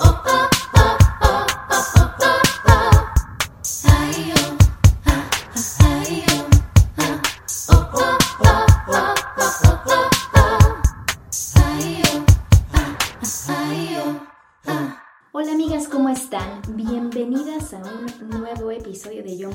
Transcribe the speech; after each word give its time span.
Oh, 0.00 0.22
oh. 0.26 0.53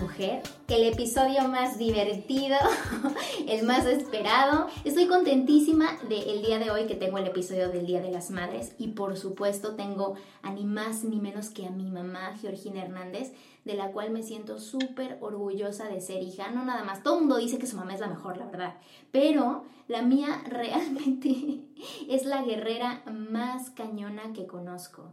Mujer, 0.09 0.41
el 0.67 0.85
episodio 0.85 1.47
más 1.49 1.77
divertido, 1.77 2.57
el 3.47 3.63
más 3.63 3.85
esperado. 3.85 4.65
Estoy 4.83 5.05
contentísima 5.05 5.99
del 6.09 6.41
día 6.41 6.57
de 6.57 6.71
hoy 6.71 6.87
que 6.87 6.95
tengo 6.95 7.19
el 7.19 7.27
episodio 7.27 7.69
del 7.69 7.85
Día 7.85 8.01
de 8.01 8.09
las 8.09 8.31
Madres 8.31 8.73
y 8.79 8.87
por 8.87 9.17
supuesto 9.17 9.75
tengo 9.75 10.15
a 10.41 10.51
ni 10.51 10.65
más 10.65 11.03
ni 11.03 11.19
menos 11.19 11.51
que 11.51 11.67
a 11.67 11.69
mi 11.69 11.91
mamá, 11.91 12.35
Georgina 12.41 12.81
Hernández, 12.81 13.33
de 13.65 13.75
la 13.75 13.91
cual 13.91 14.09
me 14.09 14.23
siento 14.23 14.57
súper 14.59 15.19
orgullosa 15.21 15.87
de 15.87 16.01
ser 16.01 16.23
hija. 16.23 16.49
No 16.49 16.65
nada 16.65 16.83
más, 16.83 17.03
todo 17.03 17.15
el 17.15 17.19
mundo 17.21 17.37
dice 17.37 17.59
que 17.59 17.67
su 17.67 17.77
mamá 17.77 17.93
es 17.93 17.99
la 17.99 18.07
mejor, 18.07 18.37
la 18.37 18.47
verdad, 18.47 18.77
pero 19.11 19.63
la 19.87 20.01
mía 20.01 20.41
realmente 20.49 21.59
es 22.09 22.25
la 22.25 22.41
guerrera 22.41 23.03
más 23.05 23.69
cañona 23.69 24.33
que 24.33 24.47
conozco. 24.47 25.03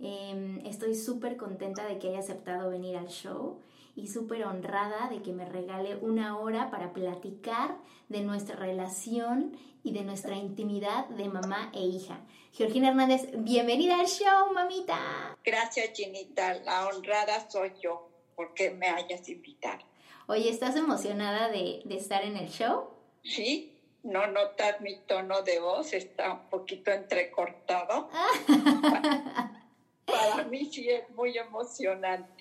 Em, 0.00 0.58
estoy 0.66 0.96
súper 0.96 1.36
contenta 1.36 1.86
de 1.86 1.98
que 1.98 2.08
haya 2.08 2.18
aceptado 2.18 2.68
venir 2.68 2.96
al 2.96 3.06
show 3.06 3.60
y 3.96 4.08
súper 4.08 4.44
honrada 4.44 5.08
de 5.08 5.22
que 5.22 5.32
me 5.32 5.44
regale 5.44 5.96
una 5.96 6.38
hora 6.38 6.70
para 6.70 6.92
platicar 6.92 7.76
de 8.08 8.22
nuestra 8.22 8.56
relación 8.56 9.56
y 9.82 9.92
de 9.92 10.02
nuestra 10.02 10.36
intimidad 10.36 11.06
de 11.08 11.28
mamá 11.28 11.70
e 11.74 11.80
hija. 11.80 12.20
Georgina 12.52 12.88
Hernández, 12.88 13.28
bienvenida 13.36 14.00
al 14.00 14.06
show, 14.06 14.52
mamita. 14.52 15.36
Gracias, 15.44 15.90
Ginita. 15.94 16.54
La 16.60 16.86
honrada 16.88 17.48
soy 17.50 17.72
yo 17.82 18.08
porque 18.34 18.70
me 18.70 18.88
hayas 18.88 19.28
invitado. 19.28 19.84
Oye, 20.26 20.48
¿estás 20.48 20.74
emocionada 20.76 21.48
de, 21.48 21.82
de 21.84 21.96
estar 21.96 22.24
en 22.24 22.36
el 22.36 22.48
show? 22.48 22.88
Sí, 23.22 23.74
no 24.02 24.26
notas 24.26 24.80
mi 24.80 24.96
tono 25.00 25.42
de 25.42 25.60
voz, 25.60 25.92
está 25.92 26.32
un 26.32 26.50
poquito 26.50 26.90
entrecortado. 26.90 28.08
Para 30.04 30.44
mí 30.44 30.66
sí 30.66 30.88
es 30.88 31.08
muy 31.10 31.36
emocionante. 31.36 32.33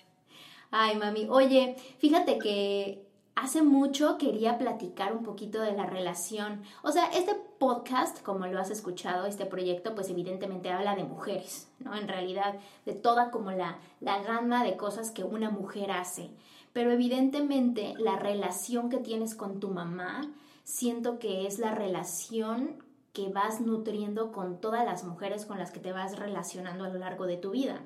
Ay, 0.75 0.97
mami. 0.97 1.27
Oye, 1.29 1.75
fíjate 1.99 2.39
que 2.39 3.05
hace 3.35 3.61
mucho 3.61 4.17
quería 4.17 4.57
platicar 4.57 5.15
un 5.15 5.21
poquito 5.21 5.61
de 5.61 5.73
la 5.73 5.85
relación. 5.85 6.63
O 6.81 6.91
sea, 6.91 7.05
este 7.13 7.35
podcast, 7.59 8.23
como 8.23 8.47
lo 8.47 8.59
has 8.59 8.71
escuchado, 8.71 9.27
este 9.27 9.45
proyecto, 9.45 9.93
pues 9.93 10.09
evidentemente 10.09 10.71
habla 10.71 10.95
de 10.95 11.03
mujeres, 11.03 11.69
¿no? 11.77 11.95
En 11.95 12.07
realidad, 12.07 12.55
de 12.87 12.93
toda 12.95 13.29
como 13.29 13.51
la, 13.51 13.77
la 13.99 14.23
gama 14.23 14.63
de 14.63 14.75
cosas 14.75 15.11
que 15.11 15.23
una 15.23 15.51
mujer 15.51 15.91
hace. 15.91 16.31
Pero 16.73 16.89
evidentemente 16.89 17.93
la 17.99 18.15
relación 18.15 18.89
que 18.89 18.97
tienes 18.97 19.35
con 19.35 19.59
tu 19.59 19.69
mamá, 19.69 20.21
siento 20.63 21.19
que 21.19 21.45
es 21.45 21.59
la 21.59 21.75
relación 21.75 22.83
que 23.13 23.29
vas 23.29 23.61
nutriendo 23.61 24.31
con 24.31 24.59
todas 24.59 24.85
las 24.85 25.03
mujeres 25.03 25.45
con 25.45 25.59
las 25.59 25.69
que 25.69 25.79
te 25.79 25.91
vas 25.91 26.17
relacionando 26.17 26.83
a 26.83 26.89
lo 26.89 26.97
largo 26.97 27.27
de 27.27 27.37
tu 27.37 27.51
vida. 27.51 27.83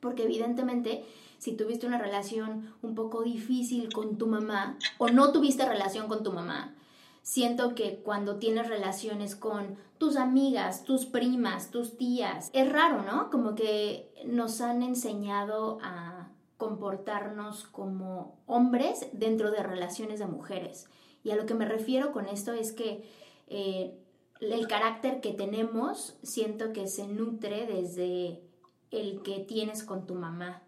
Porque 0.00 0.24
evidentemente, 0.24 1.04
si 1.38 1.52
tuviste 1.52 1.86
una 1.86 1.98
relación 1.98 2.74
un 2.82 2.94
poco 2.94 3.22
difícil 3.22 3.92
con 3.92 4.18
tu 4.18 4.26
mamá 4.26 4.78
o 4.98 5.08
no 5.08 5.32
tuviste 5.32 5.64
relación 5.66 6.08
con 6.08 6.22
tu 6.22 6.32
mamá, 6.32 6.74
siento 7.22 7.74
que 7.74 7.96
cuando 8.04 8.36
tienes 8.36 8.68
relaciones 8.68 9.34
con 9.34 9.76
tus 9.98 10.16
amigas, 10.16 10.84
tus 10.84 11.06
primas, 11.06 11.70
tus 11.70 11.96
tías, 11.96 12.50
es 12.52 12.70
raro, 12.70 13.02
¿no? 13.02 13.30
Como 13.30 13.54
que 13.54 14.12
nos 14.26 14.60
han 14.60 14.82
enseñado 14.82 15.78
a 15.82 16.28
comportarnos 16.56 17.64
como 17.64 18.38
hombres 18.46 19.08
dentro 19.12 19.50
de 19.50 19.62
relaciones 19.62 20.18
de 20.20 20.26
mujeres. 20.26 20.88
Y 21.24 21.30
a 21.30 21.36
lo 21.36 21.46
que 21.46 21.54
me 21.54 21.66
refiero 21.66 22.12
con 22.12 22.28
esto 22.28 22.52
es 22.52 22.72
que 22.72 23.04
eh, 23.48 23.98
el 24.40 24.68
carácter 24.68 25.20
que 25.20 25.32
tenemos 25.32 26.16
siento 26.22 26.72
que 26.72 26.86
se 26.86 27.08
nutre 27.08 27.66
desde 27.66 28.42
el 28.90 29.22
que 29.22 29.40
tienes 29.40 29.82
con 29.82 30.06
tu 30.06 30.14
mamá. 30.14 30.62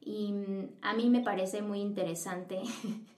Y 0.00 0.32
mm, 0.32 0.68
a 0.82 0.94
mí 0.94 1.10
me 1.10 1.20
parece 1.20 1.62
muy 1.62 1.80
interesante 1.80 2.62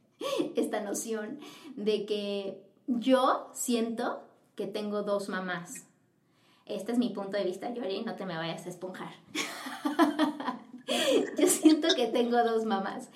esta 0.57 0.81
noción 0.81 1.39
de 1.77 2.07
que 2.07 2.61
yo 2.87 3.51
siento 3.53 4.23
que 4.57 4.67
tengo 4.67 5.03
dos 5.03 5.29
mamás. 5.29 5.85
Este 6.67 6.93
es 6.93 6.99
mi 6.99 7.11
punto 7.11 7.37
de 7.37 7.45
vista, 7.45 7.73
Yori, 7.73 8.03
no 8.03 8.15
te 8.15 8.27
me 8.27 8.37
vayas 8.37 8.67
a 8.67 8.69
esponjar. 8.69 9.13
yo 11.39 11.47
siento 11.47 11.89
que 11.95 12.07
tengo 12.07 12.43
dos 12.45 12.65
mamás. 12.65 13.09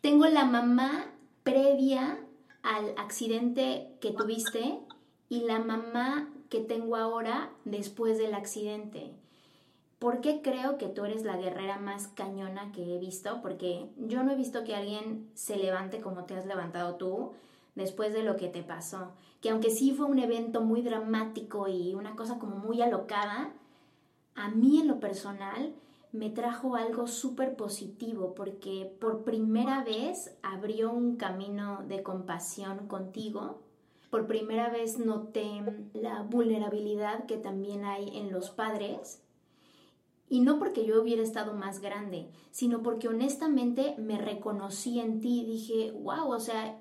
Tengo 0.00 0.26
la 0.26 0.44
mamá 0.44 1.06
previa 1.42 2.18
al 2.62 2.94
accidente 2.96 3.96
que 4.00 4.12
tuviste 4.12 4.78
y 5.28 5.40
la 5.40 5.58
mamá 5.58 6.28
que 6.48 6.60
tengo 6.60 6.96
ahora 6.96 7.50
después 7.64 8.18
del 8.18 8.34
accidente. 8.34 9.12
¿Por 9.98 10.20
qué 10.20 10.42
creo 10.42 10.76
que 10.76 10.88
tú 10.88 11.04
eres 11.04 11.24
la 11.24 11.36
guerrera 11.36 11.78
más 11.78 12.08
cañona 12.08 12.70
que 12.72 12.94
he 12.94 12.98
visto? 12.98 13.40
Porque 13.40 13.88
yo 13.96 14.22
no 14.22 14.32
he 14.32 14.36
visto 14.36 14.64
que 14.64 14.74
alguien 14.74 15.30
se 15.34 15.56
levante 15.56 16.00
como 16.00 16.24
te 16.24 16.34
has 16.34 16.46
levantado 16.46 16.96
tú 16.96 17.32
después 17.74 18.12
de 18.12 18.22
lo 18.22 18.36
que 18.36 18.48
te 18.48 18.62
pasó. 18.62 19.12
Que 19.40 19.50
aunque 19.50 19.70
sí 19.70 19.92
fue 19.92 20.06
un 20.06 20.18
evento 20.18 20.60
muy 20.60 20.82
dramático 20.82 21.68
y 21.68 21.94
una 21.94 22.14
cosa 22.14 22.38
como 22.38 22.56
muy 22.56 22.82
alocada, 22.82 23.52
a 24.34 24.50
mí 24.50 24.80
en 24.80 24.88
lo 24.88 25.00
personal 25.00 25.74
me 26.12 26.30
trajo 26.30 26.76
algo 26.76 27.06
súper 27.06 27.56
positivo 27.56 28.34
porque 28.34 28.94
por 29.00 29.24
primera 29.24 29.82
vez 29.82 30.36
abrió 30.42 30.90
un 30.90 31.16
camino 31.16 31.82
de 31.88 32.02
compasión 32.02 32.86
contigo 32.86 33.60
por 34.10 34.26
primera 34.26 34.70
vez 34.70 34.98
noté 34.98 35.62
la 35.92 36.22
vulnerabilidad 36.22 37.26
que 37.26 37.36
también 37.36 37.84
hay 37.84 38.16
en 38.16 38.32
los 38.32 38.50
padres. 38.50 39.22
Y 40.28 40.40
no 40.40 40.58
porque 40.58 40.84
yo 40.84 41.00
hubiera 41.00 41.22
estado 41.22 41.54
más 41.54 41.80
grande, 41.80 42.28
sino 42.50 42.82
porque 42.82 43.08
honestamente 43.08 43.94
me 43.98 44.18
reconocí 44.18 44.98
en 44.98 45.20
ti 45.20 45.40
y 45.40 45.44
dije, 45.44 45.92
wow, 45.92 46.30
o 46.30 46.40
sea, 46.40 46.78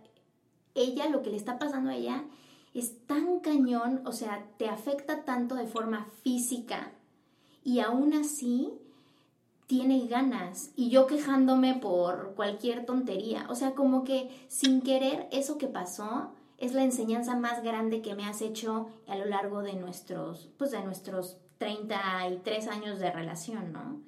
ella, 0.73 1.09
lo 1.09 1.21
que 1.21 1.29
le 1.29 1.37
está 1.37 1.59
pasando 1.59 1.91
a 1.91 1.95
ella, 1.95 2.25
es 2.73 3.05
tan 3.05 3.39
cañón, 3.39 4.01
o 4.05 4.11
sea, 4.11 4.47
te 4.57 4.67
afecta 4.67 5.23
tanto 5.23 5.55
de 5.55 5.67
forma 5.67 6.07
física 6.23 6.91
y 7.63 7.79
aún 7.79 8.13
así 8.13 8.73
tiene 9.67 10.05
ganas 10.07 10.71
y 10.75 10.89
yo 10.89 11.07
quejándome 11.07 11.75
por 11.75 12.35
cualquier 12.35 12.85
tontería, 12.85 13.47
o 13.49 13.55
sea, 13.55 13.73
como 13.73 14.03
que 14.03 14.29
sin 14.47 14.81
querer 14.81 15.27
eso 15.31 15.57
que 15.57 15.67
pasó 15.67 16.31
es 16.57 16.73
la 16.73 16.83
enseñanza 16.83 17.35
más 17.35 17.63
grande 17.63 18.01
que 18.01 18.15
me 18.15 18.25
has 18.25 18.41
hecho 18.41 18.87
a 19.07 19.15
lo 19.15 19.25
largo 19.25 19.61
de 19.61 19.73
nuestros, 19.73 20.49
pues 20.57 20.71
de 20.71 20.83
nuestros 20.83 21.37
33 21.57 22.67
años 22.67 22.99
de 22.99 23.11
relación, 23.11 23.71
¿no? 23.71 24.01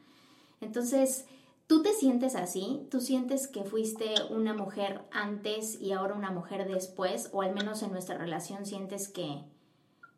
Entonces, 0.62 1.26
¿tú 1.68 1.84
te 1.84 1.94
sientes 1.94 2.36
así? 2.36 2.88
¿Tú 2.90 3.00
sientes 3.02 3.48
que 3.48 3.64
fuiste 3.64 4.16
una 4.30 4.54
mujer 4.54 5.02
antes 5.12 5.80
y 5.80 5.94
ahora 5.94 6.14
una 6.14 6.32
mujer 6.32 6.68
después? 6.68 7.30
O 7.32 7.42
al 7.42 7.54
menos 7.54 7.84
en 7.84 7.92
nuestra 7.92 8.18
relación 8.18 8.66
sientes 8.66 9.08
que 9.08 9.42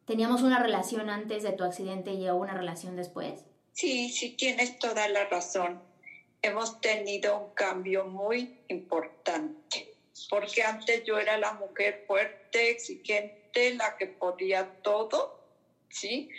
teníamos 0.05 0.41
una 0.41 0.59
relación 0.59 1.09
antes 1.09 1.43
de 1.43 1.51
tu 1.51 1.63
accidente 1.63 2.13
y 2.13 2.27
ahora 2.27 2.51
una 2.51 2.59
relación 2.59 2.95
después? 2.95 3.43
Sí, 3.73 4.09
sí, 4.09 4.31
tienes 4.31 4.79
toda 4.79 5.07
la 5.07 5.25
razón. 5.25 5.81
Hemos 6.41 6.79
tenido 6.81 7.37
un 7.37 7.53
cambio 7.53 8.05
muy 8.05 8.59
importante 8.69 9.89
porque 10.27 10.63
antes 10.63 11.03
yo 11.05 11.17
era 11.17 11.37
la 11.37 11.53
mujer 11.53 12.03
fuerte, 12.07 12.71
exigente, 12.71 13.75
la 13.75 13.95
que 13.97 14.07
podía 14.07 14.67
todo, 14.81 15.39
¿sí? 15.89 16.29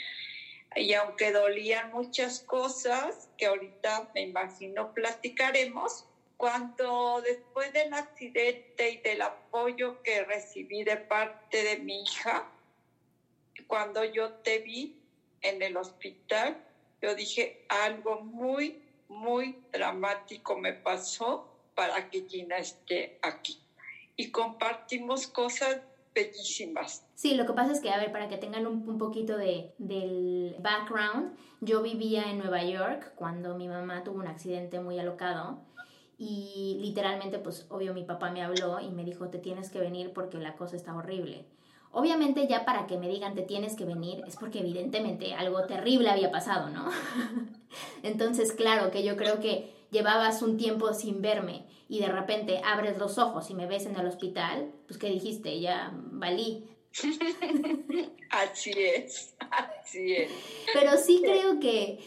Y 0.76 0.94
aunque 0.94 1.32
dolían 1.32 1.90
muchas 1.92 2.40
cosas, 2.40 3.28
que 3.36 3.46
ahorita 3.46 4.10
me 4.14 4.22
imagino 4.22 4.92
platicaremos, 4.92 6.04
cuando 6.36 7.20
después 7.22 7.72
del 7.72 7.92
accidente 7.92 8.90
y 8.90 8.96
del 8.98 9.22
apoyo 9.22 10.02
que 10.02 10.24
recibí 10.24 10.84
de 10.84 10.96
parte 10.96 11.62
de 11.62 11.78
mi 11.78 12.02
hija, 12.02 12.50
cuando 13.66 14.04
yo 14.04 14.32
te 14.42 14.58
vi 14.58 14.96
en 15.42 15.60
el 15.62 15.76
hospital, 15.76 16.56
yo 17.02 17.14
dije, 17.14 17.64
algo 17.68 18.20
muy, 18.20 18.82
muy 19.08 19.56
dramático 19.72 20.56
me 20.56 20.72
pasó 20.72 21.46
para 21.74 22.08
que 22.10 22.26
Gina 22.28 22.58
esté 22.58 23.18
aquí 23.22 23.60
y 24.16 24.30
compartimos 24.30 25.26
cosas 25.26 25.78
bellísimas. 26.14 27.06
Sí, 27.14 27.34
lo 27.34 27.46
que 27.46 27.52
pasa 27.52 27.72
es 27.72 27.80
que, 27.80 27.90
a 27.90 27.98
ver, 27.98 28.12
para 28.12 28.28
que 28.28 28.36
tengan 28.36 28.66
un, 28.66 28.98
poquito 28.98 29.36
de, 29.36 29.72
del 29.78 30.56
background, 30.60 31.36
yo 31.60 31.82
vivía 31.82 32.30
en 32.30 32.38
Nueva 32.38 32.64
York 32.64 33.12
cuando 33.14 33.54
mi 33.56 33.68
mamá 33.68 34.02
tuvo 34.04 34.18
un 34.18 34.26
accidente 34.26 34.80
muy 34.80 34.98
alocado 34.98 35.60
y 36.18 36.78
literalmente, 36.80 37.38
pues, 37.38 37.66
obvio, 37.70 37.94
mi 37.94 38.04
papá 38.04 38.30
me 38.30 38.42
habló 38.42 38.80
y 38.80 38.90
me 38.90 39.04
dijo, 39.04 39.28
te 39.28 39.38
tienes 39.38 39.70
que 39.70 39.80
venir 39.80 40.12
porque 40.12 40.38
la 40.38 40.56
cosa 40.56 40.76
está 40.76 40.94
horrible. 40.94 41.46
Obviamente 41.92 42.46
ya 42.46 42.64
para 42.64 42.86
que 42.86 42.98
me 42.98 43.08
digan 43.08 43.34
te 43.34 43.42
tienes 43.42 43.74
que 43.74 43.84
venir 43.84 44.22
es 44.26 44.36
porque 44.36 44.60
evidentemente 44.60 45.34
algo 45.34 45.64
terrible 45.64 46.08
había 46.08 46.30
pasado, 46.30 46.70
¿no? 46.70 46.88
Entonces, 48.02 48.52
claro 48.52 48.92
que 48.92 49.02
yo 49.02 49.16
creo 49.16 49.40
que 49.40 49.74
llevabas 49.90 50.42
un 50.42 50.56
tiempo 50.56 50.92
sin 50.94 51.20
verme 51.20 51.66
y 51.88 52.00
de 52.00 52.08
repente 52.08 52.60
abres 52.64 52.98
los 52.98 53.18
ojos 53.18 53.50
y 53.50 53.54
me 53.54 53.66
ves 53.66 53.86
en 53.86 53.96
el 53.96 54.06
hospital, 54.06 54.72
pues 54.86 54.98
¿qué 54.98 55.08
dijiste? 55.08 55.60
Ya 55.60 55.92
valí. 55.94 56.68
así 58.30 58.72
es, 58.76 59.34
así 59.50 60.14
es. 60.14 60.32
Pero 60.72 60.96
sí 60.96 61.20
creo 61.22 61.60
que, 61.60 61.98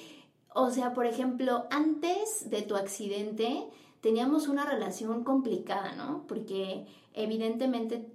o 0.54 0.72
sea, 0.72 0.94
por 0.94 1.06
ejemplo, 1.06 1.66
antes 1.70 2.50
de 2.50 2.62
tu 2.62 2.76
accidente 2.76 3.66
teníamos 4.02 4.48
una 4.48 4.66
relación 4.66 5.24
complicada, 5.24 5.94
¿no? 5.94 6.26
Porque 6.28 6.86
evidentemente 7.14 8.06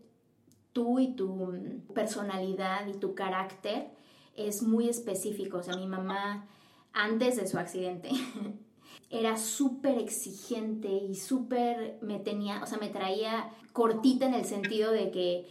tú 0.73 0.99
y 0.99 1.15
tu 1.15 1.83
personalidad 1.95 2.87
y 2.87 2.95
tu 2.95 3.15
carácter 3.15 3.89
es 4.37 4.63
muy 4.63 4.89
específico. 4.89 5.59
O 5.59 5.63
sea, 5.63 5.77
mi 5.77 5.87
mamá, 5.87 6.47
antes 6.93 7.37
de 7.37 7.47
su 7.47 7.59
accidente, 7.59 8.11
era 9.11 9.37
súper 9.39 9.99
exigente 9.99 10.89
y 10.89 11.15
súper 11.15 11.99
me 12.03 12.19
tenía, 12.19 12.63
o 12.63 12.67
sea, 12.67 12.79
me 12.79 12.89
traía 12.89 13.51
cortita 13.73 14.27
en 14.27 14.35
el 14.35 14.45
sentido 14.45 14.93
de 14.93 15.11
que 15.11 15.47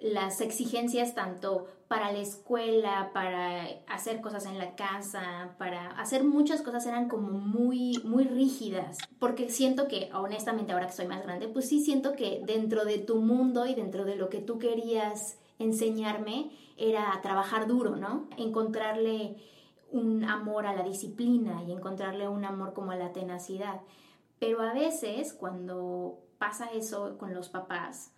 las 0.00 0.40
exigencias 0.40 1.14
tanto 1.14 1.66
para 1.88 2.12
la 2.12 2.18
escuela, 2.18 3.10
para 3.14 3.66
hacer 3.86 4.20
cosas 4.20 4.44
en 4.46 4.58
la 4.58 4.76
casa, 4.76 5.54
para 5.58 5.90
hacer 5.92 6.22
muchas 6.22 6.60
cosas 6.60 6.86
eran 6.86 7.08
como 7.08 7.30
muy, 7.30 7.98
muy 8.04 8.24
rígidas. 8.24 8.98
Porque 9.18 9.48
siento 9.48 9.88
que, 9.88 10.10
honestamente, 10.12 10.72
ahora 10.72 10.86
que 10.86 10.92
soy 10.92 11.06
más 11.06 11.22
grande, 11.22 11.48
pues 11.48 11.66
sí 11.68 11.82
siento 11.82 12.12
que 12.12 12.42
dentro 12.44 12.84
de 12.84 12.98
tu 12.98 13.16
mundo 13.16 13.66
y 13.66 13.74
dentro 13.74 14.04
de 14.04 14.16
lo 14.16 14.28
que 14.28 14.40
tú 14.40 14.58
querías 14.58 15.38
enseñarme 15.58 16.50
era 16.76 17.18
trabajar 17.22 17.66
duro, 17.66 17.96
¿no? 17.96 18.28
Encontrarle 18.36 19.36
un 19.90 20.24
amor 20.24 20.66
a 20.66 20.74
la 20.74 20.82
disciplina 20.82 21.62
y 21.62 21.72
encontrarle 21.72 22.28
un 22.28 22.44
amor 22.44 22.72
como 22.74 22.92
a 22.92 22.96
la 22.96 23.12
tenacidad. 23.12 23.80
Pero 24.38 24.62
a 24.62 24.72
veces 24.72 25.32
cuando 25.32 26.18
pasa 26.38 26.66
eso 26.72 27.18
con 27.18 27.34
los 27.34 27.48
papás, 27.48 28.12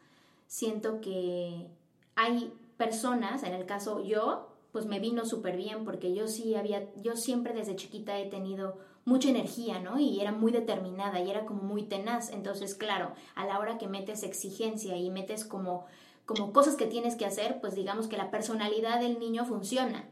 siento 0.47 1.01
que 1.01 1.69
hay 2.17 2.53
personas, 2.77 3.43
en 3.43 3.55
el 3.55 3.67
caso 3.67 4.03
yo, 4.03 4.49
pues 4.73 4.87
me 4.87 5.01
vino 5.01 5.25
súper 5.25 5.57
bien 5.57 5.85
porque 5.85 6.15
yo 6.15 6.29
sí 6.29 6.55
había, 6.55 6.93
yo 6.97 7.17
siempre 7.17 7.55
desde 7.55 7.77
chiquita 7.77 8.19
he 8.19 8.27
tenido 8.27 8.79
mucha 9.05 9.31
energía, 9.31 9.81
¿no? 9.81 9.99
Y 9.99 10.21
era 10.21 10.33
muy 10.33 10.53
determinada 10.53 11.21
y 11.21 11.31
era 11.31 11.47
como 11.47 11.63
muy 11.63 11.85
tenaz. 11.85 12.31
Entonces, 12.31 12.75
claro, 12.75 13.13
a 13.35 13.47
la 13.47 13.59
hora 13.59 13.79
que 13.79 13.89
metes 13.89 14.23
exigencia 14.23 14.97
y 14.97 15.11
metes 15.11 15.45
como, 15.45 15.87
como 16.27 16.53
cosas 16.53 16.77
que 16.77 16.87
tienes 16.87 17.17
que 17.17 17.27
hacer, 17.27 17.61
pues 17.61 17.75
digamos 17.75 18.07
que 18.07 18.17
la 18.17 18.31
personalidad 18.31 19.01
del 19.01 19.19
niño 19.19 19.45
funciona. 19.45 20.09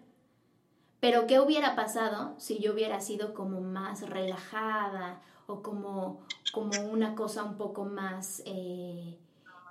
Pero 1.00 1.26
¿qué 1.26 1.40
hubiera 1.40 1.76
pasado 1.76 2.34
si 2.38 2.58
yo 2.58 2.72
hubiera 2.72 3.00
sido 3.00 3.34
como 3.34 3.60
más 3.60 4.08
relajada 4.08 5.20
o 5.46 5.62
como, 5.62 6.20
como 6.52 6.80
una 6.90 7.14
cosa 7.14 7.44
un 7.44 7.56
poco 7.56 7.84
más... 7.84 8.42
Eh, 8.46 9.18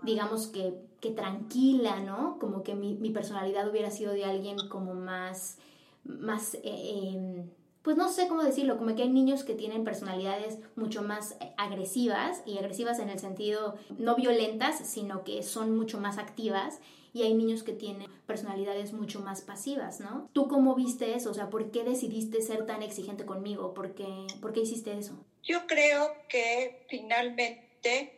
digamos 0.04 0.48
que, 0.48 0.76
que 1.00 1.12
tranquila, 1.12 2.00
¿no? 2.00 2.38
Como 2.40 2.64
que 2.64 2.76
mi, 2.76 3.10
personalidad 3.10 3.70
hubiera 3.70 3.92
sido 3.92 4.14
de 4.14 4.26
alguien 4.26 4.58
como 4.70 4.94
más, 4.94 5.58
más, 6.04 6.56
eh, 6.56 7.14
em, 7.14 7.50
pues 7.82 7.98
no 7.98 8.10
sé 8.10 8.28
cómo 8.28 8.44
decirlo, 8.44 8.78
como 8.78 8.96
que 8.96 9.04
hay 9.04 9.10
niños 9.10 9.44
que 9.44 9.56
tienen 9.56 9.84
personalidades 9.84 10.60
mucho 10.76 11.04
más 11.04 11.38
agresivas 11.58 12.44
y 12.46 12.58
agresivas 12.58 13.00
en 13.00 13.10
el 13.10 13.20
sentido 13.20 13.76
no 13.98 14.16
violentas, 14.16 14.80
sino 14.80 15.24
que 15.24 15.42
son 15.44 15.76
mucho 15.76 16.00
más 16.00 16.18
activas 16.18 16.80
y 17.18 17.24
hay 17.24 17.34
niños 17.34 17.64
que 17.64 17.74
tienen 17.74 18.08
personalidades 18.28 18.94
mucho 18.94 19.22
más 19.22 19.42
pasivas, 19.42 20.00
¿no? 20.00 20.30
¿Tú 20.34 20.48
cómo 20.48 20.76
viste 20.76 21.16
eso? 21.16 21.32
O 21.32 21.34
sea, 21.34 21.50
¿por 21.50 21.72
qué 21.72 21.84
decidiste 21.84 22.44
ser 22.44 22.68
tan 22.68 22.84
exigente 22.84 23.26
conmigo? 23.26 23.74
¿Por 23.74 23.96
qué, 23.96 24.28
¿por 24.40 24.54
qué 24.54 24.60
hiciste 24.60 24.96
eso? 24.96 25.26
Yo 25.42 25.66
creo 25.66 26.14
que 26.30 26.86
finalmente 26.90 28.14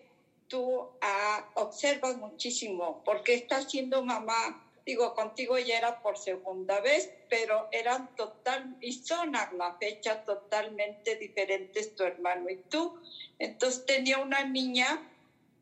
tú 0.49 0.89
ah, 0.99 1.49
observas 1.55 2.17
muchísimo, 2.17 3.01
porque 3.05 3.35
estás 3.35 3.71
siendo 3.71 4.03
mamá. 4.03 4.65
Digo, 4.85 5.13
contigo 5.13 5.57
ya 5.57 5.77
era 5.77 6.01
por 6.01 6.17
segunda 6.17 6.81
vez, 6.81 7.09
pero 7.29 7.69
eran 7.71 8.13
total, 8.15 8.75
y 8.81 8.91
son 8.91 9.35
a 9.37 9.49
la 9.53 9.77
fecha 9.77 10.25
totalmente 10.25 11.15
diferentes 11.15 11.95
tu 11.95 12.03
hermano 12.03 12.49
y 12.49 12.57
tú. 12.69 12.99
Entonces 13.37 13.85
tenía 13.85 14.17
una 14.17 14.43
niña 14.43 15.09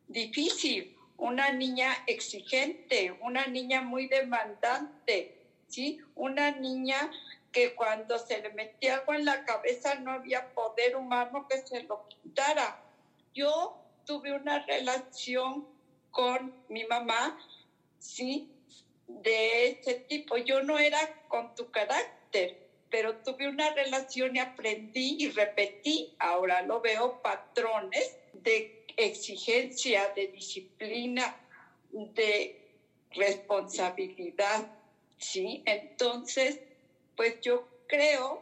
difícil, 0.07 0.96
una 1.17 1.51
niña 1.51 2.03
exigente, 2.05 3.11
una 3.21 3.47
niña 3.47 3.81
muy 3.81 4.07
demandante, 4.07 5.27
¿sí? 5.67 5.99
Una 6.15 6.51
niña 6.51 7.09
que 7.51 7.73
cuando 7.73 8.19
se 8.19 8.39
le 8.41 8.49
metía 8.51 8.95
algo 8.95 9.13
en 9.13 9.25
la 9.25 9.43
cabeza 9.43 9.95
no 9.95 10.11
había 10.11 10.45
poder 10.53 10.95
humano 10.95 11.47
que 11.49 11.57
se 11.59 11.81
lo 11.83 12.07
quitara. 12.07 12.77
Yo 13.33 13.73
tuve 14.05 14.31
una 14.31 14.59
relación 14.59 15.65
con 16.11 16.53
mi 16.69 16.83
mamá, 16.85 17.35
¿sí? 17.99 18.47
De 19.07 19.67
ese 19.67 19.95
tipo. 19.95 20.37
Yo 20.37 20.61
no 20.61 20.77
era 20.77 20.99
con 21.27 21.53
tu 21.55 21.69
carácter, 21.71 22.55
pero 22.89 23.15
tuve 23.15 23.47
una 23.47 23.71
relación 23.71 24.35
y 24.35 24.39
aprendí 24.39 25.15
y 25.19 25.29
repetí. 25.29 26.15
Ahora 26.19 26.61
lo 26.61 26.79
veo 26.79 27.21
patrones 27.21 28.17
de 28.33 28.76
exigencia, 28.97 30.11
de 30.15 30.27
disciplina, 30.27 31.33
de 31.91 32.57
responsabilidad, 33.11 34.67
¿sí? 35.17 35.61
Entonces, 35.65 36.59
pues 37.15 37.39
yo 37.41 37.67
creo 37.87 38.41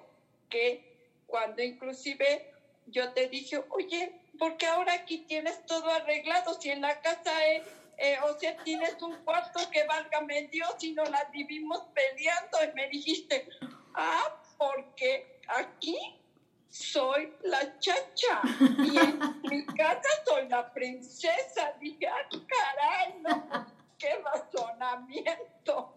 que 0.50 0.80
cuando 1.28 1.62
inclusive 1.62 2.42
yo 2.88 3.12
te 3.14 3.28
dije, 3.28 3.60
oye, 3.70 4.12
porque 4.38 4.66
ahora 4.66 4.94
aquí 4.94 5.20
tienes 5.20 5.66
todo 5.66 5.90
arreglado, 5.90 6.60
si 6.60 6.70
en 6.70 6.82
la 6.82 7.00
casa, 7.00 7.46
eh, 7.48 7.62
eh, 7.98 8.18
o 8.24 8.38
sea, 8.38 8.56
tienes 8.64 9.02
un 9.02 9.16
cuarto 9.24 9.60
que 9.72 9.84
válgame 9.84 10.48
Dios 10.52 10.76
y 10.82 10.92
no 10.92 11.04
la 11.06 11.24
vivimos 11.32 11.82
peleando 11.94 12.58
y 12.64 12.76
me 12.76 12.88
dijiste, 12.90 13.46
ah, 13.94 14.42
porque 14.58 15.40
aquí 15.48 15.98
soy 16.96 17.34
la 17.44 17.78
chacha 17.78 18.40
y 18.62 18.98
en 18.98 19.20
mi 19.50 19.66
casa 19.66 20.10
soy 20.26 20.48
la 20.48 20.72
princesa. 20.72 21.74
Dije, 21.78 22.08
ah, 22.08 22.30
caray, 22.48 23.20
no, 23.22 23.66
qué 23.98 24.18
razonamiento. 24.24 25.94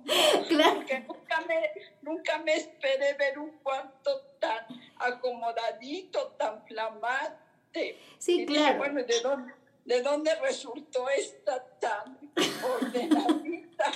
Claro. 0.48 0.74
Porque 0.74 1.00
nunca 1.00 1.40
me, 1.46 1.70
nunca 2.02 2.38
me 2.38 2.54
esperé 2.54 3.14
ver 3.14 3.38
un 3.38 3.58
cuarto 3.58 4.22
tan 4.40 4.66
acomodadito, 4.98 6.32
tan 6.32 6.66
flamante 6.66 8.00
Sí, 8.19 8.44
claro. 8.44 8.78
bueno, 8.78 9.05
¿de 9.05 9.20
dónde, 9.20 9.55
¿de 9.84 10.02
dónde 10.02 10.34
resultó 10.40 11.08
esta 11.10 11.62
tan 11.78 12.19
ordenadita? 12.82 13.93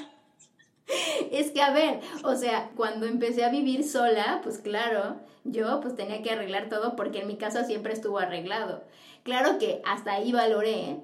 Es 1.30 1.50
que, 1.50 1.62
a 1.62 1.72
ver, 1.72 2.00
o 2.24 2.34
sea, 2.34 2.70
cuando 2.76 3.06
empecé 3.06 3.44
a 3.44 3.50
vivir 3.50 3.84
sola, 3.84 4.40
pues 4.42 4.58
claro, 4.58 5.16
yo 5.44 5.80
pues 5.80 5.96
tenía 5.96 6.22
que 6.22 6.30
arreglar 6.30 6.68
todo 6.68 6.96
porque 6.96 7.20
en 7.20 7.28
mi 7.28 7.36
casa 7.36 7.64
siempre 7.64 7.92
estuvo 7.92 8.18
arreglado. 8.18 8.84
Claro 9.22 9.58
que 9.58 9.80
hasta 9.84 10.12
ahí 10.12 10.32
valoré 10.32 11.00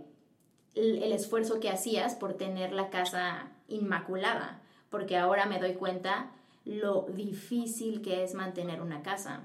el, 0.75 1.03
el 1.03 1.13
esfuerzo 1.13 1.61
que 1.61 1.71
hacías 1.71 2.15
por 2.15 2.35
tener 2.35 2.73
la 2.73 2.91
casa 2.91 3.51
inmaculada, 3.69 4.61
porque 4.91 5.17
ahora 5.17 5.47
me 5.47 5.59
doy 5.59 5.75
cuenta 5.75 6.31
lo 6.65 7.07
difícil 7.11 8.03
que 8.03 8.25
es 8.25 8.35
mantener 8.35 8.83
una 8.83 9.03
casa 9.03 9.43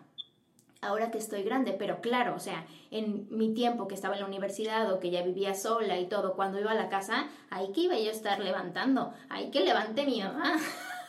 ahora 0.83 1.11
que 1.11 1.17
estoy 1.17 1.43
grande, 1.43 1.73
pero 1.73 2.01
claro, 2.01 2.35
o 2.35 2.39
sea, 2.39 2.65
en 2.91 3.27
mi 3.29 3.53
tiempo 3.53 3.87
que 3.87 3.95
estaba 3.95 4.15
en 4.15 4.21
la 4.21 4.27
universidad 4.27 4.91
o 4.91 4.99
que 4.99 5.09
ya 5.09 5.23
vivía 5.23 5.55
sola 5.55 5.99
y 5.99 6.07
todo, 6.07 6.35
cuando 6.35 6.59
iba 6.59 6.71
a 6.71 6.75
la 6.75 6.89
casa, 6.89 7.27
ahí 7.49 7.71
que 7.71 7.81
iba 7.81 7.97
yo 7.97 8.09
a 8.09 8.13
estar 8.13 8.39
levantando, 8.39 9.13
ahí 9.29 9.49
que 9.51 9.61
levante 9.61 10.05
mi 10.05 10.21
mamá. 10.21 10.57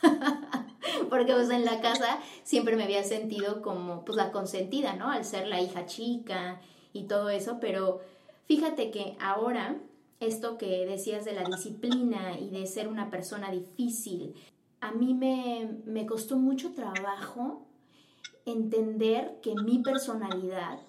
Porque 1.09 1.33
pues 1.33 1.49
en 1.49 1.65
la 1.65 1.81
casa 1.81 2.19
siempre 2.43 2.75
me 2.75 2.83
había 2.83 3.03
sentido 3.03 3.61
como 3.61 4.05
pues 4.05 4.17
la 4.17 4.31
consentida, 4.31 4.93
¿no? 4.93 5.11
Al 5.11 5.25
ser 5.25 5.47
la 5.47 5.61
hija 5.61 5.85
chica 5.85 6.59
y 6.93 7.03
todo 7.03 7.29
eso, 7.29 7.59
pero 7.59 8.01
fíjate 8.47 8.91
que 8.91 9.17
ahora 9.19 9.77
esto 10.19 10.57
que 10.57 10.85
decías 10.85 11.25
de 11.25 11.33
la 11.33 11.43
disciplina 11.43 12.39
y 12.39 12.49
de 12.49 12.65
ser 12.67 12.87
una 12.87 13.09
persona 13.09 13.51
difícil, 13.51 14.35
a 14.79 14.91
mí 14.91 15.13
me, 15.13 15.79
me 15.85 16.05
costó 16.05 16.37
mucho 16.37 16.73
trabajo 16.73 17.65
entender 18.45 19.39
que 19.41 19.55
mi 19.55 19.79
personalidad 19.79 20.79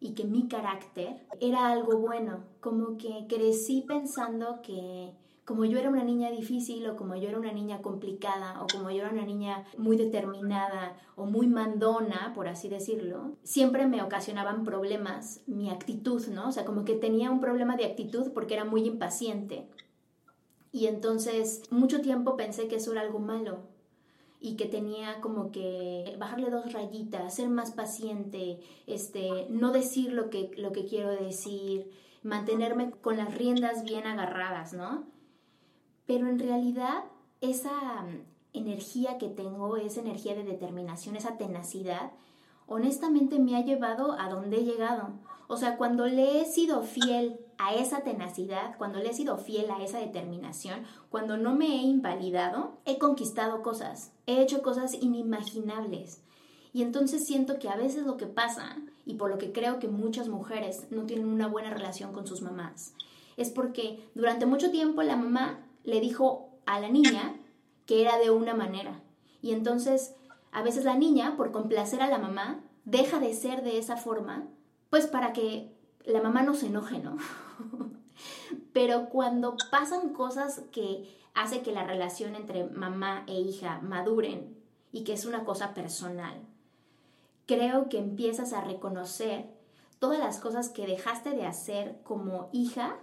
y 0.00 0.14
que 0.14 0.24
mi 0.24 0.48
carácter 0.48 1.24
era 1.40 1.70
algo 1.70 1.98
bueno, 1.98 2.44
como 2.60 2.96
que 2.96 3.26
crecí 3.28 3.84
pensando 3.86 4.60
que 4.62 5.12
como 5.44 5.64
yo 5.64 5.78
era 5.78 5.90
una 5.90 6.04
niña 6.04 6.30
difícil 6.30 6.86
o 6.88 6.96
como 6.96 7.16
yo 7.16 7.28
era 7.28 7.38
una 7.38 7.52
niña 7.52 7.82
complicada 7.82 8.62
o 8.62 8.66
como 8.66 8.90
yo 8.90 9.02
era 9.02 9.10
una 9.10 9.24
niña 9.24 9.64
muy 9.76 9.96
determinada 9.96 10.96
o 11.16 11.26
muy 11.26 11.46
mandona, 11.48 12.32
por 12.34 12.46
así 12.48 12.68
decirlo, 12.68 13.32
siempre 13.42 13.86
me 13.86 14.02
ocasionaban 14.02 14.64
problemas 14.64 15.40
mi 15.46 15.70
actitud, 15.70 16.24
¿no? 16.28 16.48
O 16.48 16.52
sea, 16.52 16.64
como 16.64 16.84
que 16.84 16.94
tenía 16.94 17.30
un 17.30 17.40
problema 17.40 17.76
de 17.76 17.86
actitud 17.86 18.32
porque 18.32 18.54
era 18.54 18.64
muy 18.64 18.86
impaciente. 18.86 19.68
Y 20.70 20.86
entonces 20.86 21.62
mucho 21.70 22.00
tiempo 22.00 22.36
pensé 22.36 22.68
que 22.68 22.76
eso 22.76 22.92
era 22.92 23.02
algo 23.02 23.18
malo, 23.18 23.58
y 24.42 24.56
que 24.56 24.66
tenía 24.66 25.20
como 25.20 25.52
que 25.52 26.16
bajarle 26.18 26.50
dos 26.50 26.72
rayitas, 26.72 27.36
ser 27.36 27.48
más 27.48 27.70
paciente, 27.70 28.58
este, 28.88 29.46
no 29.48 29.70
decir 29.70 30.12
lo 30.12 30.30
que, 30.30 30.50
lo 30.58 30.72
que 30.72 30.84
quiero 30.84 31.10
decir, 31.10 31.88
mantenerme 32.24 32.90
con 32.90 33.16
las 33.16 33.32
riendas 33.32 33.84
bien 33.84 34.04
agarradas, 34.04 34.72
¿no? 34.72 35.04
Pero 36.06 36.26
en 36.28 36.40
realidad 36.40 37.04
esa 37.40 38.02
mm, 38.02 38.24
energía 38.52 39.16
que 39.16 39.28
tengo, 39.28 39.76
esa 39.76 40.00
energía 40.00 40.34
de 40.34 40.42
determinación, 40.42 41.14
esa 41.14 41.38
tenacidad, 41.38 42.10
honestamente 42.66 43.38
me 43.38 43.56
ha 43.56 43.64
llevado 43.64 44.18
a 44.18 44.28
donde 44.28 44.58
he 44.58 44.64
llegado. 44.64 45.10
O 45.46 45.56
sea, 45.56 45.76
cuando 45.76 46.06
le 46.06 46.40
he 46.40 46.46
sido 46.46 46.82
fiel 46.82 47.38
a 47.64 47.74
esa 47.76 48.00
tenacidad, 48.00 48.76
cuando 48.76 48.98
le 48.98 49.10
he 49.10 49.14
sido 49.14 49.38
fiel 49.38 49.70
a 49.70 49.84
esa 49.84 49.98
determinación, 49.98 50.82
cuando 51.10 51.36
no 51.36 51.54
me 51.54 51.66
he 51.66 51.82
invalidado, 51.82 52.80
he 52.84 52.98
conquistado 52.98 53.62
cosas, 53.62 54.10
he 54.26 54.42
hecho 54.42 54.62
cosas 54.62 54.94
inimaginables. 54.94 56.22
Y 56.72 56.82
entonces 56.82 57.24
siento 57.24 57.60
que 57.60 57.68
a 57.68 57.76
veces 57.76 58.04
lo 58.04 58.16
que 58.16 58.26
pasa, 58.26 58.78
y 59.06 59.14
por 59.14 59.30
lo 59.30 59.38
que 59.38 59.52
creo 59.52 59.78
que 59.78 59.86
muchas 59.86 60.28
mujeres 60.28 60.88
no 60.90 61.04
tienen 61.04 61.28
una 61.28 61.46
buena 61.46 61.70
relación 61.70 62.12
con 62.12 62.26
sus 62.26 62.42
mamás, 62.42 62.94
es 63.36 63.50
porque 63.50 64.10
durante 64.16 64.44
mucho 64.44 64.72
tiempo 64.72 65.04
la 65.04 65.16
mamá 65.16 65.60
le 65.84 66.00
dijo 66.00 66.50
a 66.66 66.80
la 66.80 66.88
niña 66.88 67.36
que 67.86 68.02
era 68.02 68.18
de 68.18 68.30
una 68.30 68.54
manera. 68.54 69.00
Y 69.40 69.52
entonces 69.52 70.16
a 70.50 70.62
veces 70.62 70.84
la 70.84 70.96
niña, 70.96 71.36
por 71.36 71.52
complacer 71.52 72.02
a 72.02 72.08
la 72.08 72.18
mamá, 72.18 72.60
deja 72.84 73.20
de 73.20 73.34
ser 73.34 73.62
de 73.62 73.78
esa 73.78 73.96
forma, 73.96 74.48
pues 74.90 75.06
para 75.06 75.32
que 75.32 75.72
la 76.04 76.20
mamá 76.20 76.42
no 76.42 76.54
se 76.54 76.66
enoje, 76.66 76.98
¿no? 76.98 77.16
Pero 78.72 79.08
cuando 79.08 79.56
pasan 79.70 80.12
cosas 80.12 80.62
que 80.72 81.08
hace 81.34 81.62
que 81.62 81.72
la 81.72 81.84
relación 81.84 82.34
entre 82.34 82.64
mamá 82.64 83.24
e 83.26 83.40
hija 83.40 83.80
maduren 83.82 84.56
y 84.92 85.04
que 85.04 85.14
es 85.14 85.24
una 85.24 85.44
cosa 85.44 85.74
personal, 85.74 86.34
creo 87.46 87.88
que 87.88 87.98
empiezas 87.98 88.52
a 88.52 88.62
reconocer 88.62 89.46
todas 89.98 90.18
las 90.18 90.38
cosas 90.40 90.68
que 90.68 90.86
dejaste 90.86 91.30
de 91.30 91.46
hacer 91.46 92.00
como 92.02 92.48
hija 92.52 92.96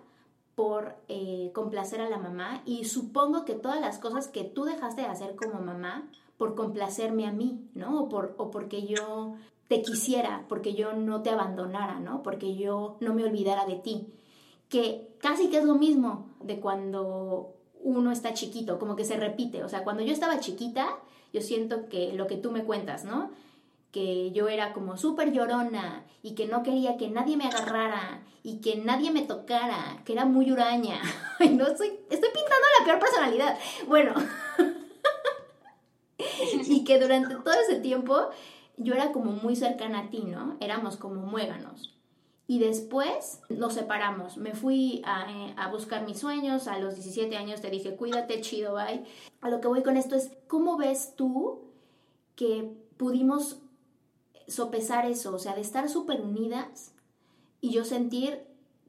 por 0.56 0.98
eh, 1.08 1.52
complacer 1.54 2.02
a 2.02 2.10
la 2.10 2.18
mamá 2.18 2.62
y 2.66 2.84
supongo 2.86 3.46
que 3.46 3.54
todas 3.54 3.80
las 3.80 3.98
cosas 3.98 4.28
que 4.28 4.44
tú 4.44 4.66
dejaste 4.66 5.02
de 5.02 5.08
hacer 5.08 5.36
como 5.36 5.62
mamá 5.62 6.10
por 6.38 6.56
complacerme 6.56 7.26
a 7.26 7.32
mí, 7.32 7.70
¿no? 7.76 8.02
O, 8.02 8.10
por, 8.10 8.36
o 8.38 8.52
porque 8.52 8.86
yo 8.86 9.36
te 9.70 9.82
quisiera, 9.82 10.46
porque 10.50 10.74
yo 10.74 10.94
no 10.94 11.22
te 11.22 11.30
abandonara, 11.30 12.00
¿no? 12.00 12.24
Porque 12.24 12.56
yo 12.56 12.98
no 13.00 13.14
me 13.14 13.24
olvidara 13.24 13.66
de 13.66 13.76
ti. 13.76 14.14
Que 14.70 15.10
casi 15.20 15.50
que 15.50 15.58
es 15.58 15.66
lo 15.66 15.76
mismo 15.76 16.30
de 16.42 16.60
cuando 16.60 17.56
uno 17.82 18.12
está 18.12 18.34
chiquito, 18.34 18.80
como 18.80 18.96
que 18.96 19.06
se 19.06 19.18
repite. 19.18 19.64
O 19.64 19.70
sea, 19.70 19.84
cuando 19.84 20.04
yo 20.04 20.14
estaba 20.14 20.40
chiquita, 20.40 20.98
yo 21.34 21.42
siento 21.42 21.88
que 21.90 22.14
lo 22.14 22.28
que 22.28 22.38
tú 22.38 22.52
me 22.52 22.64
cuentas, 22.64 23.04
¿no? 23.04 23.32
Que 23.92 24.32
yo 24.32 24.48
era 24.48 24.74
como 24.74 24.98
súper 24.98 25.32
llorona 25.32 26.06
y 26.22 26.36
que 26.36 26.48
no 26.48 26.64
quería 26.64 26.98
que 26.98 27.10
nadie 27.10 27.38
me 27.38 27.46
agarrara 27.46 28.22
y 28.44 28.62
que 28.62 28.78
nadie 28.78 29.12
me 29.12 29.24
tocara, 29.24 30.02
que 30.06 30.14
era 30.14 30.26
muy 30.26 30.52
huraña. 30.52 31.02
Ay, 31.40 31.50
no, 31.50 31.68
estoy, 31.68 31.88
estoy 32.10 32.30
pintando 32.30 32.66
la 32.80 32.86
peor 32.86 33.00
personalidad. 33.00 33.58
Bueno. 33.88 34.14
y 36.68 36.84
que 36.84 37.00
durante 37.00 37.36
todo 37.36 37.54
ese 37.54 37.80
tiempo 37.80 38.30
yo 38.78 38.94
era 38.94 39.12
como 39.12 39.32
muy 39.32 39.56
cercana 39.56 40.00
a 40.00 40.10
ti, 40.10 40.24
¿no? 40.26 40.58
Éramos 40.60 40.98
como 40.98 41.22
muéganos. 41.22 41.99
Y 42.50 42.58
después 42.58 43.44
nos 43.50 43.76
separamos. 43.76 44.38
Me 44.38 44.56
fui 44.56 45.04
a, 45.06 45.32
eh, 45.32 45.72
buscar 45.72 46.04
mis 46.04 46.18
sueños. 46.18 46.68
A 46.68 46.80
los 46.80 46.96
17 46.96 47.38
años 47.38 47.62
te 47.62 47.70
dije, 47.70 47.96
cuídate, 47.96 48.42
chido, 48.42 48.74
bye. 48.74 49.06
A 49.42 49.52
lo 49.52 49.62
que 49.62 49.68
voy 49.68 49.84
con 49.84 49.98
esto 49.98 50.16
es, 50.16 50.32
¿cómo 50.48 50.76
ves 50.76 51.14
tú 51.16 51.62
que 52.36 52.76
pudimos 52.98 53.60
sopesar 54.48 55.06
eso? 55.06 55.36
O 55.36 55.38
sea, 55.38 55.54
de 55.54 55.62
estar 55.62 55.90
súper 55.90 56.22
unidas 56.22 56.96
y 57.62 57.70
yo 57.70 57.86
sentir 57.86 58.42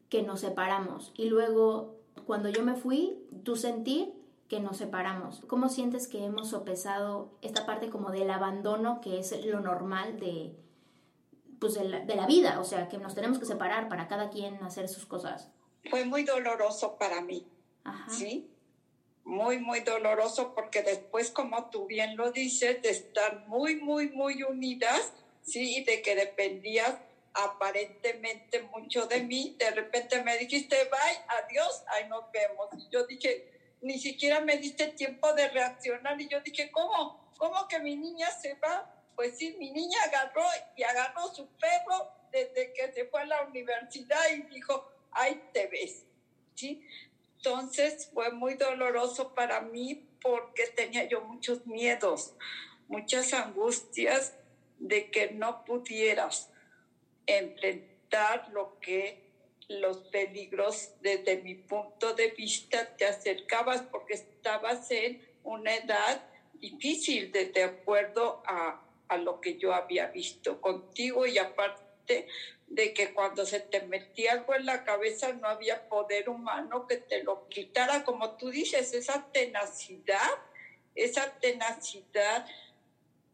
que 0.09 0.23
nos 0.23 0.41
separamos. 0.41 1.13
Y 1.15 1.29
luego, 1.29 1.97
cuando 2.27 2.49
yo 2.49 2.65
me 2.65 2.77
fui, 2.77 3.19
tú 3.45 3.57
sentir 3.57 4.15
que 4.49 4.61
nos 4.61 4.79
separamos. 4.79 5.43
¿Cómo 5.47 5.69
sientes 5.69 6.09
que 6.09 6.25
hemos 6.25 6.49
sopesado 6.49 7.29
esta 7.43 7.67
parte 7.67 7.91
como 7.91 8.11
del 8.11 8.31
abandono 8.31 9.03
que 9.03 9.19
es 9.19 9.45
lo 9.45 9.61
normal 9.61 10.19
de, 10.19 10.57
pues 11.61 11.75
de, 11.75 11.85
la, 11.85 12.27
vida? 12.27 12.59
O 12.59 12.65
sea, 12.65 12.89
que 12.89 12.99
nos 12.99 13.15
tenemos 13.15 13.39
que 13.39 13.45
separar 13.45 13.89
para 13.89 14.09
cada 14.09 14.31
quien 14.31 14.63
hacer 14.65 14.89
sus 14.89 15.05
cosas. 15.05 15.49
Fue 15.91 16.05
muy 16.05 16.25
doloroso 16.25 16.97
para 16.99 17.21
mí, 17.21 17.47
¿sí? 18.09 18.51
Muy, 19.25 19.59
muy 19.59 19.81
doloroso 19.81 20.55
porque 20.55 20.83
después, 20.83 21.31
como 21.31 21.69
tú 21.71 21.87
bien 21.87 22.17
lo 22.17 22.33
dices, 22.33 22.81
de 22.83 22.91
estar 22.91 23.47
muy, 23.47 23.77
muy, 23.77 24.09
muy 24.09 24.43
unidas, 24.43 25.13
¿sí? 25.43 25.77
Y 25.77 25.85
de 25.85 26.01
que 26.01 26.17
dependías 26.17 26.97
aparentemente 27.35 28.63
mucho 28.63 29.07
de 29.07 29.23
mí, 29.23 29.55
de 29.59 29.71
repente 29.71 30.23
me 30.23 30.37
dijiste, 30.39 30.77
bye, 30.85 31.25
adiós, 31.45 31.85
ahí 31.89 32.09
nos 32.09 32.25
vemos. 32.33 32.69
Y 32.77 32.89
yo 32.91 33.07
dije, 33.07 33.77
ni 33.83 33.99
siquiera 33.99 34.41
me 34.41 34.57
diste 34.57 34.89
tiempo 34.89 35.33
de 35.35 35.49
reaccionar 35.49 36.21
y 36.21 36.29
yo 36.29 36.41
dije, 36.41 36.71
¿cómo? 36.71 37.31
¿Cómo 37.37 37.69
que 37.69 37.79
mi 37.79 37.97
niña 37.97 38.31
se 38.31 38.55
va? 38.55 38.91
Pues 39.15 39.37
sí, 39.37 39.57
mi 39.59 39.71
niña 39.71 39.99
agarró 40.07 40.43
y 40.77 40.83
agarró 40.83 41.29
su 41.35 41.47
perro 41.57 42.11
desde 42.33 42.73
que 42.73 42.93
se 42.93 43.05
fue 43.07 43.23
a 43.23 43.27
la 43.27 43.43
universidad 43.43 44.21
y 44.35 44.43
dijo, 44.55 44.91
ahí 45.13 45.43
te 45.53 45.67
ves, 45.67 46.05
¿sí? 46.55 46.87
Entonces 47.37 48.11
fue 48.13 48.31
muy 48.31 48.55
doloroso 48.55 49.35
para 49.35 49.61
mí 49.61 50.07
porque 50.21 50.67
tenía 50.69 51.05
yo 51.05 51.23
muchos 51.23 51.67
miedos, 51.67 52.35
muchas 52.89 53.33
angustias 53.33 54.35
de 54.79 55.11
que 55.11 55.31
no 55.33 55.65
pudieras 55.65 56.51
enfrentar 57.27 58.49
lo 58.51 58.79
que 58.81 59.31
los 59.69 59.99
peligros 60.09 60.91
desde 61.01 61.37
mi 61.43 61.55
punto 61.55 62.13
de 62.15 62.29
vista, 62.33 62.97
te 62.97 63.07
acercabas 63.07 63.83
porque 63.83 64.15
estabas 64.15 64.91
en 64.91 65.25
una 65.45 65.75
edad 65.75 66.25
difícil 66.55 67.31
de, 67.31 67.47
de 67.47 67.63
acuerdo 67.63 68.43
a, 68.47 68.83
a 69.11 69.17
lo 69.17 69.41
que 69.41 69.59
yo 69.59 69.75
había 69.75 70.07
visto 70.07 70.61
contigo 70.61 71.27
y 71.27 71.37
aparte 71.37 72.29
de 72.69 72.95
que 72.95 73.13
cuando 73.13 73.45
se 73.45 73.59
te 73.59 73.83
metía 73.83 74.33
algo 74.33 74.55
en 74.55 74.65
la 74.65 74.85
cabeza 74.85 75.33
no 75.33 75.49
había 75.49 75.89
poder 75.89 76.29
humano 76.29 76.87
que 76.87 76.97
te 76.97 77.25
lo 77.25 77.49
quitara, 77.49 78.05
como 78.05 78.37
tú 78.37 78.51
dices, 78.51 78.95
esa 78.95 79.27
tenacidad, 79.33 80.31
esa 80.95 81.39
tenacidad, 81.41 82.47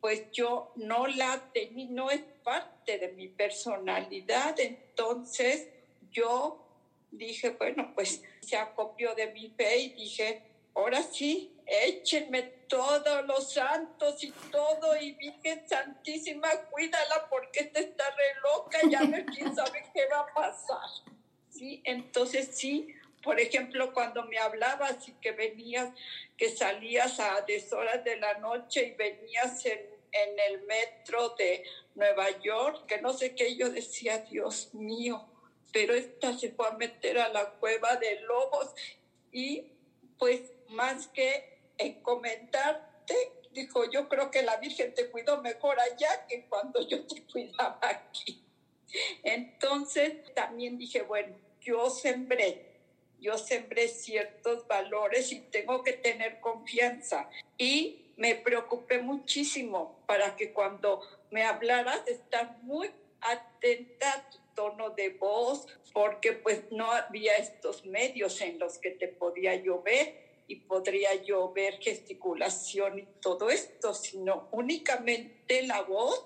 pues 0.00 0.30
yo 0.32 0.72
no 0.76 1.06
la 1.06 1.52
tenía, 1.52 1.86
no 1.90 2.10
es 2.10 2.22
parte 2.42 2.98
de 2.98 3.08
mi 3.08 3.28
personalidad, 3.28 4.58
entonces 4.58 5.68
yo 6.10 6.66
dije, 7.10 7.50
bueno, 7.50 7.92
pues 7.94 8.22
se 8.40 8.56
acopió 8.56 9.14
de 9.14 9.26
mi 9.32 9.50
fe 9.50 9.78
y 9.78 9.88
dije, 9.90 10.42
ahora 10.76 11.02
sí, 11.02 11.56
échenme 11.66 12.42
todos 12.68 13.26
los 13.26 13.52
santos 13.52 14.22
y 14.22 14.30
todo, 14.52 14.96
y 14.96 15.12
Virgen 15.12 15.66
Santísima, 15.66 16.48
cuídala 16.70 17.28
porque 17.28 17.60
esta 17.60 17.80
está 17.80 18.04
re 18.10 18.40
loca, 18.42 18.78
ya 18.88 19.02
no 19.02 19.16
quién 19.34 19.54
sabe 19.54 19.84
qué 19.92 20.06
va 20.06 20.20
a 20.20 20.34
pasar. 20.34 20.88
¿Sí? 21.50 21.80
Entonces 21.84 22.50
sí, 22.52 22.94
por 23.22 23.40
ejemplo, 23.40 23.92
cuando 23.94 24.24
me 24.24 24.38
hablabas 24.38 25.08
y 25.08 25.12
que 25.14 25.32
venías, 25.32 25.90
que 26.36 26.50
salías 26.50 27.18
a 27.18 27.40
deshoras 27.40 28.04
de 28.04 28.16
la 28.16 28.34
noche 28.34 28.88
y 28.88 28.90
venías 28.92 29.64
en, 29.64 29.80
en 30.12 30.38
el 30.50 30.62
metro 30.64 31.30
de 31.30 31.64
Nueva 31.94 32.38
York, 32.40 32.84
que 32.86 33.00
no 33.00 33.14
sé 33.14 33.34
qué, 33.34 33.56
yo 33.56 33.70
decía, 33.70 34.18
Dios 34.18 34.74
mío, 34.74 35.26
pero 35.72 35.94
esta 35.94 36.36
se 36.36 36.50
fue 36.50 36.68
a 36.68 36.72
meter 36.72 37.18
a 37.18 37.30
la 37.30 37.50
cueva 37.52 37.96
de 37.96 38.20
lobos 38.20 38.74
y 39.32 39.72
pues 40.18 40.55
más 40.70 41.08
que 41.08 41.56
comentarte, 42.02 43.14
dijo, 43.52 43.90
yo 43.90 44.08
creo 44.08 44.30
que 44.30 44.42
la 44.42 44.56
Virgen 44.56 44.94
te 44.94 45.10
cuidó 45.10 45.40
mejor 45.42 45.78
allá 45.80 46.26
que 46.26 46.46
cuando 46.46 46.86
yo 46.86 47.06
te 47.06 47.22
cuidaba 47.22 47.78
aquí. 47.82 48.42
Entonces 49.22 50.32
también 50.34 50.78
dije, 50.78 51.02
bueno, 51.02 51.36
yo 51.60 51.90
sembré, 51.90 52.80
yo 53.20 53.38
sembré 53.38 53.88
ciertos 53.88 54.66
valores 54.66 55.32
y 55.32 55.40
tengo 55.40 55.82
que 55.82 55.94
tener 55.94 56.40
confianza. 56.40 57.28
Y 57.58 58.12
me 58.16 58.34
preocupé 58.34 58.98
muchísimo 59.00 60.02
para 60.06 60.36
que 60.36 60.52
cuando 60.52 61.02
me 61.30 61.44
hablaras, 61.44 62.06
estar 62.06 62.58
muy 62.62 62.90
atenta 63.20 64.28
tono 64.54 64.90
de 64.90 65.10
voz, 65.10 65.66
porque 65.92 66.32
pues 66.32 66.64
no 66.72 66.90
había 66.90 67.36
estos 67.36 67.84
medios 67.84 68.40
en 68.40 68.58
los 68.58 68.78
que 68.78 68.90
te 68.90 69.06
podía 69.06 69.54
llover 69.54 70.25
y 70.48 70.56
podría 70.56 71.14
yo 71.24 71.52
ver 71.52 71.78
gesticulación 71.80 72.98
y 72.98 73.06
todo 73.20 73.50
esto, 73.50 73.94
sino 73.94 74.48
únicamente 74.52 75.62
la 75.62 75.82
voz 75.82 76.24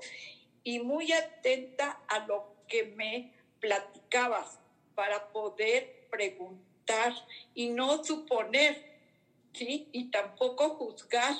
y 0.62 0.79
muy 0.81 1.12
atenta 1.12 2.03
a 2.09 2.27
lo 2.27 2.55
que 2.69 2.85
me 2.85 3.33
platicabas 3.61 4.59
para 4.95 5.33
poder 5.33 6.07
preguntar 6.11 7.15
y 7.55 7.69
no 7.71 8.05
suponer, 8.05 8.85
¿sí? 9.53 9.89
Y 9.93 10.11
tampoco 10.11 10.71
juzgar, 10.71 11.35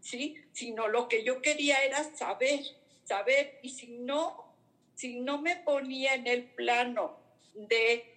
¿sí? 0.00 0.36
Sino 0.52 0.88
lo 0.88 1.08
que 1.08 1.22
yo 1.24 1.40
quería 1.40 1.84
era 1.84 2.02
saber, 2.16 2.60
saber, 3.04 3.58
y 3.62 3.70
si 3.70 3.86
no, 3.98 4.54
si 4.94 5.20
no 5.20 5.40
me 5.40 5.56
ponía 5.56 6.14
en 6.14 6.26
el 6.26 6.44
plano 6.44 7.18
de 7.54 8.14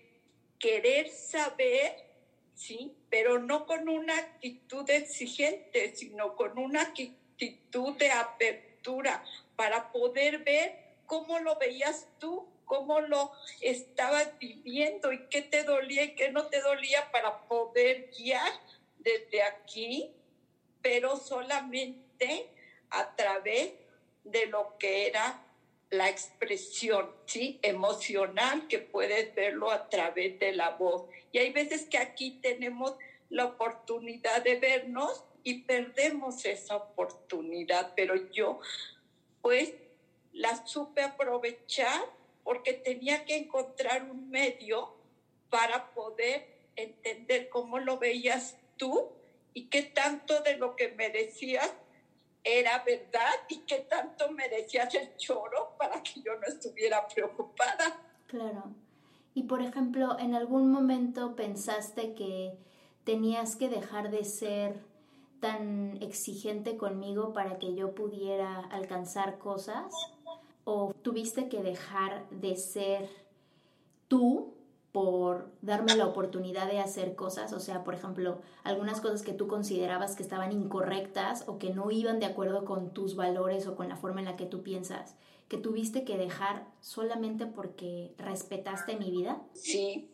querer 0.60 1.10
saber, 1.10 2.07
¿sí? 2.58 2.98
Pero 3.10 3.40
no 3.40 3.66
con 3.66 3.88
una 3.88 4.18
actitud 4.18 4.90
exigente, 4.90 5.96
sino 5.96 6.36
con 6.36 6.58
una 6.58 6.82
actitud 6.82 7.96
de 7.98 8.12
apertura 8.12 9.24
para 9.56 9.92
poder 9.92 10.40
ver 10.40 10.76
cómo 11.06 11.40
lo 11.40 11.58
veías 11.58 12.08
tú, 12.20 12.48
cómo 12.66 13.00
lo 13.00 13.32
estabas 13.62 14.38
viviendo 14.40 15.14
y 15.14 15.28
qué 15.28 15.42
te 15.42 15.64
dolía 15.64 16.04
y 16.04 16.16
qué 16.16 16.32
no 16.32 16.48
te 16.48 16.60
dolía 16.62 17.10
para 17.12 17.48
poder 17.48 18.10
guiar 18.18 18.52
desde 18.98 19.44
aquí, 19.44 20.12
pero 20.82 21.16
solamente 21.16 22.50
a 22.90 23.16
través 23.16 23.74
de 24.24 24.48
lo 24.48 24.78
que 24.78 25.08
era 25.08 25.47
la 25.90 26.10
expresión, 26.10 27.10
¿sí? 27.26 27.60
Emocional, 27.62 28.68
que 28.68 28.80
puedes 28.80 29.34
verlo 29.36 29.72
a 29.72 29.90
través 29.90 30.40
de 30.40 30.52
la 30.54 30.72
voz. 30.72 31.04
Y 31.32 31.38
hay 31.38 31.52
veces 31.52 31.86
que 31.86 31.98
aquí 31.98 32.40
tenemos 32.42 32.96
la 33.30 33.46
oportunidad 33.46 34.44
de 34.44 34.60
vernos 34.60 35.24
y 35.44 35.62
perdemos 35.62 36.46
esa 36.46 36.76
oportunidad, 36.76 37.94
pero 37.96 38.16
yo, 38.32 38.60
pues, 39.42 39.74
la 40.34 40.66
supe 40.66 41.02
aprovechar 41.02 42.02
porque 42.44 42.74
tenía 42.74 43.26
que 43.26 43.38
encontrar 43.38 44.04
un 44.04 44.30
medio 44.30 44.94
para 45.50 45.92
poder 45.94 46.48
entender 46.76 47.50
cómo 47.50 47.80
lo 47.80 47.98
veías 47.98 48.58
tú 48.78 49.12
y 49.54 49.66
qué 49.70 49.84
tanto 49.84 50.42
de 50.42 50.58
lo 50.58 50.76
que 50.76 50.90
me 50.90 51.10
decías 51.10 51.72
era 52.48 52.84
verdad 52.84 53.34
y 53.50 53.60
qué 53.60 53.86
tanto 53.90 54.32
merecías 54.32 54.94
el 54.96 55.16
choro 55.18 55.76
para 55.78 56.02
que 56.02 56.22
yo 56.22 56.36
no 56.36 56.48
estuviera 56.48 57.08
preocupada. 57.08 58.02
Claro. 58.28 58.64
Y 59.34 59.44
por 59.44 59.62
ejemplo, 59.62 60.18
¿en 60.20 60.34
algún 60.34 60.72
momento 60.72 61.36
pensaste 61.36 62.16
que 62.16 62.58
tenías 63.04 63.56
que 63.56 63.70
dejar 63.70 64.10
de 64.10 64.24
ser 64.24 64.84
tan 65.40 66.02
exigente 66.02 66.76
conmigo 66.78 67.34
para 67.34 67.60
que 67.60 67.76
yo 67.76 67.94
pudiera 67.94 68.60
alcanzar 68.72 69.38
cosas? 69.38 69.94
¿O 70.64 70.94
tuviste 71.02 71.50
que 71.50 71.62
dejar 71.62 72.28
de 72.30 72.56
ser 72.56 73.10
tú 74.08 74.57
por 74.98 75.52
darme 75.62 75.96
la 75.96 76.08
oportunidad 76.08 76.68
de 76.68 76.80
hacer 76.80 77.14
cosas, 77.14 77.54
o 77.54 77.60
sea, 77.60 77.84
por 77.84 77.94
ejemplo, 77.94 78.42
algunas 78.64 79.00
cosas 79.00 79.22
que 79.22 79.32
tú 79.32 79.48
considerabas 79.48 80.16
que 80.16 80.24
estaban 80.24 80.52
incorrectas 80.52 81.44
o 81.48 81.60
que 81.60 81.70
no 81.70 81.92
iban 81.92 82.20
de 82.20 82.26
acuerdo 82.26 82.66
con 82.66 82.96
tus 82.96 83.16
valores 83.16 83.68
o 83.68 83.76
con 83.76 83.90
la 83.90 83.96
forma 83.96 84.22
en 84.22 84.26
la 84.26 84.36
que 84.36 84.48
tú 84.48 84.64
piensas, 84.64 85.16
que 85.48 85.58
tuviste 85.58 86.04
que 86.04 86.18
dejar 86.18 86.66
solamente 86.82 87.46
porque 87.46 88.16
respetaste 88.18 88.96
mi 88.96 89.12
vida? 89.12 89.40
Sí, 89.54 90.10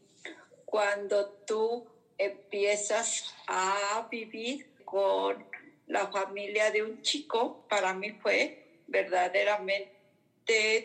cuando 0.66 1.30
tú 1.48 1.86
empiezas 2.18 3.34
a 3.48 4.06
vivir 4.12 4.70
con 4.84 5.46
la 5.88 6.08
familia 6.08 6.72
de 6.72 6.84
un 6.84 7.02
chico, 7.02 7.66
para 7.70 7.94
mí 7.94 8.12
fue 8.22 8.82
verdaderamente 8.88 9.96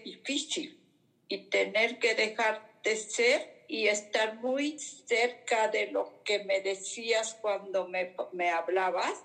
difícil 0.04 0.78
y 1.26 1.46
tener 1.46 1.98
que 1.98 2.14
dejar 2.14 2.78
de 2.84 2.94
ser 2.94 3.57
y 3.68 3.86
estar 3.86 4.40
muy 4.40 4.78
cerca 4.78 5.68
de 5.68 5.92
lo 5.92 6.22
que 6.24 6.42
me 6.44 6.62
decías 6.62 7.38
cuando 7.40 7.86
me, 7.86 8.16
me 8.32 8.50
hablabas 8.50 9.22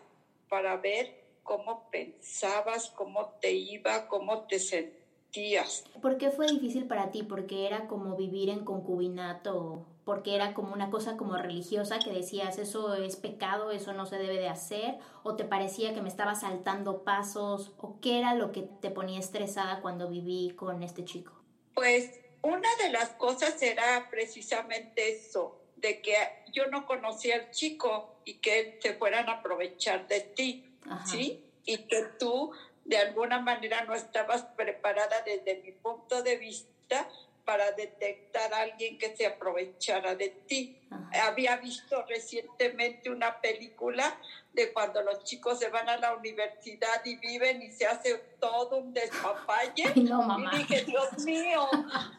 para 0.50 0.76
ver 0.78 1.24
cómo 1.44 1.90
pensabas, 1.90 2.90
cómo 2.92 3.34
te 3.42 3.54
iba, 3.54 4.08
cómo 4.10 4.42
te 4.42 4.60
sentías. 4.60 5.86
¿Por 6.02 6.18
qué 6.18 6.30
fue 6.30 6.48
difícil 6.48 6.86
para 6.86 7.10
ti? 7.12 7.24
¿Porque 7.24 7.66
era 7.66 7.88
como 7.88 8.18
vivir 8.18 8.50
en 8.50 8.66
concubinato? 8.66 9.86
¿Porque 10.04 10.36
era 10.36 10.54
como 10.54 10.74
una 10.74 10.92
cosa 10.92 11.16
como 11.16 11.38
religiosa 11.38 12.00
que 12.00 12.12
decías 12.12 12.58
eso 12.58 12.94
es 12.96 13.16
pecado, 13.16 13.72
eso 13.72 13.94
no 13.94 14.06
se 14.06 14.18
debe 14.18 14.38
de 14.38 14.50
hacer? 14.50 14.98
¿O 15.24 15.36
te 15.36 15.46
parecía 15.46 15.94
que 15.94 16.02
me 16.02 16.10
estaba 16.10 16.36
saltando 16.36 17.04
pasos? 17.04 17.72
¿O 17.78 18.00
qué 18.02 18.20
era 18.20 18.36
lo 18.36 18.52
que 18.52 18.64
te 18.64 18.92
ponía 18.92 19.20
estresada 19.20 19.82
cuando 19.82 20.10
viví 20.10 20.52
con 20.58 20.84
este 20.84 21.06
chico? 21.06 21.32
Pues 21.74 22.23
una 22.44 22.70
de 22.76 22.90
las 22.90 23.10
cosas 23.12 23.60
era 23.62 24.08
precisamente 24.10 25.10
eso, 25.10 25.60
de 25.78 26.02
que 26.02 26.16
yo 26.52 26.68
no 26.68 26.86
conocía 26.86 27.36
al 27.36 27.52
chico 27.52 28.20
y 28.26 28.36
que 28.36 28.80
se 28.82 28.94
fueran 28.94 29.28
a 29.30 29.40
aprovechar 29.40 30.08
de 30.08 30.22
ti, 30.22 30.78
¿sí? 31.06 31.44
Y 31.66 31.78
que 31.88 32.04
tú 32.20 32.52
de 32.86 32.98
alguna 32.98 33.40
manera 33.40 33.86
no 33.86 33.96
estabas 33.96 34.44
preparada 34.44 35.22
desde 35.22 35.62
mi 35.62 35.72
punto 35.72 36.22
de 36.22 36.38
vista 36.38 37.10
para 37.46 37.72
detectar 37.72 38.54
a 38.54 38.62
alguien 38.62 38.98
que 38.98 39.16
se 39.16 39.26
aprovechara 39.26 40.16
de 40.16 40.30
ti. 40.30 40.78
Había 41.22 41.58
visto 41.58 42.04
recientemente 42.06 43.10
una 43.10 43.40
película 43.42 44.18
de 44.54 44.72
cuando 44.72 45.02
los 45.02 45.24
chicos 45.24 45.60
se 45.60 45.70
van 45.70 45.90
a 45.90 45.98
la 45.98 46.16
universidad 46.16 47.04
y 47.04 47.16
viven 47.16 47.62
y 47.62 47.72
se 47.72 47.86
hace 47.86 48.16
todo 48.40 48.78
un 48.78 48.94
despapalle. 48.94 49.84
Y 49.96 50.58
dije, 50.58 50.84
Dios 50.86 51.18
mío, 51.20 51.68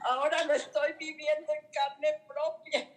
ahora 0.00 0.44
lo 0.44 0.54
estoy 0.54 0.92
viviendo 0.98 1.52
en 1.52 1.66
carne 1.72 2.20
propia. 2.26 2.88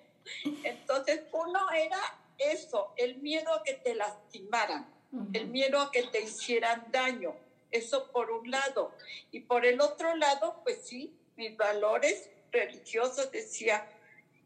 Entonces, 0.63 1.21
uno 1.31 1.71
era 1.71 1.99
eso, 2.37 2.93
el 2.97 3.17
miedo 3.17 3.53
a 3.53 3.63
que 3.63 3.73
te 3.73 3.95
lastimaran, 3.95 4.87
el 5.33 5.47
miedo 5.47 5.79
a 5.81 5.91
que 5.91 6.03
te 6.03 6.21
hicieran 6.21 6.85
daño. 6.91 7.35
Eso 7.69 8.11
por 8.11 8.31
un 8.31 8.49
lado. 8.49 8.93
Y 9.31 9.41
por 9.41 9.65
el 9.65 9.81
otro 9.81 10.15
lado, 10.15 10.61
pues 10.63 10.87
sí, 10.87 11.16
mis 11.37 11.55
valores 11.55 12.29
religiosos 12.51 13.31
decía, 13.31 13.87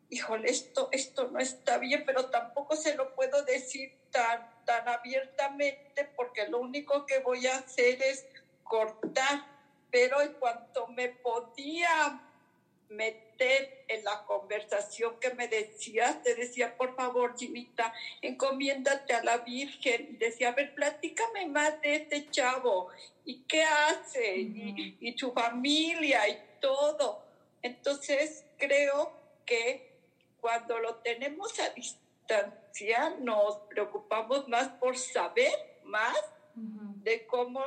híjole, 0.09 0.49
esto, 0.49 0.89
esto 0.91 1.29
no 1.29 1.39
está 1.39 1.77
bien, 1.77 2.03
pero 2.05 2.29
tampoco 2.29 2.75
se 2.75 2.95
lo 2.95 3.15
puedo 3.15 3.43
decir 3.43 3.93
tan, 4.11 4.65
tan 4.65 4.87
abiertamente 4.87 6.05
porque 6.15 6.47
lo 6.47 6.59
único 6.59 7.05
que 7.05 7.19
voy 7.19 7.47
a 7.47 7.55
hacer 7.55 8.01
es 8.01 8.25
cortar. 8.63 9.45
Pero 9.89 10.21
en 10.21 10.33
cuanto 10.33 10.87
me 10.87 11.09
podía 11.09 12.21
meter 12.89 13.85
en 13.87 14.03
la 14.03 14.23
conversación 14.25 15.19
que 15.19 15.33
me 15.33 15.47
decías, 15.47 16.21
te 16.23 16.35
decía, 16.35 16.77
por 16.77 16.95
favor, 16.95 17.37
Jimita, 17.37 17.93
encomiéndate 18.21 19.13
a 19.13 19.23
la 19.23 19.37
Virgen. 19.37 20.09
Y 20.11 20.17
decía, 20.17 20.49
a 20.49 20.53
ver, 20.53 20.73
platícame 20.75 21.47
más 21.47 21.81
de 21.81 21.95
este 21.95 22.29
chavo 22.31 22.89
y 23.25 23.43
qué 23.43 23.63
hace 23.63 24.37
y, 24.37 24.97
y 24.99 25.17
su 25.17 25.33
familia 25.33 26.27
y 26.27 26.50
todo. 26.61 27.23
Entonces, 27.61 28.45
creo 28.57 29.11
que 29.45 29.91
cuando 30.39 30.79
lo 30.79 30.95
tenemos 30.95 31.59
a 31.59 31.69
distancia, 31.71 33.09
nos 33.19 33.57
preocupamos 33.69 34.47
más 34.47 34.69
por 34.69 34.97
saber 34.97 35.51
más 35.83 36.17
de 36.55 37.25
cómo 37.27 37.61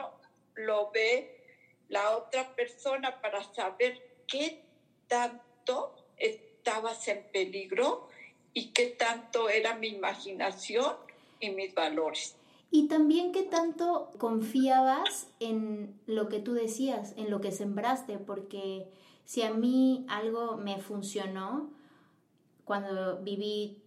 lo 0.55 0.91
ve 0.91 1.41
la 1.89 2.17
otra 2.17 2.55
persona 2.55 3.21
para 3.21 3.43
saber 3.53 4.01
qué 4.27 4.63
tanto 5.07 5.95
estabas 6.17 7.07
en 7.09 7.23
peligro 7.25 8.09
y 8.55 8.71
qué 8.71 8.87
tanto 8.87 9.49
era 9.49 9.75
mi 9.75 9.89
imaginación 9.89 10.97
y 11.41 11.51
mis 11.51 11.75
valores. 11.75 12.37
Y 12.75 12.89
también 12.89 13.31
qué 13.31 13.45
tanto 13.45 14.11
confiabas 14.19 15.29
en 15.39 15.95
lo 16.09 16.29
que 16.29 16.41
tú 16.41 16.55
decías, 16.55 17.15
en 17.17 17.31
lo 17.31 17.41
que 17.41 17.53
sembraste, 17.53 18.19
porque 18.19 18.91
si 19.25 19.43
a 19.43 19.55
mí 19.55 20.05
algo 20.09 20.57
me 20.57 20.81
funcionó 20.81 21.71
cuando 22.65 23.21
viví 23.23 23.81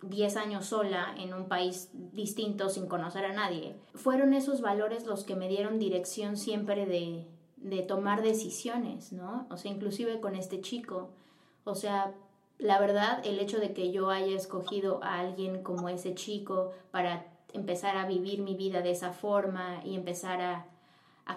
10 0.00 0.36
años 0.38 0.64
sola 0.64 1.14
en 1.18 1.34
un 1.34 1.46
país 1.46 1.90
distinto 1.92 2.70
sin 2.70 2.86
conocer 2.86 3.26
a 3.26 3.34
nadie, 3.34 3.76
fueron 3.92 4.32
esos 4.32 4.62
valores 4.62 5.04
los 5.04 5.24
que 5.24 5.36
me 5.36 5.48
dieron 5.48 5.78
dirección 5.78 6.38
siempre 6.38 6.86
de, 6.86 7.26
de 7.58 7.82
tomar 7.82 8.22
decisiones, 8.22 9.12
¿no? 9.12 9.46
O 9.50 9.58
sea, 9.58 9.70
inclusive 9.70 10.22
con 10.22 10.36
este 10.36 10.62
chico. 10.62 11.10
O 11.64 11.74
sea, 11.74 12.14
la 12.56 12.80
verdad, 12.80 13.20
el 13.26 13.40
hecho 13.40 13.60
de 13.60 13.74
que 13.74 13.92
yo 13.92 14.08
haya 14.08 14.34
escogido 14.34 15.04
a 15.04 15.18
alguien 15.18 15.62
como 15.62 15.90
ese 15.90 16.14
chico 16.14 16.72
para 16.90 17.31
empezar 17.52 17.96
a 17.96 18.06
vivir 18.06 18.40
mi 18.40 18.54
vida 18.54 18.82
de 18.82 18.90
esa 18.90 19.12
forma 19.12 19.82
y 19.84 19.94
empezar 19.94 20.40
a, 20.40 20.66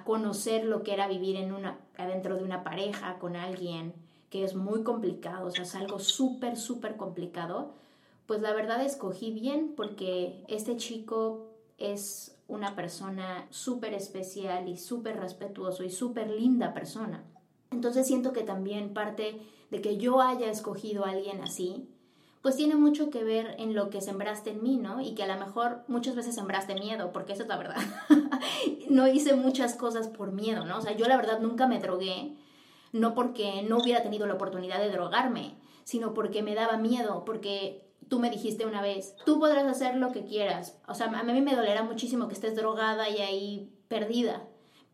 conocer 0.03 0.65
lo 0.65 0.83
que 0.83 0.93
era 0.93 1.07
vivir 1.07 1.37
en 1.37 1.53
una, 1.53 1.79
adentro 1.97 2.35
de 2.35 2.43
una 2.43 2.63
pareja 2.63 3.17
con 3.17 3.35
alguien, 3.35 3.93
que 4.29 4.43
es 4.43 4.53
muy 4.53 4.83
complicado, 4.83 5.47
o 5.47 5.51
sea, 5.51 5.63
es 5.63 5.73
algo 5.73 5.99
súper, 5.99 6.57
súper 6.57 6.97
complicado, 6.97 7.71
pues 8.27 8.41
la 8.41 8.53
verdad 8.53 8.83
escogí 8.83 9.31
bien 9.31 9.73
porque 9.75 10.43
este 10.47 10.75
chico 10.75 11.47
es 11.77 12.37
una 12.47 12.75
persona 12.75 13.47
súper 13.49 13.93
especial 13.93 14.67
y 14.67 14.77
súper 14.77 15.17
respetuoso 15.17 15.83
y 15.83 15.89
súper 15.89 16.29
linda 16.29 16.73
persona. 16.73 17.23
Entonces 17.71 18.05
siento 18.05 18.33
que 18.33 18.43
también 18.43 18.93
parte 18.93 19.39
de 19.71 19.81
que 19.81 19.97
yo 19.97 20.21
haya 20.21 20.49
escogido 20.49 21.05
a 21.05 21.11
alguien 21.11 21.41
así, 21.41 21.89
pues 22.45 22.57
tiene 22.57 22.75
mucho 22.75 23.09
que 23.09 23.23
ver 23.23 23.55
en 23.57 23.73
lo 23.73 23.89
que 23.89 24.01
sembraste 24.01 24.51
en 24.51 24.61
mí, 24.61 24.77
¿no? 24.77 25.01
Y 25.01 25.15
que 25.15 25.23
a 25.23 25.35
lo 25.35 25.43
mejor 25.43 25.79
muchas 25.87 26.15
veces 26.15 26.35
sembraste 26.35 26.75
miedo, 26.75 27.11
porque 27.11 27.33
eso 27.33 27.41
es 27.41 27.47
la 27.47 27.57
verdad. 27.57 27.81
no 28.87 29.07
hice 29.07 29.33
muchas 29.33 29.73
cosas 29.73 30.09
por 30.09 30.31
miedo, 30.31 30.63
¿no? 30.63 30.77
O 30.77 30.81
sea, 30.81 30.95
yo 30.95 31.07
la 31.07 31.17
verdad 31.17 31.39
nunca 31.39 31.65
me 31.65 31.79
drogué, 31.79 32.35
no 32.91 33.15
porque 33.15 33.63
no 33.67 33.79
hubiera 33.79 34.03
tenido 34.03 34.27
la 34.27 34.35
oportunidad 34.35 34.79
de 34.79 34.91
drogarme, 34.91 35.55
sino 35.85 36.13
porque 36.13 36.43
me 36.43 36.53
daba 36.53 36.77
miedo, 36.77 37.25
porque 37.25 37.89
tú 38.09 38.19
me 38.19 38.29
dijiste 38.29 38.67
una 38.67 38.83
vez, 38.83 39.15
tú 39.25 39.39
podrás 39.39 39.65
hacer 39.65 39.95
lo 39.95 40.11
que 40.11 40.23
quieras. 40.23 40.77
O 40.87 40.93
sea, 40.93 41.07
a 41.07 41.23
mí 41.23 41.41
me 41.41 41.55
dolerá 41.55 41.81
muchísimo 41.81 42.27
que 42.27 42.35
estés 42.35 42.55
drogada 42.55 43.09
y 43.09 43.23
ahí 43.23 43.73
perdida. 43.87 44.43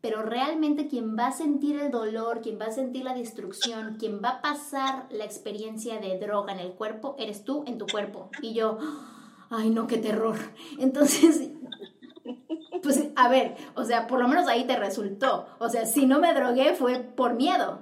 Pero 0.02 0.24
realmente 0.24 0.88
quien 0.88 1.16
va 1.18 1.28
a 1.28 1.32
sentir 1.32 1.80
el 1.80 1.92
dolor, 1.92 2.42
quien 2.42 2.60
va 2.60 2.66
a 2.66 2.72
sentir 2.72 3.04
la 3.04 3.14
destrucción, 3.14 3.98
quien 4.00 4.20
va 4.24 4.30
a 4.30 4.42
pasar 4.42 5.06
la 5.12 5.26
experiencia 5.26 6.00
de 6.00 6.18
droga 6.18 6.54
en 6.54 6.60
el 6.60 6.72
cuerpo, 6.72 7.16
eres 7.20 7.44
tú 7.44 7.64
en 7.68 7.78
tu 7.78 7.86
cuerpo. 7.86 8.30
Y 8.42 8.54
yo, 8.54 8.80
ay 9.52 9.70
no, 9.70 9.86
qué 9.86 9.98
terror. 9.98 10.38
Entonces, 10.80 11.52
pues 12.82 13.10
a 13.16 13.30
ver, 13.30 13.56
o 13.76 13.84
sea, 13.84 14.08
por 14.08 14.20
lo 14.20 14.28
menos 14.28 14.48
ahí 14.48 14.66
te 14.66 14.76
resultó. 14.76 15.48
O 15.60 15.70
sea, 15.70 15.86
si 15.86 16.06
no 16.06 16.20
me 16.20 16.34
drogué 16.34 16.74
fue 16.74 17.00
por 17.00 17.36
miedo, 17.36 17.80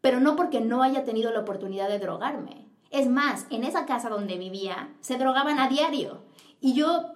pero 0.00 0.20
no 0.20 0.36
porque 0.36 0.60
no 0.60 0.82
haya 0.82 1.04
tenido 1.04 1.32
la 1.32 1.40
oportunidad 1.40 1.88
de 1.88 2.00
drogarme. 2.00 2.66
Es 2.90 3.08
más, 3.08 3.46
en 3.50 3.64
esa 3.64 3.86
casa 3.86 4.10
donde 4.10 4.36
vivía 4.36 4.90
se 5.00 5.16
drogaban 5.16 5.58
a 5.58 5.68
diario 5.68 6.22
y 6.60 6.74
yo 6.74 7.12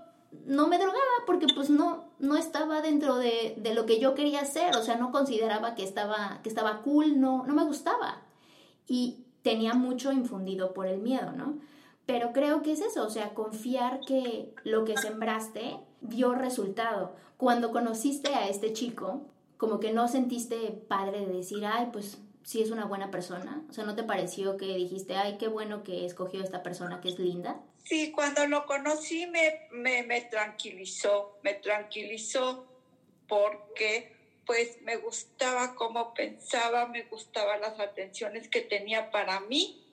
no 0.47 0.69
me 0.69 0.79
drogaba 0.79 1.25
porque 1.27 1.47
pues 1.55 1.69
no, 1.69 2.06
no 2.19 2.37
estaba 2.37 2.81
dentro 2.81 3.17
de, 3.17 3.55
de, 3.59 3.75
lo 3.75 3.87
que 3.87 4.01
yo 4.01 4.15
quería 4.15 4.41
hacer, 4.41 4.77
o 4.77 4.83
sea, 4.83 4.97
no 4.97 5.13
consideraba 5.13 5.75
que 5.75 5.85
estaba, 5.85 6.41
que 6.43 6.49
estaba 6.49 6.83
cool, 6.83 7.21
no, 7.21 7.45
no 7.47 7.55
me 7.55 7.65
gustaba. 7.65 8.23
Y 8.87 9.25
tenía 9.43 9.75
mucho 9.75 10.13
infundido 10.13 10.73
por 10.73 10.87
el 10.87 10.99
miedo, 10.99 11.33
¿no? 11.33 11.59
Pero 12.07 12.33
creo 12.33 12.63
que 12.63 12.73
es 12.73 12.81
eso, 12.81 13.05
o 13.05 13.11
sea, 13.11 13.35
confiar 13.35 14.01
que 14.01 14.55
lo 14.65 14.85
que 14.85 14.97
sembraste 14.97 15.79
dio 16.01 16.35
resultado. 16.35 17.15
Cuando 17.37 17.73
conociste 17.73 18.35
a 18.35 18.49
este 18.49 18.73
chico, 18.73 19.23
como 19.57 19.81
que 19.81 19.93
no 19.93 20.09
sentiste 20.09 20.57
padre 20.89 21.27
de 21.27 21.33
decir, 21.33 21.67
ay, 21.67 21.89
pues 21.93 22.19
sí 22.47 22.63
es 22.63 22.71
una 22.71 22.85
buena 22.85 23.11
persona. 23.11 23.61
O 23.69 23.73
sea, 23.73 23.83
¿no 23.85 23.97
te 23.97 24.05
pareció 24.05 24.57
que 24.57 24.67
dijiste, 24.67 25.17
ay, 25.17 25.37
qué 25.37 25.49
bueno 25.49 25.83
que 25.83 26.07
escogió 26.07 26.45
esta 26.45 26.63
persona 26.63 27.01
que 27.01 27.09
es 27.09 27.19
linda? 27.19 27.61
Sí, 27.83 28.13
cuando 28.13 28.47
lo 28.47 28.67
conocí 28.67 29.27
me, 29.27 29.67
me, 29.73 30.05
me 30.05 30.21
tranquilizó, 30.23 31.39
me 31.43 31.55
tranquilizó 31.55 32.65
porque 33.29 34.15
pues 34.47 34.81
me 34.83 34.97
gustaba 34.97 35.75
cómo 35.75 36.15
pensaba, 36.15 36.87
me 36.87 37.03
gustaban 37.03 37.61
las 37.61 37.81
atenciones 37.81 38.47
que 38.47 38.61
tenía 38.61 39.11
para 39.11 39.41
mí. 39.41 39.85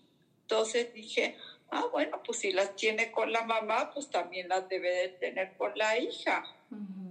Entonces 0.42 0.94
dije, 0.94 1.36
ah, 1.72 1.88
bueno, 1.92 2.22
pues 2.24 2.38
si 2.38 2.52
las 2.52 2.76
tiene 2.76 3.12
con 3.12 3.32
la 3.32 3.46
mamá, 3.46 3.92
pues 3.96 4.12
también 4.12 4.48
las 4.48 4.70
debe 4.70 4.92
de 4.92 5.10
tener 5.10 5.58
con 5.58 5.76
la 5.76 5.98
hija, 5.98 6.46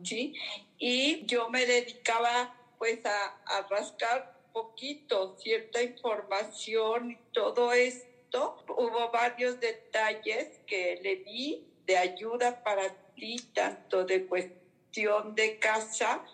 ¿sí? 0.05 0.37
Y 0.79 1.27
yo 1.27 1.51
me 1.51 1.67
dedicaba 1.67 2.55
pues 2.79 3.05
a, 3.05 3.27
a 3.47 3.67
rascar 3.69 4.32
poquito, 4.53 5.37
cierta 5.39 5.83
información 5.83 7.13
y 7.13 7.17
todo 7.33 7.73
esto. 7.73 8.65
Hubo 8.69 9.11
varios 9.11 9.61
detalles 9.61 10.61
que 10.67 10.99
le 11.03 11.17
di 11.17 11.67
de 11.87 11.97
ayuda 11.97 12.63
para 12.63 12.89
ti, 13.15 13.37
tanto 13.55 14.05
de 14.05 14.27
cuestión 14.27 15.35
de 15.35 15.59
casa 15.59 16.25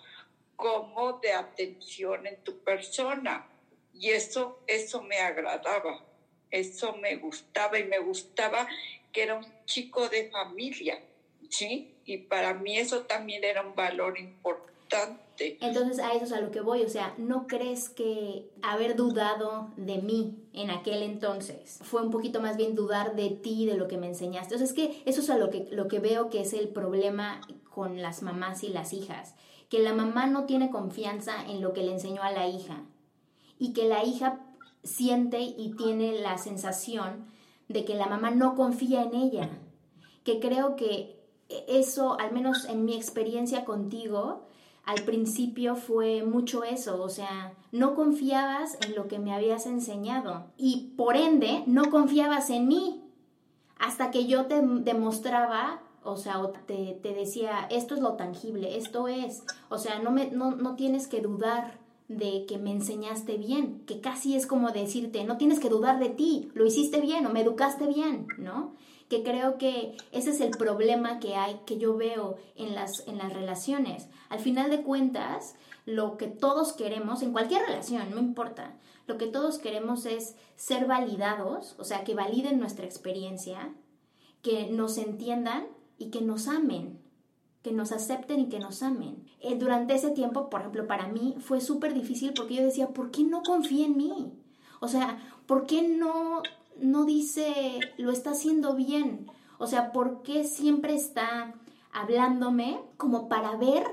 como 0.56 1.14
de 1.14 1.32
atención 1.32 2.26
en 2.26 2.42
tu 2.42 2.58
persona. 2.64 3.48
Y 3.94 4.10
eso, 4.10 4.60
eso 4.66 5.02
me 5.02 5.18
agradaba. 5.18 6.04
Eso 6.50 6.96
me 6.96 7.16
gustaba 7.16 7.78
y 7.78 7.84
me 7.84 7.98
gustaba 7.98 8.66
que 9.12 9.22
era 9.22 9.34
un 9.34 9.46
chico 9.66 10.08
de 10.08 10.30
familia, 10.30 11.02
¿sí? 11.50 11.94
Y 12.04 12.18
para 12.18 12.54
mí 12.54 12.78
eso 12.78 13.04
también 13.04 13.44
era 13.44 13.62
un 13.62 13.74
valor 13.74 14.18
importante. 14.18 15.27
Entonces 15.38 15.98
a 15.98 16.12
eso 16.12 16.24
es 16.24 16.32
a 16.32 16.40
lo 16.40 16.50
que 16.50 16.60
voy, 16.60 16.82
o 16.82 16.88
sea, 16.88 17.14
¿no 17.16 17.46
crees 17.46 17.88
que 17.88 18.50
haber 18.62 18.96
dudado 18.96 19.70
de 19.76 19.98
mí 19.98 20.36
en 20.52 20.70
aquel 20.70 21.02
entonces 21.02 21.78
fue 21.82 22.02
un 22.02 22.10
poquito 22.10 22.40
más 22.40 22.56
bien 22.56 22.74
dudar 22.74 23.14
de 23.14 23.30
ti, 23.30 23.66
de 23.66 23.76
lo 23.76 23.86
que 23.88 23.98
me 23.98 24.08
enseñaste? 24.08 24.54
O 24.54 24.58
sea, 24.58 24.66
es 24.66 24.72
que 24.72 25.02
eso 25.06 25.20
es 25.20 25.30
a 25.30 25.38
lo 25.38 25.50
que, 25.50 25.68
lo 25.70 25.86
que 25.88 26.00
veo 26.00 26.28
que 26.30 26.40
es 26.40 26.52
el 26.52 26.68
problema 26.68 27.40
con 27.70 28.02
las 28.02 28.22
mamás 28.22 28.64
y 28.64 28.68
las 28.68 28.92
hijas, 28.92 29.34
que 29.68 29.78
la 29.78 29.94
mamá 29.94 30.26
no 30.26 30.44
tiene 30.44 30.70
confianza 30.70 31.44
en 31.46 31.60
lo 31.60 31.72
que 31.72 31.82
le 31.82 31.92
enseñó 31.92 32.22
a 32.22 32.32
la 32.32 32.48
hija 32.48 32.82
y 33.58 33.72
que 33.72 33.86
la 33.86 34.04
hija 34.04 34.40
siente 34.82 35.40
y 35.40 35.74
tiene 35.76 36.20
la 36.20 36.38
sensación 36.38 37.26
de 37.68 37.84
que 37.84 37.94
la 37.94 38.06
mamá 38.06 38.30
no 38.30 38.54
confía 38.54 39.02
en 39.02 39.14
ella. 39.14 39.50
Que 40.24 40.40
creo 40.40 40.76
que 40.76 41.18
eso, 41.48 42.18
al 42.18 42.32
menos 42.32 42.64
en 42.64 42.84
mi 42.84 42.94
experiencia 42.94 43.64
contigo, 43.64 44.48
al 44.88 45.02
principio 45.02 45.76
fue 45.76 46.22
mucho 46.22 46.64
eso, 46.64 47.02
o 47.02 47.10
sea, 47.10 47.52
no 47.72 47.94
confiabas 47.94 48.78
en 48.86 48.94
lo 48.94 49.06
que 49.06 49.18
me 49.18 49.34
habías 49.34 49.66
enseñado 49.66 50.46
y 50.56 50.94
por 50.96 51.14
ende 51.14 51.62
no 51.66 51.90
confiabas 51.90 52.48
en 52.48 52.68
mí 52.68 53.02
hasta 53.78 54.10
que 54.10 54.24
yo 54.24 54.46
te 54.46 54.62
demostraba, 54.62 55.82
o 56.02 56.16
sea, 56.16 56.40
te, 56.66 56.98
decía, 57.02 57.68
esto 57.70 57.96
es 57.96 58.00
lo 58.00 58.14
tangible, 58.14 58.78
esto 58.78 59.08
es, 59.08 59.44
o 59.68 59.76
sea, 59.76 59.98
no, 59.98 60.10
me, 60.10 60.30
no, 60.30 60.52
no 60.52 60.74
tienes 60.74 61.06
que 61.06 61.20
dudar 61.20 61.78
de 62.08 62.46
que 62.46 62.56
me 62.56 62.72
enseñaste 62.72 63.36
bien, 63.36 63.82
que 63.84 64.00
casi 64.00 64.36
es 64.36 64.46
como 64.46 64.70
decirte, 64.70 65.22
no 65.24 65.36
tienes 65.36 65.60
que 65.60 65.68
dudar 65.68 65.98
de 65.98 66.08
ti, 66.08 66.50
lo 66.54 66.64
hiciste 66.64 67.02
bien 67.02 67.26
o 67.26 67.30
me 67.30 67.42
educaste 67.42 67.86
bien, 67.86 68.26
¿no? 68.38 68.74
Que 69.10 69.22
creo 69.22 69.58
que 69.58 69.98
ese 70.12 70.30
es 70.30 70.40
el 70.40 70.50
problema 70.52 71.18
que 71.18 71.34
hay, 71.34 71.60
que 71.66 71.76
yo 71.76 71.94
veo 71.98 72.36
en 72.56 72.74
las, 72.74 73.06
en 73.06 73.18
las 73.18 73.34
relaciones. 73.34 74.08
Al 74.28 74.40
final 74.40 74.70
de 74.70 74.82
cuentas, 74.82 75.54
lo 75.86 76.16
que 76.16 76.26
todos 76.26 76.72
queremos, 76.72 77.22
en 77.22 77.32
cualquier 77.32 77.62
relación, 77.62 78.10
no 78.10 78.18
importa, 78.18 78.74
lo 79.06 79.16
que 79.16 79.26
todos 79.26 79.58
queremos 79.58 80.04
es 80.04 80.34
ser 80.56 80.86
validados, 80.86 81.74
o 81.78 81.84
sea, 81.84 82.04
que 82.04 82.14
validen 82.14 82.60
nuestra 82.60 82.84
experiencia, 82.84 83.72
que 84.42 84.68
nos 84.70 84.98
entiendan 84.98 85.66
y 85.96 86.10
que 86.10 86.20
nos 86.20 86.46
amen, 86.46 87.00
que 87.62 87.72
nos 87.72 87.90
acepten 87.92 88.40
y 88.40 88.48
que 88.48 88.58
nos 88.58 88.82
amen. 88.82 89.24
Eh, 89.40 89.56
durante 89.56 89.94
ese 89.94 90.10
tiempo, 90.10 90.50
por 90.50 90.60
ejemplo, 90.60 90.86
para 90.86 91.08
mí 91.08 91.36
fue 91.40 91.60
súper 91.60 91.94
difícil 91.94 92.32
porque 92.34 92.56
yo 92.56 92.62
decía, 92.62 92.88
¿por 92.88 93.10
qué 93.10 93.24
no 93.24 93.42
confía 93.42 93.86
en 93.86 93.96
mí? 93.96 94.32
O 94.80 94.88
sea, 94.88 95.18
¿por 95.46 95.66
qué 95.66 95.82
no, 95.82 96.42
no 96.78 97.04
dice, 97.04 97.80
lo 97.96 98.12
está 98.12 98.32
haciendo 98.32 98.74
bien? 98.74 99.26
O 99.58 99.66
sea, 99.66 99.90
¿por 99.90 100.22
qué 100.22 100.44
siempre 100.44 100.94
está 100.94 101.54
hablándome 101.92 102.78
como 102.96 103.28
para 103.28 103.56
ver 103.56 103.84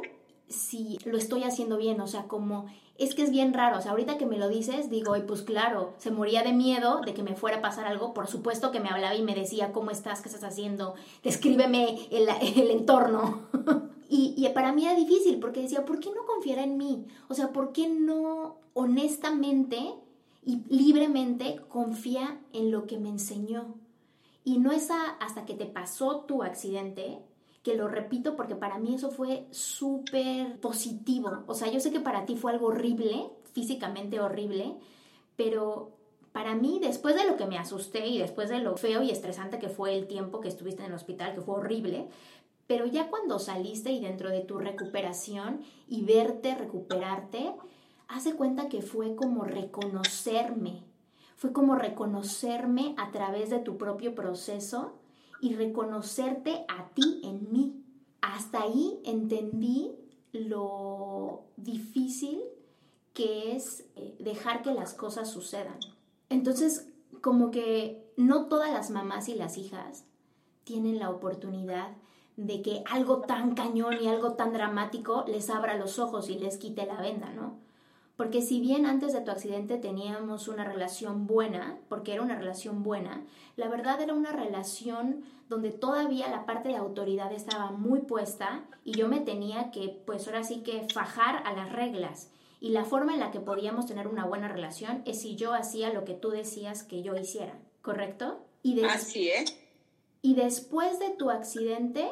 si 0.48 0.98
lo 1.06 1.18
estoy 1.18 1.44
haciendo 1.44 1.78
bien? 1.78 2.00
O 2.02 2.08
sea, 2.08 2.24
como 2.24 2.68
es 2.98 3.14
que 3.14 3.24
es 3.24 3.32
bien 3.32 3.54
raro, 3.54 3.78
o 3.78 3.82
sea, 3.82 3.92
ahorita 3.92 4.18
que 4.18 4.26
me 4.26 4.38
lo 4.38 4.48
dices, 4.48 4.90
digo, 4.90 5.18
y 5.18 5.22
pues 5.22 5.42
claro, 5.42 5.94
se 5.98 6.12
moría 6.12 6.44
de 6.44 6.54
miedo 6.54 7.02
de 7.02 7.14
que 7.14 7.24
me 7.24 7.36
fuera 7.36 7.58
a 7.58 7.62
pasar 7.62 7.86
algo, 7.86 8.14
por 8.14 8.28
supuesto 8.28 8.72
que 8.72 8.80
me 8.80 8.90
hablaba 8.90 9.16
y 9.16 9.22
me 9.22 9.36
decía, 9.36 9.74
¿cómo 9.74 9.92
estás? 9.92 10.22
¿Qué 10.22 10.30
estás 10.30 10.46
haciendo? 10.46 10.96
Descríbeme 11.22 12.08
el, 12.12 12.30
el 12.56 12.72
entorno. 12.72 13.42
y, 14.10 14.34
y 14.38 14.48
para 14.50 14.72
mí 14.72 14.86
era 14.86 14.96
difícil 14.96 15.40
porque 15.40 15.62
decía, 15.62 15.84
¿por 15.84 16.00
qué 16.00 16.10
no 16.12 16.26
confiara 16.26 16.64
en 16.64 16.78
mí? 16.78 17.06
O 17.28 17.34
sea, 17.34 17.52
¿por 17.52 17.74
qué 17.74 17.90
no 17.90 18.58
honestamente 18.74 19.94
y 20.46 20.64
libremente 20.70 21.60
confía 21.68 22.40
en 22.54 22.72
lo 22.72 22.88
que 22.88 22.98
me 22.98 23.10
enseñó? 23.10 23.76
Y 24.46 24.60
no 24.60 24.72
es 24.72 24.90
hasta 25.20 25.46
que 25.46 25.56
te 25.56 25.66
pasó 25.66 26.22
tu 26.22 26.44
accidente 26.44 27.20
que 27.66 27.76
lo 27.76 27.88
repito 27.88 28.36
porque 28.36 28.56
para 28.56 28.78
mí 28.78 28.94
eso 28.94 29.10
fue 29.10 29.48
súper 29.50 30.60
positivo. 30.60 31.44
O 31.48 31.56
sea, 31.56 31.68
yo 31.72 31.80
sé 31.80 31.92
que 31.92 32.00
para 32.00 32.28
ti 32.28 32.36
fue 32.36 32.52
algo 32.52 32.68
horrible, 32.68 33.32
físicamente 33.54 34.20
horrible, 34.20 34.76
pero 35.36 35.90
para 36.32 36.54
mí, 36.54 36.78
después 36.80 37.16
de 37.16 37.26
lo 37.26 37.38
que 37.38 37.48
me 37.48 37.58
asusté 37.58 38.06
y 38.06 38.20
después 38.20 38.50
de 38.50 38.60
lo 38.60 38.78
feo 38.78 39.02
y 39.02 39.10
estresante 39.10 39.58
que 39.58 39.70
fue 39.70 39.98
el 39.98 40.06
tiempo 40.06 40.42
que 40.42 40.48
estuviste 40.48 40.84
en 40.84 40.90
el 40.90 40.94
hospital, 40.94 41.34
que 41.34 41.42
fue 41.42 41.56
horrible, 41.56 42.08
pero 42.68 42.86
ya 42.86 43.10
cuando 43.10 43.40
saliste 43.40 43.92
y 43.92 44.00
dentro 44.00 44.30
de 44.30 44.42
tu 44.42 44.60
recuperación 44.60 45.62
y 45.88 46.06
verte 46.06 46.54
recuperarte, 46.54 47.52
hace 48.08 48.36
cuenta 48.36 48.70
que 48.70 48.84
fue 48.84 49.16
como 49.16 49.44
reconocerme, 49.44 50.84
fue 51.36 51.52
como 51.52 51.74
reconocerme 51.74 52.94
a 52.98 53.10
través 53.10 53.50
de 53.50 53.58
tu 53.58 53.80
propio 53.80 54.14
proceso 54.14 54.94
y 55.42 55.56
reconocerte 55.56 56.66
a 56.68 56.90
ti 56.90 57.22
en 57.24 57.52
mí. 57.52 57.84
Hasta 58.22 58.64
ahí 58.64 59.00
entendí 59.04 59.92
lo 60.32 61.44
difícil 61.58 62.42
que 63.14 63.56
es 63.56 63.86
eh, 63.96 64.16
dejar 64.20 64.62
que 64.62 64.74
las 64.74 64.94
cosas 64.94 65.30
sucedan. 65.30 65.80
Entonces, 66.30 66.90
como 67.22 67.52
que 67.52 68.12
no 68.18 68.48
todas 68.48 68.72
las 68.72 68.90
mamás 68.90 69.30
y 69.30 69.36
las 69.36 69.58
hijas 69.58 70.06
tienen 70.64 71.00
la 71.00 71.10
oportunidad 71.10 71.96
de 72.38 72.62
que 72.62 72.84
algo 72.90 73.22
tan 73.22 73.56
cañón 73.56 73.96
y 74.02 74.08
algo 74.08 74.34
tan 74.34 74.52
dramático 74.52 75.24
les 75.28 75.50
abra 75.50 75.78
los 75.78 76.00
ojos 76.00 76.30
y 76.30 76.38
les 76.38 76.58
quite 76.58 76.86
la 76.86 77.00
venda, 77.00 77.32
¿no? 77.32 77.60
Porque 78.18 78.42
si 78.42 78.62
bien 78.62 78.86
antes 78.86 79.12
de 79.12 79.22
tu 79.22 79.32
accidente 79.32 79.78
teníamos 79.78 80.48
una 80.48 80.64
relación 80.64 81.28
buena, 81.28 81.78
porque 81.90 82.14
era 82.14 82.22
una 82.22 82.38
relación 82.38 82.82
buena, 82.82 83.26
la 83.58 83.68
verdad 83.68 84.00
era 84.02 84.14
una 84.14 84.32
relación 84.32 85.26
donde 85.50 85.72
todavía 85.72 86.30
la 86.30 86.46
parte 86.46 86.70
de 86.70 86.78
autoridad 86.78 87.34
estaba 87.34 87.72
muy 87.72 88.00
puesta 88.00 88.64
y 88.84 88.94
yo 88.94 89.08
me 89.08 89.20
tenía 89.20 89.70
que, 89.72 90.02
pues 90.06 90.28
ahora 90.28 90.44
sí 90.44 90.64
que 90.64 90.88
fajar 90.94 91.44
a 91.46 91.54
las 91.54 91.72
reglas. 91.72 92.32
Y 92.62 92.70
la 92.70 92.86
forma 92.86 93.14
en 93.14 93.20
la 93.20 93.32
que 93.32 93.42
podíamos 93.42 93.86
tener 93.86 94.08
una 94.08 94.26
buena 94.26 94.48
relación 94.48 95.04
es 95.06 95.22
si 95.22 95.36
yo 95.36 95.54
hacía 95.54 95.94
lo 95.94 96.06
que 96.06 96.14
tú 96.14 96.30
decías 96.30 96.84
que 96.84 97.04
yo 97.04 97.16
hiciera, 97.16 97.60
¿correcto? 97.82 98.46
Y 98.64 98.82
Así 98.84 99.30
es. 99.30 99.58
Y 100.22 100.36
después 100.36 101.00
de 101.00 101.12
tu 101.12 101.30
accidente 101.30 102.10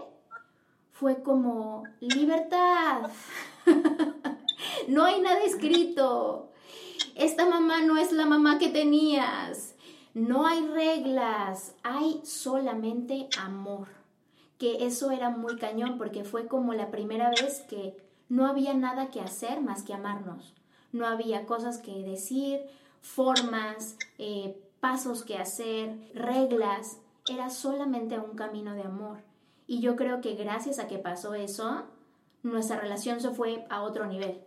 fue 0.91 1.23
como 1.23 1.85
libertad. 1.99 3.09
no 4.87 5.03
hay 5.03 5.21
nada 5.21 5.43
escrito. 5.43 6.49
Esta 7.15 7.45
mamá 7.47 7.81
no 7.81 7.97
es 7.97 8.11
la 8.11 8.25
mamá 8.25 8.57
que 8.59 8.69
tenías. 8.69 9.75
No 10.13 10.45
hay 10.45 10.65
reglas, 10.67 11.75
hay 11.83 12.21
solamente 12.23 13.27
amor. 13.39 13.87
Que 14.57 14.85
eso 14.85 15.11
era 15.11 15.29
muy 15.29 15.57
cañón 15.57 15.97
porque 15.97 16.23
fue 16.23 16.47
como 16.47 16.73
la 16.73 16.91
primera 16.91 17.29
vez 17.29 17.61
que 17.67 17.97
no 18.29 18.47
había 18.47 18.73
nada 18.73 19.09
que 19.09 19.21
hacer 19.21 19.61
más 19.61 19.83
que 19.83 19.93
amarnos. 19.93 20.53
No 20.91 21.07
había 21.07 21.45
cosas 21.45 21.79
que 21.79 21.91
decir, 22.03 22.61
formas, 23.01 23.97
eh, 24.19 24.55
pasos 24.79 25.23
que 25.23 25.37
hacer, 25.37 25.97
reglas. 26.13 26.99
Era 27.27 27.49
solamente 27.49 28.19
un 28.19 28.35
camino 28.35 28.75
de 28.75 28.83
amor. 28.83 29.19
Y 29.65 29.79
yo 29.79 29.95
creo 29.95 30.21
que 30.21 30.35
gracias 30.35 30.77
a 30.77 30.87
que 30.87 30.99
pasó 30.99 31.33
eso, 31.33 31.83
nuestra 32.43 32.79
relación 32.79 33.19
se 33.21 33.31
fue 33.31 33.65
a 33.69 33.81
otro 33.81 34.05
nivel. 34.05 34.41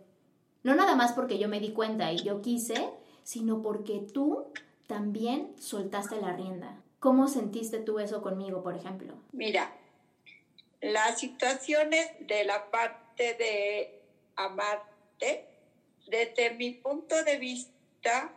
No 0.67 0.75
nada 0.75 0.97
más 0.97 1.13
porque 1.13 1.39
yo 1.39 1.47
me 1.47 1.61
di 1.61 1.71
cuenta 1.71 2.11
y 2.11 2.17
yo 2.17 2.41
quise, 2.41 2.89
sino 3.23 3.61
porque 3.61 4.01
tú 4.01 4.51
también 4.85 5.55
soltaste 5.57 6.19
la 6.19 6.33
rienda. 6.33 6.83
¿Cómo 6.99 7.29
sentiste 7.29 7.79
tú 7.79 7.99
eso 7.99 8.21
conmigo, 8.21 8.63
por 8.63 8.75
ejemplo? 8.75 9.13
Mira, 9.31 9.73
las 10.81 11.21
situaciones 11.21 12.09
de 12.19 12.43
la 12.43 12.69
parte 12.69 13.35
de 13.35 14.01
amarte, 14.35 15.47
desde 16.05 16.51
mi 16.55 16.71
punto 16.71 17.23
de 17.23 17.37
vista, 17.37 18.33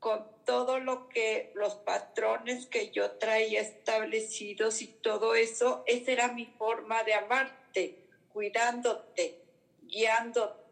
con 0.00 0.22
todo 0.44 0.80
lo 0.80 1.08
que 1.08 1.50
los 1.54 1.76
patrones 1.76 2.66
que 2.66 2.90
yo 2.90 3.12
traía 3.12 3.62
establecidos 3.62 4.82
y 4.82 4.88
todo 4.88 5.34
eso, 5.34 5.82
esa 5.86 6.12
era 6.12 6.28
mi 6.28 6.44
forma 6.44 7.02
de 7.04 7.14
amarte, 7.14 8.04
cuidándote, 8.34 9.40
guiándote, 9.80 10.63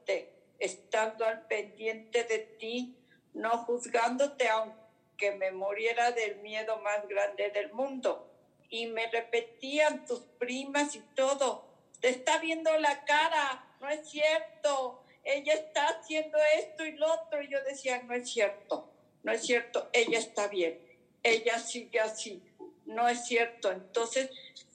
estando 0.62 1.24
al 1.24 1.46
pendiente 1.46 2.22
de 2.22 2.38
ti, 2.38 2.96
no 3.34 3.58
juzgándote 3.64 4.48
aunque 4.48 5.32
me 5.32 5.50
muriera 5.50 6.12
del 6.12 6.36
miedo 6.36 6.78
más 6.78 7.06
grande 7.08 7.50
del 7.50 7.72
mundo. 7.72 8.30
Y 8.70 8.86
me 8.86 9.10
repetían 9.10 10.06
tus 10.06 10.20
primas 10.38 10.94
y 10.94 11.00
todo, 11.14 11.66
te 12.00 12.10
está 12.10 12.38
viendo 12.38 12.76
la 12.78 13.04
cara, 13.04 13.76
no 13.80 13.88
es 13.88 14.08
cierto, 14.08 15.02
ella 15.24 15.54
está 15.54 15.88
haciendo 15.88 16.38
esto 16.58 16.84
y 16.84 16.92
lo 16.92 17.12
otro. 17.12 17.42
Y 17.42 17.48
yo 17.48 17.62
decía, 17.64 18.00
no 18.04 18.14
es 18.14 18.30
cierto, 18.30 18.88
no 19.24 19.32
es 19.32 19.42
cierto, 19.42 19.90
ella 19.92 20.18
está 20.18 20.46
bien, 20.46 20.80
ella 21.22 21.58
sigue 21.58 22.00
así, 22.00 22.40
no 22.86 23.08
es 23.08 23.24
cierto. 23.26 23.72
Entonces, 23.72 24.30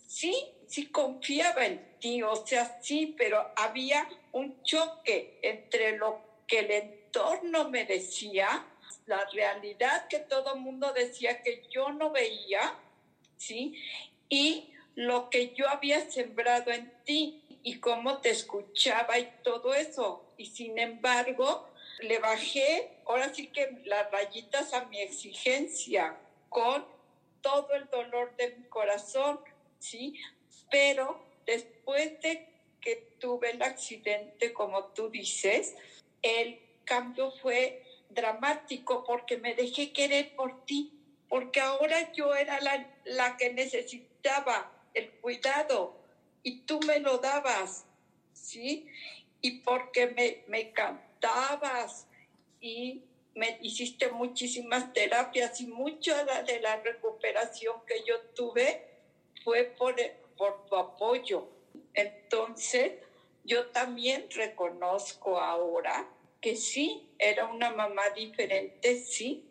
sí, 0.06 0.54
sí 0.68 0.88
confiaba 0.88 1.66
en 1.66 2.00
ti, 2.00 2.22
o 2.24 2.36
sea, 2.46 2.80
sí, 2.82 3.16
pero 3.18 3.52
había 3.56 4.08
un 4.32 4.62
choque 4.64 5.40
entre 5.42 5.98
lo 5.98 6.22
que 6.46 6.60
el 6.60 6.72
entorno 6.72 7.70
me 7.70 7.86
decía, 7.86 8.66
la 9.06 9.26
realidad 9.32 10.08
que 10.08 10.20
todo 10.20 10.56
el 10.56 10.62
mundo 10.62 10.94
decía 10.94 11.42
que 11.42 11.64
yo 11.70 11.90
no 11.92 12.12
veía, 12.12 12.76
¿sí? 13.38 13.82
Y 14.30 14.74
lo 14.96 15.30
que 15.30 15.54
yo 15.54 15.70
había 15.70 16.10
sembrado 16.10 16.72
en 16.72 16.92
ti 17.06 17.44
y 17.64 17.80
cómo 17.80 18.20
te 18.20 18.30
escuchaba 18.30 19.20
y 19.20 19.32
todo 19.44 19.74
eso. 19.74 20.26
Y 20.38 20.48
sin 20.48 20.78
embargo, 20.78 21.68
le 22.00 22.20
bajé, 22.20 23.00
ahora 23.06 23.34
sí 23.34 23.48
que 23.48 23.82
las 23.86 24.12
rayitas 24.12 24.74
a 24.74 24.86
mi 24.86 25.02
exigencia 25.02 26.18
con 26.50 26.86
todo 27.42 27.74
el 27.76 27.90
dolor 27.90 28.36
de 28.36 28.56
mi 28.56 28.64
corazón, 28.66 29.40
¿sí? 29.80 30.20
Pero 30.70 31.24
después 31.46 32.20
de 32.22 32.48
que 32.82 32.96
tuve 33.20 33.52
el 33.52 33.62
accidente, 33.62 34.54
como 34.54 34.86
tú 34.86 35.10
dices, 35.10 35.76
el 36.22 36.60
cambio 36.86 37.32
fue 37.42 37.84
dramático 38.10 39.04
porque 39.06 39.38
me 39.38 39.54
dejé 39.56 39.92
querer 39.92 40.36
por 40.36 40.66
ti, 40.66 40.94
porque 41.30 41.60
ahora 41.60 42.12
yo 42.14 42.36
era 42.36 42.62
la, 42.62 42.88
la 43.06 43.38
que 43.38 43.52
necesitaba 43.52 44.72
el 44.94 45.12
cuidado 45.12 45.96
y 46.44 46.62
tú 46.62 46.80
me 46.88 47.00
lo 47.00 47.18
dabas, 47.18 47.86
¿sí? 48.34 48.88
Y 49.42 49.60
porque 49.60 50.08
me, 50.08 50.44
me 50.48 50.72
cantabas 50.72 52.08
y 52.62 53.04
me 53.36 53.60
hiciste 53.62 54.10
muchísimas 54.10 54.94
terapias 54.94 55.62
y 55.62 55.68
mucha 55.68 56.24
de 56.44 56.60
la 56.60 56.78
recuperación 56.78 57.76
que 57.86 58.04
yo 58.04 58.20
tuve 58.34 58.84
fue 59.44 59.66
por, 59.78 59.96
por 60.38 60.66
tu 60.68 60.76
apoyo. 60.76 61.48
Entonces, 61.94 62.94
yo 63.44 63.68
también 63.68 64.28
reconozco 64.30 65.40
ahora 65.40 66.08
que 66.42 66.56
sí, 66.56 67.10
era 67.18 67.46
una 67.46 67.72
mamá 67.72 68.10
diferente, 68.12 69.00
sí, 69.00 69.50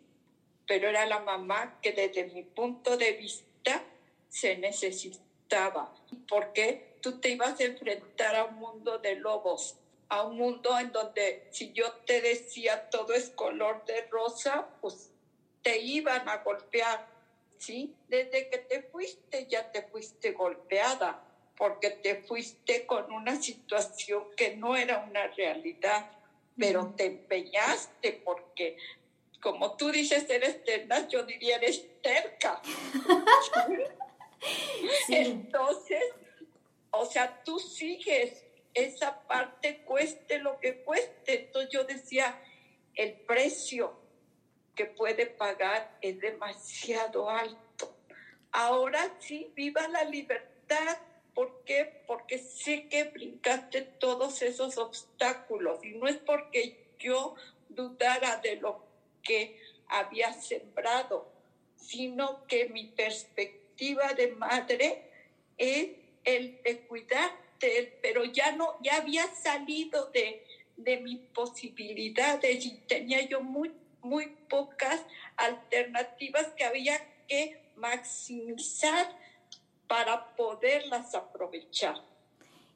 pero 0.65 0.89
era 0.89 1.05
la 1.05 1.19
mamá 1.19 1.79
que 1.81 1.91
desde 1.91 2.25
mi 2.25 2.43
punto 2.43 2.97
de 2.97 3.13
vista 3.13 3.83
se 4.29 4.57
necesitaba. 4.57 5.93
Porque 6.27 6.97
tú 7.01 7.19
te 7.19 7.29
ibas 7.29 7.59
a 7.59 7.63
enfrentar 7.63 8.35
a 8.35 8.45
un 8.45 8.55
mundo 8.55 8.97
de 8.97 9.15
lobos, 9.15 9.77
a 10.09 10.23
un 10.23 10.37
mundo 10.37 10.77
en 10.79 10.91
donde 10.91 11.47
si 11.51 11.73
yo 11.73 11.91
te 12.05 12.21
decía 12.21 12.89
todo 12.89 13.13
es 13.13 13.29
color 13.29 13.85
de 13.85 14.01
rosa, 14.07 14.67
pues 14.81 15.11
te 15.61 15.79
iban 15.79 16.27
a 16.29 16.37
golpear 16.37 17.16
¿sí? 17.57 17.95
Desde 18.07 18.49
que 18.49 18.59
te 18.59 18.83
fuiste 18.83 19.47
ya 19.47 19.71
te 19.71 19.83
fuiste 19.83 20.31
golpeada 20.31 21.23
porque 21.57 21.89
te 21.89 22.21
fuiste 22.23 22.85
con 22.85 23.11
una 23.11 23.41
situación 23.41 24.25
que 24.35 24.55
no 24.55 24.75
era 24.75 24.99
una 24.99 25.27
realidad, 25.27 26.11
pero 26.57 26.93
te 26.95 27.05
empeñaste 27.05 28.21
porque, 28.23 28.77
como 29.41 29.75
tú 29.75 29.91
dices, 29.91 30.29
eres 30.29 30.63
terna, 30.63 31.07
yo 31.07 31.23
diría 31.23 31.55
eres 31.55 31.83
terca. 32.01 32.61
Entonces, 35.09 36.03
o 36.91 37.05
sea, 37.05 37.43
tú 37.43 37.59
sigues 37.59 38.45
esa 38.73 39.27
parte, 39.27 39.81
cueste 39.83 40.37
lo 40.37 40.59
que 40.59 40.83
cueste. 40.83 41.45
Entonces 41.45 41.71
yo 41.71 41.83
decía, 41.85 42.39
el 42.93 43.13
precio 43.13 43.97
que 44.77 44.85
puede 44.85 45.25
pagar 45.25 45.97
es 46.01 46.21
demasiado 46.21 47.29
alto. 47.29 47.97
Ahora 48.51 49.17
sí, 49.19 49.51
viva 49.55 49.87
la 49.87 50.05
libertad. 50.05 50.97
¿Por 51.33 51.63
qué? 51.65 52.03
Porque 52.07 52.37
sé 52.37 52.87
que 52.87 53.05
brincaste 53.05 53.81
todos 53.81 54.41
esos 54.41 54.77
obstáculos 54.77 55.83
y 55.83 55.91
no 55.91 56.07
es 56.07 56.17
porque 56.17 56.93
yo 56.99 57.35
dudara 57.67 58.37
de 58.37 58.55
lo 58.57 58.83
que 59.23 59.59
había 59.87 60.31
sembrado, 60.33 61.27
sino 61.75 62.45
que 62.47 62.69
mi 62.69 62.85
perspectiva 62.85 64.13
de 64.13 64.27
madre 64.27 65.11
es 65.57 65.89
el 66.23 66.61
de 66.63 66.79
cuidarte, 66.81 67.99
pero 68.01 68.25
ya 68.25 68.51
no, 68.51 68.77
ya 68.81 68.97
había 68.97 69.27
salido 69.33 70.11
de, 70.11 70.45
de 70.75 70.97
mis 70.97 71.19
posibilidades 71.33 72.65
y 72.65 72.77
tenía 72.87 73.21
yo 73.21 73.41
muy 73.41 73.71
muy 74.07 74.35
pocas 74.49 75.05
alternativas 75.35 76.47
que 76.55 76.63
había 76.63 76.97
que 77.27 77.61
maximizar 77.75 79.07
para 79.87 80.35
poderlas 80.35 81.15
aprovechar. 81.15 82.01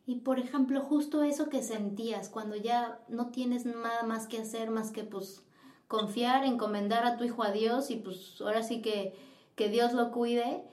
Y 0.06 0.16
por 0.16 0.40
ejemplo, 0.40 0.82
justo 0.82 1.24
eso 1.24 1.50
que 1.50 1.64
sentías 1.64 2.30
cuando 2.30 2.56
ya 2.56 3.00
no 3.08 3.28
tienes 3.28 3.66
nada 3.66 4.04
más 4.04 4.28
que 4.28 4.40
hacer 4.40 4.70
más 4.70 4.92
que 4.92 5.04
pues 5.04 5.44
confiar, 5.88 6.46
encomendar 6.46 7.06
a 7.06 7.18
tu 7.18 7.24
hijo 7.24 7.44
a 7.44 7.52
Dios 7.52 7.92
y 7.92 7.98
pues 7.98 8.40
ahora 8.42 8.64
sí 8.64 8.82
que, 8.82 9.14
que 9.56 9.70
Dios 9.70 9.94
lo 9.94 10.12
cuide. 10.12 10.64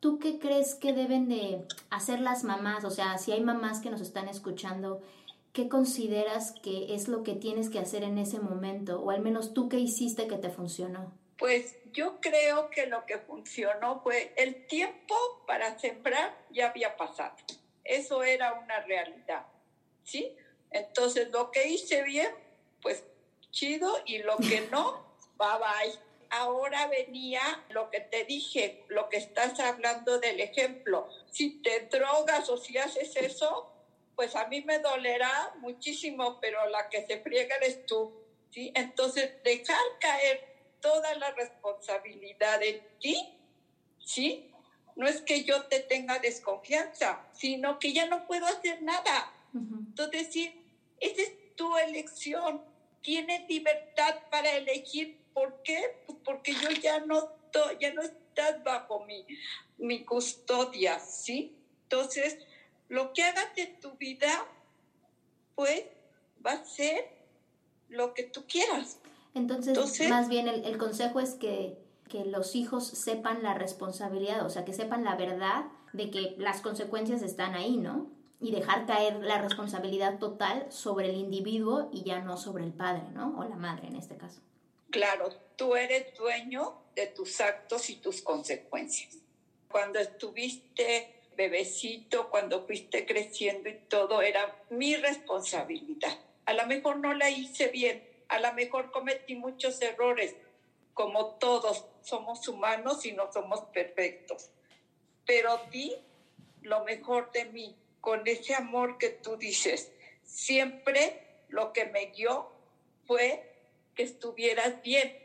¿Tú 0.00 0.18
qué 0.18 0.38
crees 0.38 0.74
que 0.74 0.92
deben 0.92 1.28
de 1.28 1.64
hacer 1.90 2.20
las 2.20 2.42
mamás? 2.42 2.84
O 2.84 2.90
sea, 2.90 3.18
si 3.18 3.30
hay 3.30 3.40
mamás 3.40 3.80
que 3.80 3.90
nos 3.90 4.00
están 4.00 4.28
escuchando 4.28 5.00
¿qué 5.52 5.68
consideras 5.68 6.52
que 6.62 6.94
es 6.94 7.08
lo 7.08 7.22
que 7.22 7.34
tienes 7.34 7.68
que 7.68 7.78
hacer 7.78 8.02
en 8.02 8.18
ese 8.18 8.40
momento? 8.40 9.00
O 9.00 9.10
al 9.10 9.20
menos 9.20 9.54
tú 9.54 9.68
qué 9.68 9.78
hiciste 9.78 10.26
que 10.26 10.38
te 10.38 10.50
funcionó. 10.50 11.12
Pues 11.38 11.76
yo 11.92 12.20
creo 12.20 12.70
que 12.70 12.86
lo 12.86 13.04
que 13.04 13.18
funcionó 13.18 14.00
fue 14.02 14.32
el 14.36 14.66
tiempo 14.66 15.14
para 15.46 15.78
sembrar 15.78 16.36
ya 16.50 16.70
había 16.70 16.96
pasado. 16.96 17.36
Eso 17.84 18.22
era 18.22 18.54
una 18.54 18.80
realidad, 18.80 19.46
¿sí? 20.04 20.36
Entonces 20.70 21.30
lo 21.30 21.50
que 21.50 21.68
hice 21.68 22.02
bien, 22.04 22.30
pues 22.80 23.04
chido, 23.50 23.94
y 24.06 24.18
lo 24.18 24.36
que 24.38 24.66
no, 24.70 25.04
bye 25.36 25.58
bye. 25.58 25.98
Ahora 26.30 26.86
venía 26.86 27.42
lo 27.68 27.90
que 27.90 28.00
te 28.00 28.24
dije, 28.24 28.84
lo 28.88 29.10
que 29.10 29.18
estás 29.18 29.60
hablando 29.60 30.18
del 30.18 30.40
ejemplo. 30.40 31.06
Si 31.30 31.60
te 31.60 31.88
drogas 31.90 32.48
o 32.48 32.56
si 32.56 32.78
haces 32.78 33.14
eso, 33.16 33.71
pues 34.14 34.36
a 34.36 34.46
mí 34.46 34.62
me 34.62 34.78
dolerá 34.78 35.52
muchísimo, 35.58 36.38
pero 36.40 36.68
la 36.68 36.88
que 36.88 37.06
se 37.06 37.20
friega 37.20 37.56
eres 37.56 37.86
tú. 37.86 38.12
¿sí? 38.50 38.70
Entonces, 38.74 39.42
dejar 39.42 39.80
caer 40.00 40.52
toda 40.80 41.14
la 41.14 41.30
responsabilidad 41.32 42.62
en 42.62 42.82
ti, 43.00 43.16
¿sí? 44.04 44.50
No 44.94 45.06
es 45.08 45.22
que 45.22 45.44
yo 45.44 45.64
te 45.66 45.80
tenga 45.80 46.18
desconfianza, 46.18 47.26
sino 47.32 47.78
que 47.78 47.92
ya 47.92 48.06
no 48.06 48.26
puedo 48.26 48.44
hacer 48.46 48.82
nada. 48.82 49.32
Entonces, 49.54 50.28
sí, 50.30 50.62
esa 51.00 51.22
es 51.22 51.56
tu 51.56 51.76
elección. 51.78 52.62
Tienes 53.00 53.48
libertad 53.48 54.20
para 54.30 54.56
elegir. 54.56 55.18
¿Por 55.32 55.62
qué? 55.62 55.96
Pues 56.06 56.18
porque 56.24 56.52
yo 56.52 56.68
ya 56.70 57.00
no, 57.00 57.32
ya 57.80 57.92
no 57.94 58.02
estás 58.02 58.62
bajo 58.62 59.04
mi, 59.04 59.26
mi 59.78 60.04
custodia, 60.04 61.00
¿sí? 61.00 61.56
Entonces, 61.84 62.38
lo 62.92 63.14
que 63.14 63.22
hagas 63.22 63.54
de 63.56 63.68
tu 63.80 63.92
vida, 63.92 64.46
pues, 65.54 65.84
va 66.44 66.52
a 66.52 66.64
ser 66.66 67.08
lo 67.88 68.12
que 68.12 68.24
tú 68.24 68.44
quieras. 68.46 68.98
Entonces, 69.32 70.10
más 70.10 70.28
bien 70.28 70.46
el, 70.46 70.66
el 70.66 70.76
consejo 70.76 71.18
es 71.18 71.30
que, 71.30 71.78
que 72.10 72.26
los 72.26 72.54
hijos 72.54 72.86
sepan 72.86 73.42
la 73.42 73.54
responsabilidad, 73.54 74.44
o 74.44 74.50
sea, 74.50 74.66
que 74.66 74.74
sepan 74.74 75.04
la 75.04 75.16
verdad 75.16 75.64
de 75.94 76.10
que 76.10 76.34
las 76.36 76.60
consecuencias 76.60 77.22
están 77.22 77.54
ahí, 77.54 77.78
¿no? 77.78 78.10
Y 78.40 78.50
dejar 78.50 78.84
caer 78.84 79.22
la 79.22 79.40
responsabilidad 79.40 80.18
total 80.18 80.70
sobre 80.70 81.08
el 81.08 81.16
individuo 81.16 81.88
y 81.94 82.02
ya 82.02 82.20
no 82.20 82.36
sobre 82.36 82.64
el 82.64 82.74
padre, 82.74 83.04
¿no? 83.14 83.38
O 83.38 83.44
la 83.44 83.56
madre 83.56 83.88
en 83.88 83.96
este 83.96 84.18
caso. 84.18 84.42
Claro, 84.90 85.30
tú 85.56 85.76
eres 85.76 86.14
dueño 86.18 86.74
de 86.94 87.06
tus 87.06 87.40
actos 87.40 87.88
y 87.88 87.96
tus 87.96 88.20
consecuencias. 88.20 89.16
Cuando 89.70 89.98
estuviste 89.98 91.21
bebecito, 91.36 92.30
cuando 92.30 92.66
fuiste 92.66 93.06
creciendo 93.06 93.68
y 93.68 93.74
todo, 93.88 94.22
era 94.22 94.56
mi 94.70 94.96
responsabilidad. 94.96 96.18
A 96.44 96.54
lo 96.54 96.66
mejor 96.66 96.98
no 96.98 97.14
la 97.14 97.30
hice 97.30 97.68
bien, 97.68 98.02
a 98.28 98.38
lo 98.40 98.52
mejor 98.54 98.90
cometí 98.90 99.34
muchos 99.34 99.80
errores, 99.82 100.34
como 100.94 101.36
todos 101.36 101.84
somos 102.02 102.46
humanos 102.48 103.04
y 103.06 103.12
no 103.12 103.32
somos 103.32 103.60
perfectos. 103.72 104.50
Pero 105.24 105.60
di 105.70 105.94
lo 106.62 106.84
mejor 106.84 107.32
de 107.32 107.44
mí, 107.46 107.76
con 108.00 108.26
ese 108.26 108.54
amor 108.54 108.98
que 108.98 109.10
tú 109.10 109.36
dices. 109.36 109.92
Siempre 110.24 111.44
lo 111.48 111.72
que 111.72 111.86
me 111.86 112.06
guió 112.06 112.50
fue 113.06 113.48
que 113.94 114.02
estuvieras 114.02 114.82
bien. 114.82 115.18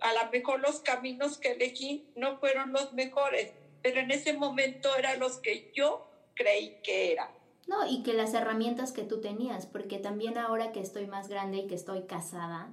A 0.00 0.12
lo 0.12 0.30
mejor 0.30 0.60
los 0.60 0.80
caminos 0.80 1.38
que 1.38 1.52
elegí 1.52 2.06
no 2.14 2.38
fueron 2.38 2.72
los 2.72 2.92
mejores, 2.92 3.52
pero 3.82 4.00
en 4.00 4.10
ese 4.10 4.32
momento 4.32 4.94
eran 4.96 5.20
los 5.20 5.38
que 5.38 5.72
yo 5.74 6.06
creí 6.34 6.78
que 6.82 7.12
eran. 7.12 7.28
No, 7.66 7.86
y 7.86 8.02
que 8.02 8.12
las 8.12 8.32
herramientas 8.34 8.92
que 8.92 9.02
tú 9.02 9.20
tenías, 9.20 9.66
porque 9.66 9.98
también 9.98 10.38
ahora 10.38 10.72
que 10.72 10.80
estoy 10.80 11.06
más 11.06 11.28
grande 11.28 11.58
y 11.58 11.66
que 11.66 11.74
estoy 11.74 12.02
casada, 12.02 12.70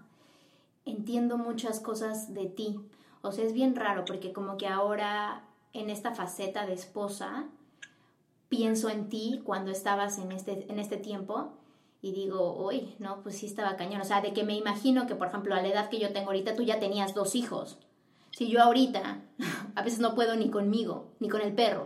entiendo 0.86 1.38
muchas 1.38 1.80
cosas 1.80 2.34
de 2.34 2.46
ti. 2.46 2.80
O 3.22 3.32
sea, 3.32 3.46
es 3.46 3.54
bien 3.54 3.76
raro 3.76 4.06
porque 4.06 4.34
como 4.34 4.58
que 4.58 4.68
ahora 4.68 5.46
en 5.74 5.90
esta 5.90 6.14
faceta 6.14 6.66
de 6.66 6.74
esposa 6.74 7.48
pienso 8.50 8.90
en 8.90 9.10
ti 9.10 9.42
cuando 9.44 9.72
estabas 9.72 10.20
en 10.20 10.32
este, 10.32 10.66
en 10.70 10.78
este 10.78 10.98
tiempo 10.98 11.54
y 12.04 12.12
digo, 12.12 12.64
uy, 12.68 12.96
no, 13.00 13.24
pues 13.24 13.38
sí 13.38 13.46
estaba 13.46 13.78
cañón. 13.78 14.02
O 14.02 14.06
sea, 14.06 14.22
de 14.22 14.34
que 14.34 14.44
me 14.44 14.56
imagino 14.56 15.08
que, 15.08 15.16
por 15.16 15.28
ejemplo, 15.28 15.56
a 15.56 15.62
la 15.62 15.70
edad 15.70 15.90
que 15.90 16.00
yo 16.00 16.12
tengo 16.12 16.28
ahorita, 16.28 16.54
tú 16.54 16.62
ya 16.62 16.80
tenías 16.80 17.16
dos 17.16 17.34
hijos. 17.34 17.80
Si 18.34 18.50
yo 18.50 18.62
ahorita 18.62 19.22
a 19.76 19.82
veces 19.84 20.00
no 20.00 20.16
puedo 20.16 20.36
ni 20.36 20.50
conmigo, 20.50 21.14
ni 21.20 21.30
con 21.30 21.42
el 21.42 21.54
perro, 21.54 21.86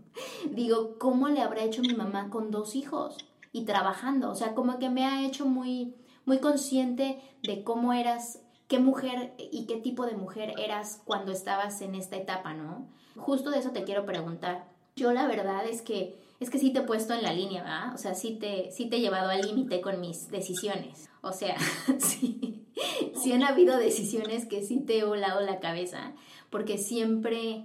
digo, 0.50 0.96
¿cómo 0.98 1.28
le 1.28 1.42
habrá 1.42 1.64
hecho 1.64 1.82
mi 1.82 1.94
mamá 1.94 2.30
con 2.30 2.50
dos 2.50 2.76
hijos 2.76 3.16
y 3.52 3.64
trabajando? 3.64 4.30
O 4.30 4.34
sea, 4.34 4.54
como 4.54 4.78
que 4.78 4.90
me 4.90 5.04
ha 5.04 5.26
hecho 5.26 5.46
muy, 5.46 5.94
muy 6.24 6.38
consciente 6.38 7.20
de 7.42 7.64
cómo 7.64 7.92
eras, 7.92 8.40
qué 8.68 8.78
mujer 8.78 9.34
y 9.38 9.66
qué 9.66 9.76
tipo 9.76 10.06
de 10.06 10.16
mujer 10.16 10.54
eras 10.58 11.02
cuando 11.04 11.32
estabas 11.32 11.80
en 11.82 11.96
esta 11.96 12.16
etapa, 12.16 12.54
¿no? 12.54 12.88
Justo 13.16 13.50
de 13.50 13.58
eso 13.58 13.70
te 13.70 13.82
quiero 13.82 14.06
preguntar. 14.06 14.68
Yo 14.94 15.12
la 15.12 15.26
verdad 15.26 15.66
es 15.66 15.82
que 15.82 16.20
es 16.38 16.50
que 16.50 16.58
sí 16.58 16.72
te 16.72 16.80
he 16.80 16.82
puesto 16.82 17.14
en 17.14 17.22
la 17.22 17.32
línea, 17.32 17.64
¿verdad? 17.64 17.94
O 17.94 17.98
sea, 17.98 18.14
sí 18.14 18.38
te, 18.40 18.70
sí 18.70 18.88
te 18.88 18.96
he 18.96 19.00
llevado 19.00 19.30
al 19.30 19.40
límite 19.40 19.80
con 19.80 20.00
mis 20.00 20.30
decisiones. 20.30 21.08
O 21.20 21.32
sea, 21.32 21.56
sí, 21.98 22.57
sí 23.14 23.32
han 23.32 23.42
habido 23.42 23.76
decisiones 23.78 24.46
que 24.46 24.62
sí 24.62 24.80
te 24.80 24.98
he 24.98 25.04
volado 25.04 25.40
la 25.40 25.60
cabeza, 25.60 26.12
porque 26.50 26.78
siempre 26.78 27.64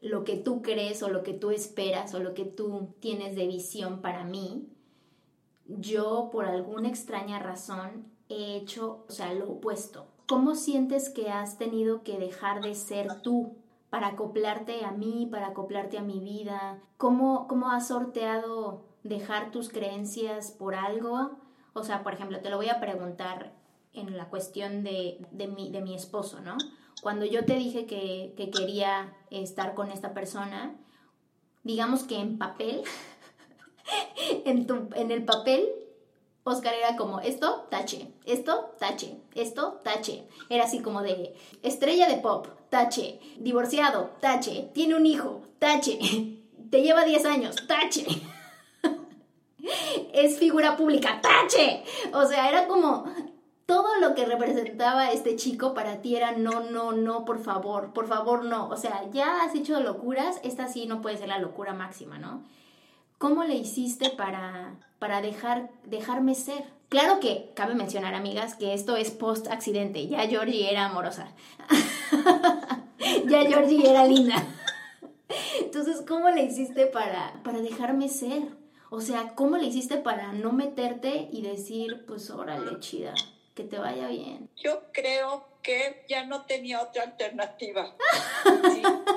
lo 0.00 0.24
que 0.24 0.36
tú 0.36 0.62
crees 0.62 1.02
o 1.02 1.08
lo 1.08 1.22
que 1.22 1.32
tú 1.32 1.50
esperas 1.50 2.14
o 2.14 2.20
lo 2.20 2.34
que 2.34 2.44
tú 2.44 2.94
tienes 3.00 3.34
de 3.36 3.46
visión 3.46 4.00
para 4.00 4.24
mí, 4.24 4.68
yo 5.66 6.30
por 6.30 6.46
alguna 6.46 6.88
extraña 6.88 7.38
razón 7.38 8.06
he 8.28 8.56
hecho, 8.56 9.04
o 9.08 9.12
sea, 9.12 9.32
lo 9.34 9.50
opuesto. 9.50 10.06
¿Cómo 10.26 10.54
sientes 10.54 11.08
que 11.08 11.30
has 11.30 11.58
tenido 11.58 12.02
que 12.02 12.18
dejar 12.18 12.62
de 12.62 12.74
ser 12.74 13.22
tú 13.22 13.56
para 13.90 14.08
acoplarte 14.08 14.84
a 14.84 14.92
mí, 14.92 15.26
para 15.30 15.48
acoplarte 15.48 15.98
a 15.98 16.02
mi 16.02 16.20
vida? 16.20 16.80
¿Cómo, 16.96 17.46
cómo 17.48 17.70
has 17.70 17.88
sorteado 17.88 18.84
dejar 19.02 19.50
tus 19.50 19.70
creencias 19.70 20.52
por 20.52 20.74
algo? 20.74 21.38
O 21.72 21.82
sea, 21.82 22.02
por 22.02 22.12
ejemplo, 22.12 22.40
te 22.40 22.50
lo 22.50 22.56
voy 22.56 22.68
a 22.68 22.80
preguntar 22.80 23.57
en 23.92 24.16
la 24.16 24.28
cuestión 24.28 24.84
de, 24.84 25.18
de, 25.30 25.48
mi, 25.48 25.70
de 25.70 25.80
mi 25.80 25.94
esposo, 25.94 26.40
¿no? 26.40 26.56
cuando 27.00 27.24
yo 27.24 27.44
te 27.44 27.54
dije 27.54 27.86
que, 27.86 28.32
quería 28.52 29.14
estar 29.30 29.74
con 29.74 29.90
esta 29.90 30.14
persona, 30.14 30.74
digamos 31.62 32.02
que 32.02 32.16
en 32.16 32.38
papel, 32.38 32.82
en, 34.44 34.66
en 34.94 35.10
el 35.10 35.24
papel, 35.24 35.68
Oscar 36.44 36.74
era 36.74 36.96
como 36.96 37.20
esto, 37.20 37.66
tache, 37.70 38.10
esto, 38.24 38.74
tache, 38.78 39.18
esto, 39.34 39.80
tache. 39.84 40.24
Era 40.48 40.64
así 40.64 40.80
como 40.80 41.02
de 41.02 41.34
estrella 41.62 42.08
de 42.08 42.16
pop, 42.16 42.46
tache, 42.70 43.20
divorciado, 43.38 44.12
tache, 44.20 44.70
tiene 44.72 44.96
un 44.96 45.04
hijo, 45.04 45.42
tache, 45.58 45.98
te 46.70 46.82
lleva 46.82 47.04
10 47.04 47.24
años, 47.26 47.56
tache. 47.66 48.06
es 50.14 50.38
figura 50.38 50.76
pública, 50.76 51.20
tache. 51.20 51.84
O 52.14 52.24
sea, 52.24 52.48
era 52.48 52.66
como 52.66 53.04
todo 53.68 53.96
lo 54.00 54.14
que 54.14 54.24
representaba 54.24 55.12
este 55.12 55.36
chico 55.36 55.74
para 55.74 56.00
ti 56.00 56.16
era 56.16 56.32
no, 56.32 56.60
no, 56.60 56.92
no, 56.92 57.26
por 57.26 57.38
favor, 57.38 57.92
por 57.92 58.08
favor, 58.08 58.46
no. 58.46 58.66
O 58.70 58.78
sea, 58.78 59.04
ya 59.12 59.42
has 59.42 59.54
hecho 59.54 59.78
locuras, 59.80 60.40
esta 60.42 60.68
sí 60.68 60.86
no 60.86 61.02
puede 61.02 61.18
ser 61.18 61.28
la 61.28 61.38
locura 61.38 61.74
máxima, 61.74 62.16
¿no? 62.16 62.44
¿Cómo 63.18 63.44
le 63.44 63.56
hiciste 63.56 64.08
para, 64.08 64.76
para 64.98 65.20
dejar, 65.20 65.68
dejarme 65.84 66.34
ser? 66.34 66.64
Claro 66.88 67.20
que 67.20 67.52
cabe 67.54 67.74
mencionar, 67.74 68.14
amigas, 68.14 68.54
que 68.54 68.72
esto 68.72 68.96
es 68.96 69.10
post-accidente. 69.10 70.08
Ya 70.08 70.26
Georgie 70.26 70.70
era 70.70 70.86
amorosa. 70.86 71.28
ya 73.26 73.42
Georgie 73.44 73.90
era 73.90 74.06
linda. 74.06 74.46
Entonces, 75.60 76.02
¿cómo 76.08 76.30
le 76.30 76.44
hiciste 76.44 76.86
para, 76.86 77.34
para 77.44 77.60
dejarme 77.60 78.08
ser? 78.08 78.44
O 78.88 79.02
sea, 79.02 79.34
¿cómo 79.34 79.58
le 79.58 79.66
hiciste 79.66 79.98
para 79.98 80.32
no 80.32 80.52
meterte 80.52 81.28
y 81.30 81.42
decir, 81.42 82.06
pues 82.06 82.30
órale, 82.30 82.80
chida, 82.80 83.12
que 83.58 83.64
te 83.64 83.76
vaya 83.76 84.06
bien. 84.06 84.48
Yo 84.54 84.84
creo 84.92 85.48
que 85.64 86.04
ya 86.08 86.24
no 86.24 86.46
tenía 86.46 86.80
otra 86.80 87.02
alternativa. 87.02 87.96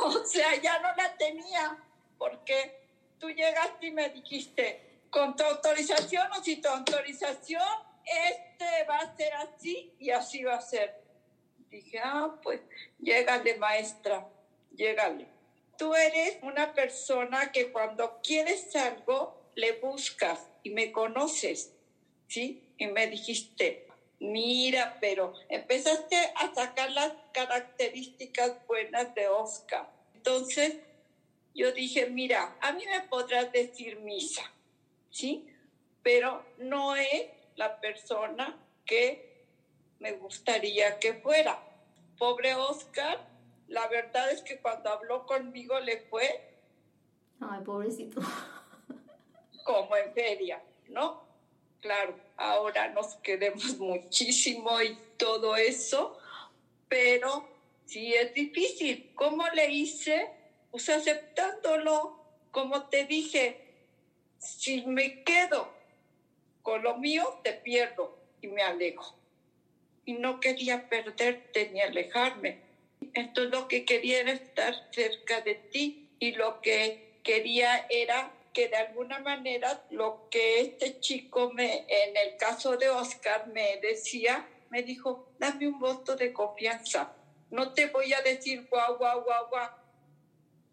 O 0.00 0.24
sea, 0.24 0.54
ya 0.62 0.78
no 0.78 0.94
la 0.96 1.16
tenía, 1.16 1.76
porque 2.18 2.86
tú 3.18 3.28
llegaste 3.30 3.88
y 3.88 3.90
me 3.90 4.10
dijiste, 4.10 5.00
con 5.10 5.34
tu 5.34 5.42
autorización 5.42 6.30
o 6.30 6.40
sin 6.40 6.62
tu 6.62 6.68
autorización, 6.68 7.66
este 8.04 8.84
va 8.88 8.98
a 8.98 9.16
ser 9.16 9.34
así 9.34 9.92
y 9.98 10.10
así 10.10 10.44
va 10.44 10.54
a 10.54 10.60
ser. 10.60 11.02
Dije, 11.68 11.98
ah, 12.00 12.38
pues 12.44 12.60
llégale, 13.00 13.56
maestra, 13.56 14.24
llégale. 14.70 15.26
Tú 15.76 15.96
eres 15.96 16.38
una 16.42 16.72
persona 16.72 17.50
que 17.50 17.72
cuando 17.72 18.20
quieres 18.22 18.76
algo, 18.76 19.50
le 19.56 19.80
buscas 19.80 20.46
y 20.62 20.70
me 20.70 20.92
conoces, 20.92 21.74
¿sí? 22.28 22.67
Y 22.78 22.86
me 22.86 23.08
dijiste, 23.08 23.86
mira, 24.20 24.96
pero 25.00 25.34
empezaste 25.48 26.16
a 26.36 26.54
sacar 26.54 26.92
las 26.92 27.12
características 27.32 28.66
buenas 28.66 29.14
de 29.14 29.28
Oscar. 29.28 29.90
Entonces 30.14 30.76
yo 31.54 31.72
dije, 31.72 32.08
mira, 32.08 32.56
a 32.60 32.72
mí 32.72 32.84
me 32.86 33.02
podrás 33.08 33.50
decir 33.52 33.98
misa, 34.00 34.50
¿sí? 35.10 35.46
Pero 36.02 36.44
no 36.58 36.94
es 36.94 37.26
la 37.56 37.80
persona 37.80 38.56
que 38.86 39.44
me 39.98 40.12
gustaría 40.12 40.98
que 41.00 41.14
fuera. 41.14 41.60
Pobre 42.16 42.54
Oscar, 42.54 43.26
la 43.66 43.88
verdad 43.88 44.30
es 44.30 44.42
que 44.42 44.58
cuando 44.58 44.90
habló 44.90 45.26
conmigo 45.26 45.78
le 45.80 45.98
fue... 46.02 46.54
Ay, 47.40 47.62
pobrecito. 47.64 48.20
Como 49.64 49.96
en 49.96 50.12
feria, 50.14 50.62
¿no? 50.88 51.27
Claro, 51.80 52.18
ahora 52.36 52.88
nos 52.88 53.16
queremos 53.16 53.64
muchísimo 53.78 54.80
y 54.82 54.96
todo 55.16 55.56
eso, 55.56 56.16
pero 56.88 57.48
sí 57.86 58.14
es 58.14 58.32
difícil. 58.34 59.12
¿Cómo 59.14 59.48
le 59.50 59.70
hice? 59.70 60.28
Pues 60.70 60.88
aceptándolo, 60.88 62.14
como 62.50 62.88
te 62.88 63.04
dije, 63.04 63.56
si 64.38 64.82
me 64.82 65.22
quedo 65.24 65.68
con 66.62 66.82
lo 66.82 66.98
mío, 66.98 67.40
te 67.42 67.54
pierdo 67.54 68.18
y 68.42 68.48
me 68.48 68.62
alejo. 68.62 69.16
Y 70.04 70.14
no 70.14 70.40
quería 70.40 70.88
perderte 70.88 71.70
ni 71.70 71.80
alejarme. 71.80 72.58
Entonces 73.14 73.52
lo 73.52 73.68
que 73.68 73.84
quería 73.84 74.20
era 74.20 74.32
estar 74.32 74.74
cerca 74.90 75.40
de 75.40 75.54
ti 75.54 76.10
y 76.18 76.32
lo 76.32 76.60
que 76.60 77.20
quería 77.22 77.86
era 77.88 78.37
que 78.52 78.68
de 78.68 78.76
alguna 78.76 79.18
manera 79.20 79.84
lo 79.90 80.28
que 80.30 80.60
este 80.60 81.00
chico 81.00 81.50
me, 81.52 81.86
en 81.88 82.16
el 82.16 82.36
caso 82.36 82.76
de 82.76 82.88
Oscar 82.88 83.48
me 83.48 83.78
decía, 83.80 84.46
me 84.70 84.82
dijo, 84.82 85.32
dame 85.38 85.68
un 85.68 85.78
voto 85.78 86.16
de 86.16 86.32
confianza. 86.32 87.14
No 87.50 87.72
te 87.72 87.86
voy 87.86 88.12
a 88.12 88.20
decir 88.22 88.66
guau, 88.68 88.98
guau, 88.98 89.22
guau, 89.24 89.48
guau. 89.48 89.70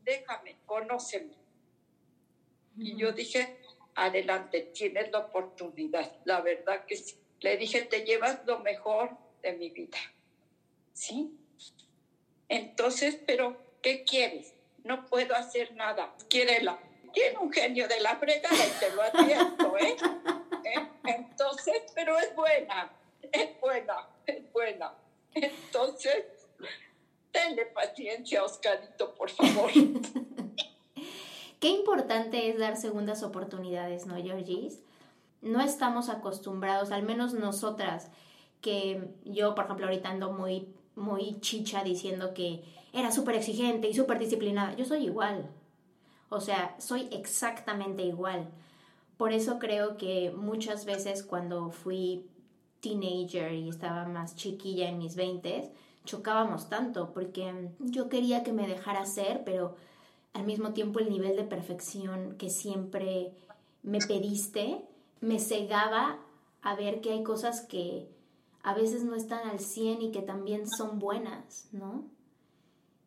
Déjame, 0.03 0.57
conóceme. 0.65 1.34
Y 2.78 2.97
yo 2.97 3.11
dije, 3.13 3.57
adelante, 3.95 4.61
tienes 4.73 5.11
la 5.11 5.19
oportunidad. 5.19 6.17
La 6.26 6.41
verdad 6.41 6.86
que 6.86 6.97
sí. 6.97 7.15
Le 7.39 7.57
dije, 7.57 7.84
te 7.84 8.03
llevas 8.03 8.45
lo 8.45 8.59
mejor 8.59 9.11
de 9.41 9.53
mi 9.53 9.69
vida. 9.69 9.97
¿Sí? 10.93 11.38
Entonces, 12.49 13.19
pero, 13.26 13.57
¿qué 13.82 14.03
quieres? 14.03 14.53
No 14.84 15.05
puedo 15.05 15.36
hacer 15.36 15.73
nada. 15.76 16.15
Quiérela. 16.30 16.80
Tiene 17.16 17.38
un 17.39 17.51
genio 17.51 17.88
de 17.88 18.01
la 18.01 18.18
fregada 18.18 18.55
y 18.55 18.80
te 18.80 18.93
lo 18.93 19.01
advierto, 19.01 19.78
¿eh? 19.78 19.95
¿eh? 20.66 20.88
Entonces, 21.05 21.82
pero 21.95 22.20
es 22.20 22.36
buena, 22.36 22.91
es 23.32 23.59
buena, 23.61 24.09
es 24.28 24.51
buena. 24.51 24.93
Entonces, 25.34 26.26
tenle 27.32 27.68
paciencia, 27.68 28.43
Oscarito, 28.43 29.16
por 29.16 29.30
favor. 29.30 29.72
Qué 31.61 31.70
importante 31.70 32.49
es 32.49 32.59
dar 32.59 32.76
segundas 32.76 33.24
oportunidades, 33.24 34.05
¿no, 34.05 34.16
Georgis? 34.18 34.82
No 35.41 35.61
estamos 35.61 36.09
acostumbrados, 36.09 36.91
al 36.91 37.03
menos 37.03 37.34
nosotras, 37.34 38.11
que 38.59 39.07
yo, 39.24 39.55
por 39.55 39.66
ejemplo, 39.66 39.86
ahorita 39.86 40.09
ando 40.09 40.34
muy, 40.34 40.68
muy 40.95 41.39
chicha 41.39 41.82
diciendo 41.82 42.34
que 42.34 42.61
era 42.91 43.11
súper 43.11 43.36
exigente 43.36 43.88
y 43.88 43.93
súper 43.93 44.20
disciplinada. 44.20 44.76
Yo 44.76 44.84
soy 44.84 45.05
igual. 45.05 45.49
O 46.30 46.41
sea, 46.41 46.76
soy 46.80 47.07
exactamente 47.11 48.03
igual. 48.03 48.49
Por 49.17 49.32
eso 49.32 49.59
creo 49.59 49.97
que 49.97 50.32
muchas 50.36 50.86
veces 50.86 51.23
cuando 51.23 51.71
fui 51.71 52.26
teenager 52.82 53.53
y 53.53 53.69
estaba 53.69 54.05
más 54.05 54.36
chiquilla 54.36 54.89
en 54.89 54.97
mis 54.97 55.15
20, 55.15 55.71
chocábamos 56.05 56.69
tanto 56.69 57.13
porque 57.13 57.71
yo 57.80 58.09
quería 58.09 58.43
que 58.43 58.53
me 58.53 58.67
dejara 58.67 59.05
ser, 59.05 59.43
pero 59.43 59.76
al 60.34 60.45
mismo 60.45 60.73
tiempo 60.73 60.99
el 60.99 61.09
nivel 61.09 61.36
de 61.36 61.43
perfección 61.43 62.36
que 62.38 62.49
siempre 62.49 63.34
me 63.84 63.99
pediste 63.99 64.82
me 65.21 65.39
cegaba 65.39 66.19
a 66.61 66.76
ver 66.76 67.01
que 67.01 67.11
hay 67.11 67.23
cosas 67.23 67.61
que 67.61 68.09
a 68.63 68.73
veces 68.73 69.03
no 69.03 69.15
están 69.15 69.47
al 69.47 69.59
100 69.59 70.01
y 70.01 70.11
que 70.11 70.21
también 70.21 70.67
son 70.67 70.99
buenas, 70.99 71.69
¿no? 71.71 72.03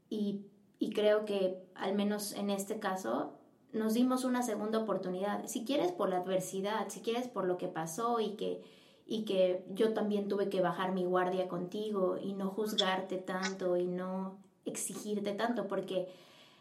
Y, 0.08 0.42
y 0.78 0.90
creo 0.90 1.24
que 1.24 1.58
al 1.74 1.94
menos 1.94 2.32
en 2.32 2.50
este 2.50 2.78
caso 2.78 3.32
nos 3.72 3.94
dimos 3.94 4.24
una 4.24 4.42
segunda 4.42 4.78
oportunidad. 4.78 5.46
Si 5.46 5.64
quieres 5.64 5.92
por 5.92 6.08
la 6.08 6.18
adversidad, 6.18 6.88
si 6.88 7.00
quieres 7.00 7.28
por 7.28 7.44
lo 7.44 7.58
que 7.58 7.68
pasó 7.68 8.20
y 8.20 8.30
que, 8.30 8.62
y 9.06 9.24
que 9.24 9.64
yo 9.70 9.92
también 9.92 10.28
tuve 10.28 10.48
que 10.48 10.60
bajar 10.60 10.92
mi 10.92 11.04
guardia 11.04 11.48
contigo 11.48 12.16
y 12.22 12.32
no 12.32 12.50
juzgarte 12.50 13.16
tanto 13.16 13.76
y 13.76 13.86
no 13.86 14.38
exigirte 14.64 15.32
tanto, 15.32 15.66
porque 15.66 16.08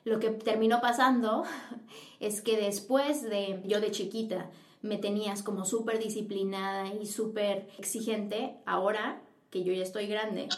lo 0.04 0.20
que 0.20 0.30
terminó 0.30 0.82
pasando 0.82 1.44
es 2.20 2.42
que 2.42 2.58
después 2.58 3.22
de 3.24 3.62
yo 3.66 3.80
de 3.82 3.92
chiquita 3.92 4.50
me 4.82 4.98
tenías 4.98 5.44
como 5.44 5.66
súper 5.66 6.00
disciplinada 6.00 6.94
y 6.94 7.06
súper 7.06 7.68
exigente, 7.78 8.58
ahora 8.66 9.22
que 9.50 9.64
yo 9.64 9.74
ya 9.74 9.84
estoy 9.84 10.08
grande 10.08 10.50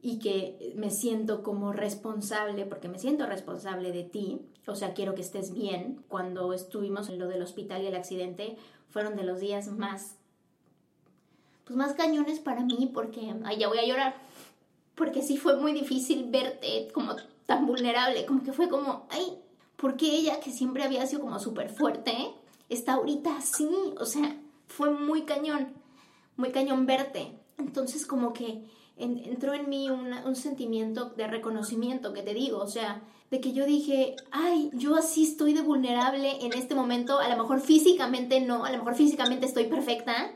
y 0.00 0.18
que 0.18 0.72
me 0.76 0.90
siento 0.90 1.42
como 1.42 1.72
responsable, 1.72 2.64
porque 2.66 2.88
me 2.88 2.98
siento 2.98 3.26
responsable 3.26 3.92
de 3.92 4.04
ti, 4.04 4.40
o 4.66 4.74
sea, 4.74 4.94
quiero 4.94 5.14
que 5.14 5.22
estés 5.22 5.52
bien. 5.52 6.04
Cuando 6.08 6.52
estuvimos 6.52 7.08
en 7.08 7.18
lo 7.18 7.26
del 7.26 7.42
hospital 7.42 7.82
y 7.82 7.86
el 7.86 7.96
accidente, 7.96 8.56
fueron 8.90 9.16
de 9.16 9.24
los 9.24 9.40
días 9.40 9.68
más, 9.68 10.16
pues 11.64 11.76
más 11.76 11.94
cañones 11.94 12.38
para 12.38 12.62
mí, 12.62 12.90
porque, 12.92 13.34
ay, 13.44 13.58
ya 13.58 13.68
voy 13.68 13.78
a 13.78 13.86
llorar, 13.86 14.14
porque 14.94 15.22
sí 15.22 15.36
fue 15.36 15.56
muy 15.56 15.72
difícil 15.72 16.30
verte 16.30 16.88
como 16.92 17.16
tan 17.46 17.66
vulnerable, 17.66 18.24
como 18.26 18.42
que 18.42 18.52
fue 18.52 18.68
como, 18.68 19.06
ay, 19.10 19.38
¿por 19.76 19.96
qué 19.96 20.06
ella 20.14 20.38
que 20.40 20.52
siempre 20.52 20.84
había 20.84 21.06
sido 21.06 21.22
como 21.22 21.38
súper 21.38 21.70
fuerte, 21.70 22.14
está 22.68 22.94
ahorita 22.94 23.36
así? 23.36 23.68
O 23.98 24.04
sea, 24.04 24.36
fue 24.66 24.90
muy 24.90 25.22
cañón, 25.22 25.72
muy 26.36 26.50
cañón 26.50 26.86
verte. 26.86 27.32
Entonces 27.58 28.06
como 28.06 28.32
que 28.32 28.62
entró 28.98 29.54
en 29.54 29.68
mí 29.68 29.88
un 29.90 30.36
sentimiento 30.36 31.10
de 31.10 31.26
reconocimiento 31.26 32.12
que 32.12 32.22
te 32.22 32.34
digo, 32.34 32.58
o 32.58 32.66
sea, 32.66 33.02
de 33.30 33.40
que 33.40 33.52
yo 33.52 33.66
dije, 33.66 34.16
ay, 34.30 34.70
yo 34.72 34.96
así 34.96 35.24
estoy 35.24 35.52
de 35.52 35.62
vulnerable 35.62 36.44
en 36.44 36.52
este 36.54 36.74
momento, 36.74 37.18
a 37.18 37.28
lo 37.28 37.36
mejor 37.36 37.60
físicamente 37.60 38.40
no, 38.40 38.64
a 38.64 38.70
lo 38.70 38.78
mejor 38.78 38.94
físicamente 38.94 39.46
estoy 39.46 39.64
perfecta, 39.64 40.32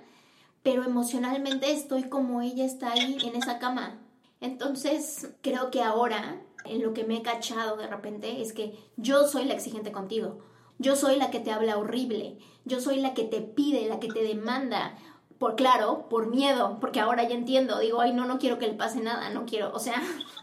pero 0.62 0.84
emocionalmente 0.84 1.72
estoy 1.72 2.04
como 2.04 2.42
ella 2.42 2.64
está 2.64 2.92
ahí 2.92 3.18
en 3.24 3.34
esa 3.34 3.58
cama. 3.58 3.98
Entonces, 4.40 5.30
creo 5.40 5.70
que 5.70 5.82
ahora 5.82 6.42
en 6.64 6.82
lo 6.82 6.92
que 6.92 7.04
me 7.04 7.16
he 7.16 7.22
cachado 7.22 7.76
de 7.76 7.86
repente 7.86 8.42
es 8.42 8.52
que 8.52 8.78
yo 8.96 9.26
soy 9.26 9.44
la 9.44 9.54
exigente 9.54 9.92
contigo. 9.92 10.40
Yo 10.78 10.96
soy 10.96 11.16
la 11.16 11.30
que 11.30 11.40
te 11.40 11.52
habla 11.52 11.78
horrible. 11.78 12.38
Yo 12.64 12.80
soy 12.80 13.00
la 13.00 13.14
que 13.14 13.24
te 13.24 13.40
pide, 13.40 13.88
la 13.88 14.00
que 14.00 14.08
te 14.08 14.22
demanda. 14.22 14.96
Por 15.42 15.56
claro, 15.56 16.06
por 16.08 16.28
miedo, 16.28 16.78
porque 16.80 17.00
ahora 17.00 17.28
ya 17.28 17.34
entiendo. 17.34 17.80
Digo, 17.80 18.00
ay, 18.00 18.12
no, 18.12 18.26
no 18.26 18.38
quiero 18.38 18.60
que 18.60 18.68
le 18.68 18.74
pase 18.74 19.00
nada, 19.00 19.28
no 19.30 19.44
quiero, 19.44 19.72
o 19.74 19.80
sea, 19.80 20.00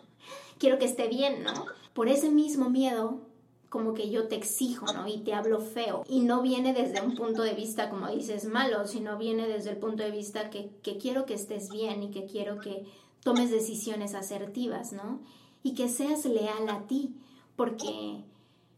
quiero 0.59 0.77
que 0.77 0.83
esté 0.83 1.07
bien, 1.07 1.41
¿no? 1.41 1.53
Por 1.93 2.09
ese 2.09 2.29
mismo 2.29 2.69
miedo, 2.69 3.21
como 3.69 3.93
que 3.93 4.09
yo 4.09 4.27
te 4.27 4.35
exijo, 4.35 4.91
¿no? 4.91 5.07
Y 5.07 5.19
te 5.19 5.33
hablo 5.33 5.61
feo. 5.61 6.03
Y 6.05 6.19
no 6.19 6.41
viene 6.41 6.73
desde 6.73 7.01
un 7.01 7.15
punto 7.15 7.43
de 7.43 7.53
vista, 7.53 7.89
como 7.89 8.09
dices, 8.09 8.43
malo, 8.43 8.85
sino 8.87 9.17
viene 9.17 9.47
desde 9.47 9.69
el 9.69 9.77
punto 9.77 10.03
de 10.03 10.11
vista 10.11 10.49
que, 10.49 10.69
que 10.83 10.97
quiero 10.97 11.25
que 11.25 11.35
estés 11.35 11.69
bien 11.69 12.03
y 12.03 12.11
que 12.11 12.25
quiero 12.25 12.59
que 12.59 12.83
tomes 13.23 13.51
decisiones 13.51 14.15
asertivas, 14.15 14.91
¿no? 14.91 15.21
y 15.63 15.75
que 15.75 15.87
seas 15.87 16.25
leal 16.25 16.67
a 16.67 16.87
ti, 16.87 17.15
porque 17.55 18.25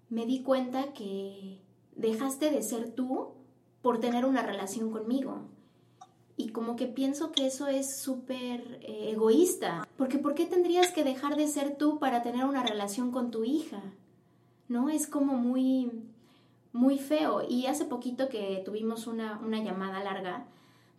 me 0.10 0.28
di 0.28 0.44
cuenta 0.44 0.94
que 0.94 1.62
dejaste 1.96 2.52
de 2.52 2.62
ser 2.62 2.92
tú 2.92 3.30
por 3.82 4.00
tener 4.00 4.26
una 4.26 4.44
relación 4.44 4.92
conmigo. 4.92 5.48
Y 6.38 6.50
como 6.50 6.76
que 6.76 6.88
pienso 6.88 7.32
que 7.32 7.46
eso 7.46 7.68
es 7.68 8.02
súper 8.02 8.80
eh, 8.82 9.12
egoísta, 9.12 9.88
porque 9.98 10.18
¿por 10.18 10.34
qué 10.34 10.46
tendrías 10.46 10.92
que 10.92 11.04
dejar 11.04 11.36
de 11.36 11.48
ser 11.48 11.78
tú 11.78 12.00
para 12.00 12.24
tener 12.24 12.46
una 12.46 12.64
relación 12.64 13.12
con 13.12 13.32
tu 13.32 13.44
hija? 13.44 13.82
¿No? 14.68 14.90
Es 14.90 15.08
como 15.08 15.34
muy, 15.34 15.92
muy 16.74 16.98
feo. 16.98 17.44
Y 17.48 17.66
hace 17.68 17.86
poquito 17.86 18.30
que 18.30 18.62
tuvimos 18.66 19.08
una, 19.08 19.40
una 19.40 19.64
llamada 19.64 20.04
larga 20.04 20.48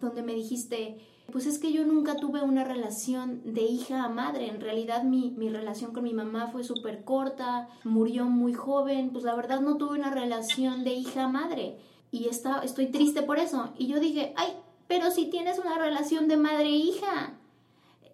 donde 0.01 0.23
me 0.23 0.35
dijiste, 0.35 0.99
pues 1.31 1.47
es 1.47 1.59
que 1.59 1.73
yo 1.73 1.85
nunca 1.85 2.17
tuve 2.17 2.43
una 2.43 2.65
relación 2.65 3.41
de 3.45 3.63
hija 3.63 4.05
a 4.05 4.09
madre. 4.09 4.49
En 4.49 4.61
realidad 4.61 5.03
mi, 5.03 5.35
relación 5.49 5.93
con 5.93 6.05
mi 6.05 6.13
mamá 6.13 6.49
fue 6.49 6.65
súper 6.65 7.05
corta, 7.05 7.69
murió 7.85 8.27
muy 8.27 8.53
joven, 8.53 9.11
pues 9.11 9.25
la 9.25 9.35
verdad 9.35 9.61
no 9.61 9.77
tuve 9.77 9.99
una 9.99 10.11
relación 10.11 10.85
de 10.85 10.93
hija 10.93 11.25
a 11.25 11.29
madre. 11.29 11.79
Y 12.11 12.29
está, 12.29 12.61
estoy 12.63 12.89
triste 12.89 13.23
por 13.23 13.39
eso. 13.39 13.73
Y 13.79 13.87
yo 13.87 13.99
dije, 13.99 14.35
ay, 14.37 14.53
pero 14.93 15.11
si 15.11 15.25
tienes 15.25 15.59
una 15.59 15.79
relación 15.79 16.29
de 16.29 16.37
madre 16.37 16.67
e 16.67 16.77
hija, 16.77 17.33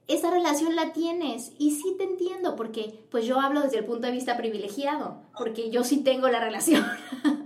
esa 0.07 0.31
relación 0.31 0.77
la 0.77 0.93
tienes. 0.93 1.51
Y 1.59 1.73
sí 1.73 1.97
te 1.99 2.05
entiendo, 2.05 2.55
porque 2.55 3.05
pues 3.11 3.27
yo 3.27 3.41
hablo 3.41 3.63
desde 3.63 3.79
el 3.79 3.85
punto 3.85 4.07
de 4.07 4.13
vista 4.13 4.37
privilegiado, 4.37 5.21
porque 5.37 5.71
yo 5.71 5.83
sí 5.83 6.05
tengo 6.05 6.29
la 6.29 6.39
relación. 6.39 6.87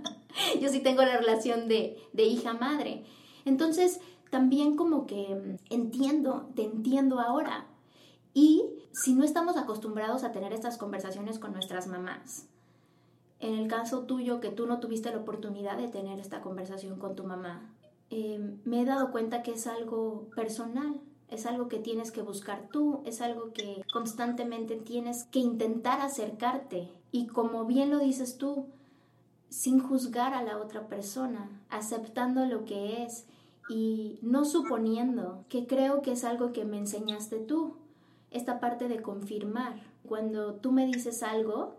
yo 0.61 0.69
sí 0.69 0.81
tengo 0.81 1.01
la 1.01 1.17
relación 1.17 1.67
de, 1.67 1.97
de 2.13 2.25
hija-madre. 2.25 3.05
Entonces, 3.43 4.01
también 4.29 4.75
como 4.75 5.07
que 5.07 5.33
mm, 5.33 5.73
entiendo, 5.73 6.51
te 6.53 6.61
entiendo 6.61 7.19
ahora. 7.19 7.65
Y 8.35 8.65
si 8.91 9.15
no 9.15 9.23
estamos 9.23 9.57
acostumbrados 9.57 10.23
a 10.23 10.31
tener 10.31 10.53
estas 10.53 10.77
conversaciones 10.77 11.39
con 11.39 11.53
nuestras 11.53 11.87
mamás, 11.87 12.45
en 13.39 13.55
el 13.55 13.67
caso 13.67 14.01
tuyo 14.01 14.39
que 14.39 14.49
tú 14.49 14.67
no 14.67 14.79
tuviste 14.79 15.09
la 15.09 15.17
oportunidad 15.17 15.79
de 15.79 15.87
tener 15.87 16.19
esta 16.19 16.41
conversación 16.41 16.99
con 16.99 17.15
tu 17.15 17.23
mamá, 17.23 17.73
em, 18.09 18.59
me 18.65 18.81
he 18.81 18.85
dado 18.85 19.11
cuenta 19.11 19.41
que 19.43 19.51
es 19.51 19.67
algo 19.67 20.29
personal, 20.35 20.99
es 21.29 21.45
algo 21.45 21.67
que 21.67 21.79
tienes 21.79 22.11
que 22.11 22.21
buscar 22.21 22.69
tú, 22.71 23.01
es 23.05 23.21
algo 23.21 23.53
que 23.53 23.83
constantemente 23.91 24.75
tienes 24.75 25.25
que 25.25 25.39
intentar 25.39 26.01
acercarte. 26.01 26.89
Y 27.11 27.27
como 27.27 27.65
bien 27.65 27.89
lo 27.89 27.99
dices 27.99 28.37
tú, 28.37 28.67
sin 29.49 29.79
juzgar 29.79 30.33
a 30.33 30.43
la 30.43 30.57
otra 30.57 30.87
persona, 30.87 31.49
aceptando 31.69 32.45
lo 32.45 32.65
que 32.65 33.03
es 33.03 33.25
y 33.69 34.19
no 34.21 34.45
suponiendo, 34.45 35.45
que 35.49 35.67
creo 35.67 36.01
que 36.01 36.13
es 36.13 36.23
algo 36.23 36.51
que 36.51 36.65
me 36.65 36.77
enseñaste 36.77 37.37
tú, 37.37 37.75
esta 38.31 38.59
parte 38.59 38.87
de 38.87 39.01
confirmar. 39.01 39.79
Cuando 40.07 40.55
tú 40.55 40.71
me 40.71 40.85
dices 40.85 41.23
algo, 41.23 41.75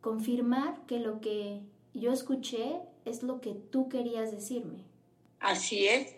confirmar 0.00 0.86
que 0.86 0.98
lo 0.98 1.20
que 1.20 1.62
yo 1.94 2.12
escuché 2.12 2.80
es 3.04 3.22
lo 3.22 3.40
que 3.40 3.54
tú 3.54 3.88
querías 3.88 4.30
decirme. 4.30 4.87
Así 5.40 5.88
es, 5.88 6.14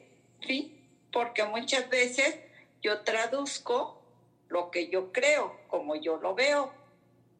sí, 0.46 0.88
porque 1.12 1.44
muchas 1.44 1.88
veces 1.90 2.38
yo 2.82 3.00
traduzco 3.02 4.02
lo 4.48 4.70
que 4.70 4.88
yo 4.88 5.12
creo, 5.12 5.60
como 5.68 5.94
yo 5.96 6.16
lo 6.16 6.34
veo, 6.34 6.72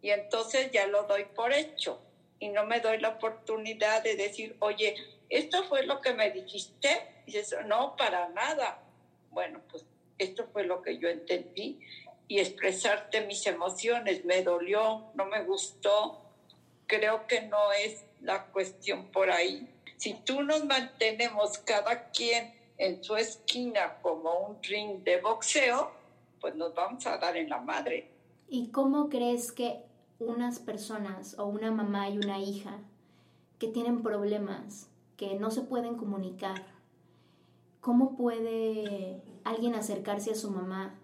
y 0.02 0.10
entonces 0.10 0.70
ya 0.72 0.86
lo 0.86 1.04
doy 1.04 1.24
por 1.24 1.52
hecho 1.52 2.00
y 2.38 2.48
no 2.48 2.64
me 2.64 2.80
doy 2.80 2.98
la 2.98 3.10
oportunidad 3.10 4.02
de 4.02 4.16
decir, 4.16 4.56
oye, 4.60 4.96
esto 5.28 5.62
fue 5.64 5.84
lo 5.84 6.00
que 6.00 6.14
me 6.14 6.30
dijiste, 6.30 7.22
y 7.26 7.32
dices, 7.32 7.58
no, 7.66 7.96
para 7.96 8.30
nada. 8.30 8.82
Bueno, 9.30 9.60
pues 9.70 9.84
esto 10.18 10.48
fue 10.52 10.64
lo 10.64 10.82
que 10.82 10.98
yo 10.98 11.08
entendí 11.08 11.80
y 12.28 12.40
expresarte 12.40 13.20
mis 13.26 13.46
emociones, 13.46 14.24
me 14.24 14.42
dolió, 14.42 15.10
no 15.14 15.26
me 15.26 15.44
gustó, 15.44 16.22
creo 16.86 17.26
que 17.26 17.42
no 17.42 17.72
es 17.72 18.04
la 18.20 18.46
cuestión 18.46 19.10
por 19.12 19.30
ahí. 19.30 19.68
Si 20.00 20.14
tú 20.14 20.42
nos 20.42 20.64
mantenemos 20.64 21.58
cada 21.58 22.08
quien 22.08 22.54
en 22.78 23.04
su 23.04 23.16
esquina 23.16 23.98
como 24.00 24.32
un 24.46 24.62
ring 24.62 25.04
de 25.04 25.20
boxeo, 25.20 25.90
pues 26.40 26.54
nos 26.54 26.74
vamos 26.74 27.06
a 27.06 27.18
dar 27.18 27.36
en 27.36 27.50
la 27.50 27.60
madre. 27.60 28.10
¿Y 28.48 28.68
cómo 28.68 29.10
crees 29.10 29.52
que 29.52 29.82
unas 30.18 30.58
personas 30.58 31.38
o 31.38 31.44
una 31.44 31.70
mamá 31.70 32.08
y 32.08 32.16
una 32.16 32.38
hija 32.38 32.78
que 33.58 33.68
tienen 33.68 34.02
problemas, 34.02 34.88
que 35.18 35.34
no 35.34 35.50
se 35.50 35.60
pueden 35.60 35.96
comunicar, 35.98 36.64
cómo 37.82 38.16
puede 38.16 39.20
alguien 39.44 39.74
acercarse 39.74 40.30
a 40.30 40.34
su 40.34 40.50
mamá? 40.50 40.94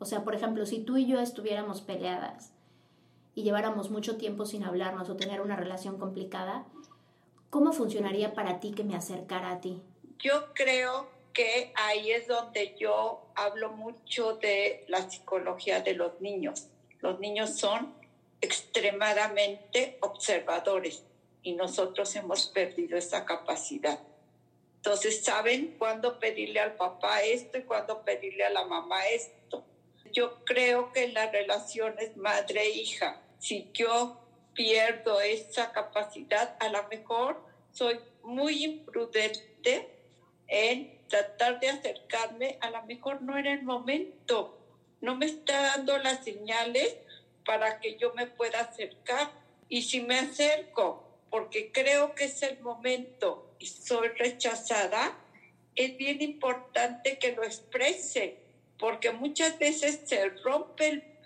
O 0.00 0.06
sea, 0.06 0.24
por 0.24 0.34
ejemplo, 0.34 0.66
si 0.66 0.80
tú 0.80 0.96
y 0.96 1.06
yo 1.06 1.20
estuviéramos 1.20 1.82
peleadas 1.82 2.52
y 3.36 3.44
lleváramos 3.44 3.90
mucho 3.90 4.16
tiempo 4.16 4.44
sin 4.44 4.64
hablarnos 4.64 5.08
o 5.08 5.14
tener 5.14 5.40
una 5.40 5.54
relación 5.54 6.00
complicada, 6.00 6.66
¿cómo 7.54 7.72
funcionaría 7.72 8.34
para 8.34 8.58
ti 8.58 8.72
que 8.72 8.82
me 8.82 8.96
acercara 8.96 9.52
a 9.52 9.60
ti? 9.60 9.80
Yo 10.18 10.52
creo 10.54 11.08
que 11.32 11.72
ahí 11.76 12.10
es 12.10 12.26
donde 12.26 12.74
yo 12.76 13.28
hablo 13.36 13.70
mucho 13.70 14.34
de 14.38 14.84
la 14.88 15.08
psicología 15.08 15.80
de 15.80 15.94
los 15.94 16.20
niños. 16.20 16.66
Los 16.98 17.20
niños 17.20 17.56
son 17.56 17.94
extremadamente 18.40 19.98
observadores 20.00 21.04
y 21.44 21.52
nosotros 21.52 22.16
hemos 22.16 22.46
perdido 22.46 22.98
esa 22.98 23.24
capacidad. 23.24 24.00
Entonces 24.78 25.22
saben 25.22 25.76
cuándo 25.78 26.18
pedirle 26.18 26.58
al 26.58 26.74
papá 26.74 27.22
esto 27.22 27.58
y 27.58 27.62
cuándo 27.62 28.02
pedirle 28.02 28.46
a 28.46 28.50
la 28.50 28.64
mamá 28.64 29.06
esto. 29.06 29.64
Yo 30.12 30.44
creo 30.44 30.92
que 30.92 31.04
en 31.04 31.14
las 31.14 31.30
relaciones 31.30 32.16
madre-hija 32.16 33.22
si 33.38 33.70
yo 33.72 34.23
pierdo 34.54 35.20
esa 35.20 35.72
capacidad, 35.72 36.56
a 36.60 36.68
lo 36.68 36.86
mejor 36.88 37.44
soy 37.72 37.98
muy 38.22 38.64
imprudente 38.64 39.88
en 40.46 41.06
tratar 41.08 41.60
de 41.60 41.68
acercarme, 41.68 42.58
a 42.60 42.70
lo 42.70 42.82
mejor 42.84 43.22
no 43.22 43.36
era 43.36 43.52
el 43.52 43.62
momento, 43.62 44.58
no 45.00 45.16
me 45.16 45.26
está 45.26 45.60
dando 45.60 45.98
las 45.98 46.24
señales 46.24 46.96
para 47.44 47.80
que 47.80 47.96
yo 47.96 48.14
me 48.14 48.26
pueda 48.26 48.60
acercar. 48.60 49.30
Y 49.68 49.82
si 49.82 50.00
me 50.00 50.18
acerco 50.18 51.04
porque 51.30 51.72
creo 51.72 52.14
que 52.14 52.24
es 52.24 52.42
el 52.42 52.60
momento 52.60 53.54
y 53.58 53.66
soy 53.66 54.08
rechazada, 54.08 55.18
es 55.74 55.96
bien 55.96 56.22
importante 56.22 57.18
que 57.18 57.32
lo 57.32 57.42
exprese, 57.42 58.38
porque 58.78 59.10
muchas 59.10 59.58
veces 59.58 60.00
se 60.04 60.28
rompe 60.28 61.18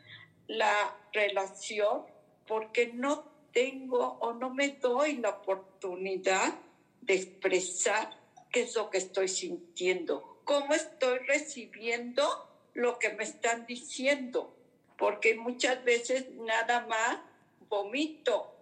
la 0.47 0.97
relación 1.13 2.07
porque 2.49 2.91
no 2.93 3.31
tengo 3.53 4.19
o 4.21 4.33
no 4.33 4.51
me 4.51 4.71
doy 4.71 5.19
la 5.19 5.31
oportunidad 5.31 6.55
de 7.03 7.15
expresar 7.15 8.11
qué 8.51 8.63
es 8.63 8.75
lo 8.75 8.91
que 8.91 8.99
estoy 8.99 9.29
sintiendo, 9.29 10.41
cómo 10.45 10.75
estoy 10.75 11.19
recibiendo 11.19 12.49
lo 12.75 12.99
que 12.99 13.11
me 13.11 13.25
están 13.25 13.67
diciendo, 13.67 14.57
porque 14.97 15.35
muchas 15.35 15.85
veces 15.85 16.31
nada 16.31 16.87
más 16.87 17.19
vomito 17.69 18.55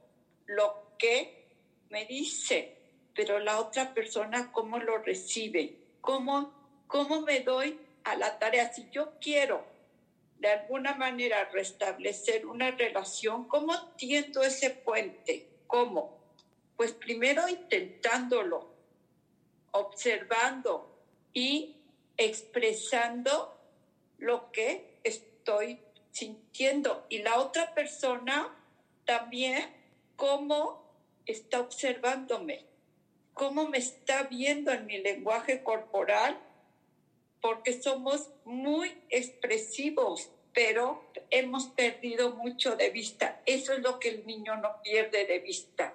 lo 0.47 0.97
que 0.99 1.47
me 1.91 2.05
dice, 2.07 2.77
pero 3.15 3.39
la 3.39 3.61
otra 3.61 3.95
persona 3.95 4.51
cómo 4.53 4.79
lo 4.79 4.99
recibe, 4.99 5.77
cómo, 6.01 6.53
cómo 6.87 7.21
me 7.23 7.41
doy 7.41 7.79
a 8.05 8.17
la 8.17 8.39
tarea. 8.39 8.73
Si 8.73 8.89
yo 8.91 9.13
quiero 9.21 9.65
de 10.39 10.49
alguna 10.49 10.95
manera 10.95 11.49
restablecer 11.53 12.47
una 12.47 12.71
relación, 12.71 13.49
¿cómo 13.49 13.73
tiendo 13.97 14.43
ese 14.43 14.71
puente? 14.71 15.49
¿Cómo? 15.67 16.19
Pues 16.77 16.93
primero 16.93 17.49
intentándolo, 17.49 18.71
observando 19.73 20.95
y 21.33 21.77
expresando 22.17 23.59
lo 24.19 24.51
que 24.53 24.99
estoy 25.05 25.81
sintiendo. 26.11 27.07
Y 27.09 27.19
la 27.19 27.39
otra 27.39 27.75
persona 27.75 28.55
también, 29.05 29.75
cómo 30.17 30.87
está 31.25 31.61
observándome, 31.61 32.67
cómo 33.35 33.69
me 33.69 33.79
está 33.79 34.25
viendo 34.25 34.71
en 34.73 34.87
mi 34.87 34.99
lenguaje 34.99 35.63
corporal 35.63 36.39
porque 37.41 37.81
somos 37.81 38.31
muy 38.45 39.03
expresivos, 39.11 40.31
pero 40.53 41.05
hemos 41.31 41.67
perdido 41.67 42.35
mucho 42.35 42.77
de 42.77 42.91
vista. 42.91 43.43
Eso 43.47 43.75
es 43.75 43.81
lo 43.81 43.99
que 43.99 44.09
el 44.09 44.27
niño 44.27 44.57
no 44.57 44.81
pierde 44.83 45.27
de 45.27 45.39
vista. 45.41 45.95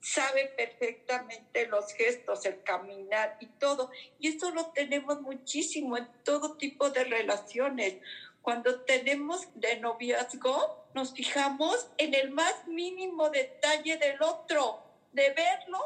Sabe 0.00 0.46
perfectamente 0.56 1.66
los 1.66 1.92
gestos, 1.92 2.46
el 2.46 2.62
caminar 2.62 3.36
y 3.40 3.46
todo. 3.46 3.90
Y 4.18 4.28
eso 4.28 4.50
lo 4.50 4.70
tenemos 4.70 5.20
muchísimo 5.20 5.96
en 5.96 6.08
todo 6.24 6.56
tipo 6.56 6.90
de 6.90 7.04
relaciones. 7.04 7.96
Cuando 8.40 8.80
tenemos 8.82 9.46
de 9.54 9.78
noviazgo, 9.80 10.86
nos 10.94 11.12
fijamos 11.12 11.88
en 11.98 12.14
el 12.14 12.30
más 12.30 12.66
mínimo 12.66 13.28
detalle 13.28 13.98
del 13.98 14.22
otro, 14.22 14.82
de 15.12 15.30
verlo, 15.30 15.78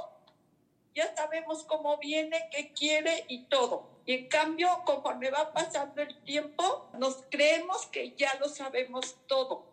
ya 0.94 1.14
sabemos 1.16 1.64
cómo 1.64 1.96
viene, 1.98 2.48
qué 2.52 2.72
quiere 2.72 3.24
y 3.28 3.44
todo 3.44 3.91
y 4.04 4.14
en 4.14 4.28
cambio, 4.28 4.68
conforme 4.84 5.30
va 5.30 5.52
pasando 5.52 6.02
el 6.02 6.16
tiempo, 6.24 6.90
nos 6.98 7.24
creemos 7.30 7.86
que 7.86 8.14
ya 8.16 8.34
lo 8.40 8.48
sabemos 8.48 9.16
todo. 9.26 9.64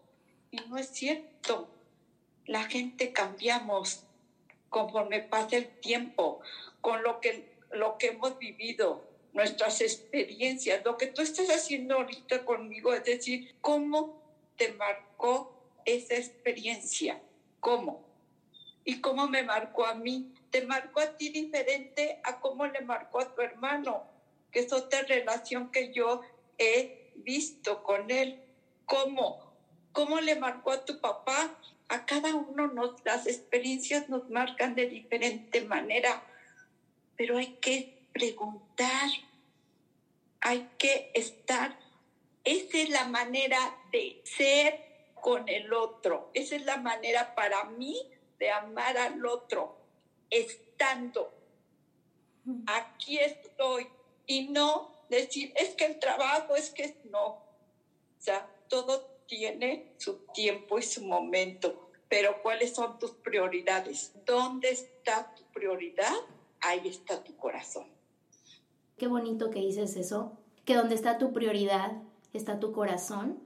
Y 0.51 0.57
no 0.67 0.77
es 0.77 0.89
cierto. 0.89 1.67
La 2.45 2.63
gente 2.65 3.11
cambiamos 3.11 4.03
conforme 4.69 5.21
pasa 5.21 5.57
el 5.57 5.67
tiempo, 5.79 6.41
con 6.81 7.01
lo 7.01 7.19
que, 7.21 7.57
lo 7.71 7.97
que 7.97 8.07
hemos 8.07 8.37
vivido, 8.37 9.03
nuestras 9.33 9.81
experiencias. 9.81 10.85
Lo 10.85 10.95
que 10.97 11.07
tú 11.07 11.23
estás 11.23 11.49
haciendo 11.49 11.95
ahorita 11.95 12.45
conmigo 12.45 12.93
es 12.93 13.03
decir, 13.03 13.55
¿cómo 13.61 14.21
te 14.57 14.73
marcó 14.73 15.59
esa 15.85 16.15
experiencia? 16.15 17.19
¿Cómo? 17.59 18.07
¿Y 18.85 19.01
cómo 19.01 19.27
me 19.27 19.41
marcó 19.41 19.87
a 19.87 19.95
mí? 19.95 20.35
Te 20.51 20.65
marcó 20.65 20.99
a 20.99 21.17
ti 21.17 21.29
diferente 21.29 22.19
a 22.23 22.39
cómo 22.39 22.67
le 22.67 22.81
marcó 22.81 23.19
a 23.19 23.33
tu 23.33 23.41
hermano 23.41 24.18
que 24.51 24.59
es 24.59 24.73
otra 24.73 25.01
relación 25.03 25.71
que 25.71 25.91
yo 25.93 26.21
he 26.57 27.11
visto 27.15 27.83
con 27.83 28.09
él. 28.11 28.41
¿Cómo? 28.85 29.53
¿Cómo 29.91 30.19
le 30.21 30.35
marcó 30.35 30.71
a 30.71 30.85
tu 30.85 30.99
papá? 30.99 31.57
A 31.87 32.05
cada 32.05 32.35
uno 32.35 32.67
nos, 32.67 33.03
las 33.03 33.27
experiencias 33.27 34.09
nos 34.09 34.29
marcan 34.29 34.75
de 34.75 34.87
diferente 34.87 35.61
manera, 35.61 36.23
pero 37.15 37.37
hay 37.37 37.57
que 37.61 37.99
preguntar, 38.13 39.09
hay 40.41 40.69
que 40.77 41.11
estar. 41.13 41.77
Esa 42.43 42.77
es 42.77 42.89
la 42.89 43.05
manera 43.05 43.75
de 43.91 44.21
ser 44.23 44.89
con 45.15 45.49
el 45.49 45.73
otro. 45.73 46.29
Esa 46.33 46.55
es 46.55 46.65
la 46.65 46.77
manera 46.77 47.35
para 47.35 47.65
mí 47.65 47.99
de 48.39 48.51
amar 48.51 48.97
al 48.97 49.25
otro, 49.25 49.77
estando. 50.29 51.33
Aquí 52.67 53.19
estoy, 53.19 53.87
y 54.29 54.47
no 54.47 54.93
decir, 55.09 55.51
es 55.55 55.69
que 55.75 55.87
el 55.87 55.99
trabajo, 55.99 56.55
es 56.55 56.69
que 56.69 57.01
no. 57.11 57.25
O 57.25 57.43
sea, 58.19 58.47
todo 58.69 59.09
tiene 59.25 59.95
su 59.97 60.19
tiempo 60.33 60.77
y 60.77 60.83
su 60.83 61.03
momento, 61.03 61.89
pero 62.07 62.41
¿cuáles 62.43 62.75
son 62.75 62.99
tus 62.99 63.11
prioridades? 63.11 64.13
¿Dónde 64.27 64.69
está 64.69 65.33
tu 65.35 65.43
prioridad? 65.51 66.13
Ahí 66.61 66.87
está 66.87 67.23
tu 67.23 67.35
corazón. 67.37 67.87
Qué 68.97 69.07
bonito 69.07 69.49
que 69.49 69.59
dices 69.59 69.95
eso, 69.95 70.37
que 70.63 70.75
donde 70.75 70.93
está 70.93 71.17
tu 71.17 71.33
prioridad 71.33 71.91
está 72.31 72.59
tu 72.59 72.71
corazón, 72.71 73.39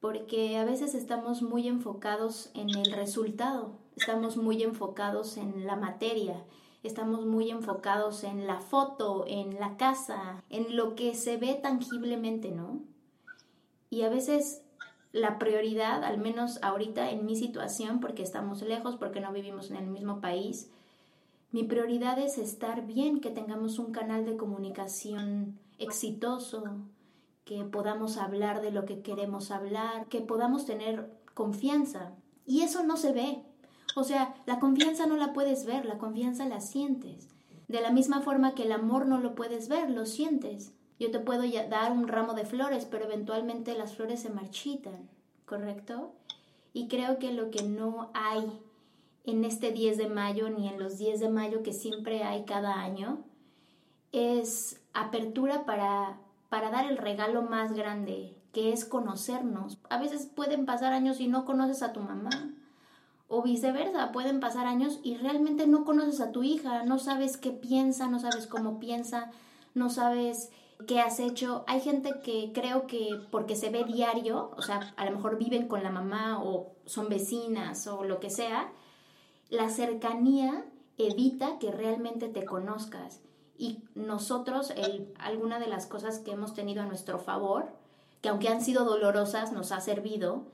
porque 0.00 0.56
a 0.56 0.64
veces 0.64 0.96
estamos 0.96 1.42
muy 1.42 1.68
enfocados 1.68 2.50
en 2.54 2.70
el 2.70 2.90
resultado, 2.90 3.78
estamos 3.96 4.36
muy 4.36 4.64
enfocados 4.64 5.36
en 5.36 5.64
la 5.64 5.76
materia, 5.76 6.44
estamos 6.88 7.26
muy 7.26 7.50
enfocados 7.50 8.24
en 8.24 8.46
la 8.46 8.60
foto, 8.60 9.24
en 9.26 9.60
la 9.60 9.76
casa, 9.76 10.42
en 10.50 10.76
lo 10.76 10.94
que 10.94 11.14
se 11.14 11.36
ve 11.36 11.54
tangiblemente, 11.54 12.50
¿no? 12.50 12.80
Y 13.90 14.02
a 14.02 14.08
veces 14.08 14.62
la 15.12 15.38
prioridad, 15.38 16.04
al 16.04 16.18
menos 16.18 16.58
ahorita 16.62 17.10
en 17.10 17.24
mi 17.24 17.36
situación, 17.36 18.00
porque 18.00 18.22
estamos 18.22 18.62
lejos, 18.62 18.96
porque 18.96 19.20
no 19.20 19.32
vivimos 19.32 19.70
en 19.70 19.76
el 19.76 19.86
mismo 19.86 20.20
país, 20.20 20.70
mi 21.50 21.64
prioridad 21.64 22.18
es 22.18 22.36
estar 22.36 22.86
bien, 22.86 23.20
que 23.20 23.30
tengamos 23.30 23.78
un 23.78 23.92
canal 23.92 24.26
de 24.26 24.36
comunicación 24.36 25.58
exitoso, 25.78 26.64
que 27.44 27.64
podamos 27.64 28.18
hablar 28.18 28.60
de 28.60 28.70
lo 28.70 28.84
que 28.84 29.00
queremos 29.00 29.50
hablar, 29.50 30.08
que 30.08 30.20
podamos 30.20 30.66
tener 30.66 31.10
confianza. 31.32 32.12
Y 32.44 32.60
eso 32.60 32.84
no 32.84 32.98
se 32.98 33.12
ve. 33.12 33.42
O 33.98 34.04
sea, 34.04 34.32
la 34.46 34.60
confianza 34.60 35.06
no 35.06 35.16
la 35.16 35.32
puedes 35.32 35.66
ver, 35.66 35.84
la 35.84 35.98
confianza 35.98 36.46
la 36.46 36.60
sientes. 36.60 37.28
De 37.66 37.80
la 37.80 37.90
misma 37.90 38.20
forma 38.20 38.54
que 38.54 38.62
el 38.62 38.70
amor 38.70 39.06
no 39.06 39.18
lo 39.18 39.34
puedes 39.34 39.68
ver, 39.68 39.90
lo 39.90 40.06
sientes. 40.06 40.72
Yo 41.00 41.10
te 41.10 41.18
puedo 41.18 41.42
dar 41.68 41.90
un 41.90 42.06
ramo 42.06 42.34
de 42.34 42.44
flores, 42.44 42.84
pero 42.84 43.06
eventualmente 43.06 43.76
las 43.76 43.96
flores 43.96 44.20
se 44.20 44.30
marchitan, 44.30 45.08
¿correcto? 45.46 46.12
Y 46.72 46.86
creo 46.86 47.18
que 47.18 47.32
lo 47.32 47.50
que 47.50 47.64
no 47.64 48.10
hay 48.14 48.60
en 49.24 49.44
este 49.44 49.72
10 49.72 49.98
de 49.98 50.08
mayo 50.08 50.48
ni 50.48 50.68
en 50.68 50.78
los 50.78 50.96
10 50.96 51.18
de 51.18 51.28
mayo 51.28 51.64
que 51.64 51.72
siempre 51.72 52.22
hay 52.22 52.44
cada 52.44 52.80
año 52.80 53.24
es 54.12 54.80
apertura 54.94 55.66
para, 55.66 56.20
para 56.48 56.70
dar 56.70 56.88
el 56.88 56.96
regalo 56.96 57.42
más 57.42 57.72
grande, 57.72 58.36
que 58.52 58.72
es 58.72 58.84
conocernos. 58.84 59.76
A 59.90 59.98
veces 59.98 60.26
pueden 60.26 60.66
pasar 60.66 60.92
años 60.92 61.18
y 61.18 61.26
no 61.26 61.44
conoces 61.44 61.82
a 61.82 61.92
tu 61.92 61.98
mamá. 61.98 62.54
O 63.28 63.42
viceversa, 63.42 64.10
pueden 64.10 64.40
pasar 64.40 64.66
años 64.66 65.00
y 65.02 65.16
realmente 65.16 65.66
no 65.66 65.84
conoces 65.84 66.20
a 66.20 66.32
tu 66.32 66.42
hija, 66.42 66.84
no 66.84 66.98
sabes 66.98 67.36
qué 67.36 67.50
piensa, 67.50 68.08
no 68.08 68.18
sabes 68.18 68.46
cómo 68.46 68.78
piensa, 68.78 69.30
no 69.74 69.90
sabes 69.90 70.50
qué 70.86 71.00
has 71.00 71.20
hecho. 71.20 71.64
Hay 71.66 71.80
gente 71.80 72.20
que 72.24 72.52
creo 72.54 72.86
que 72.86 73.20
porque 73.30 73.56
se 73.56 73.70
ve 73.70 73.84
diario, 73.84 74.50
o 74.56 74.62
sea, 74.62 74.94
a 74.96 75.04
lo 75.04 75.12
mejor 75.12 75.38
viven 75.38 75.68
con 75.68 75.82
la 75.82 75.90
mamá 75.90 76.42
o 76.42 76.72
son 76.86 77.08
vecinas 77.08 77.86
o 77.86 78.04
lo 78.04 78.18
que 78.18 78.30
sea, 78.30 78.72
la 79.50 79.68
cercanía 79.68 80.64
evita 80.96 81.58
que 81.58 81.70
realmente 81.70 82.28
te 82.28 82.44
conozcas. 82.44 83.20
Y 83.56 83.82
nosotros, 83.94 84.72
alguna 85.18 85.58
de 85.58 85.66
las 85.66 85.86
cosas 85.86 86.20
que 86.20 86.32
hemos 86.32 86.54
tenido 86.54 86.82
a 86.82 86.86
nuestro 86.86 87.18
favor, 87.18 87.72
que 88.20 88.28
aunque 88.28 88.48
han 88.48 88.62
sido 88.62 88.84
dolorosas, 88.84 89.52
nos 89.52 89.72
ha 89.72 89.80
servido, 89.80 90.46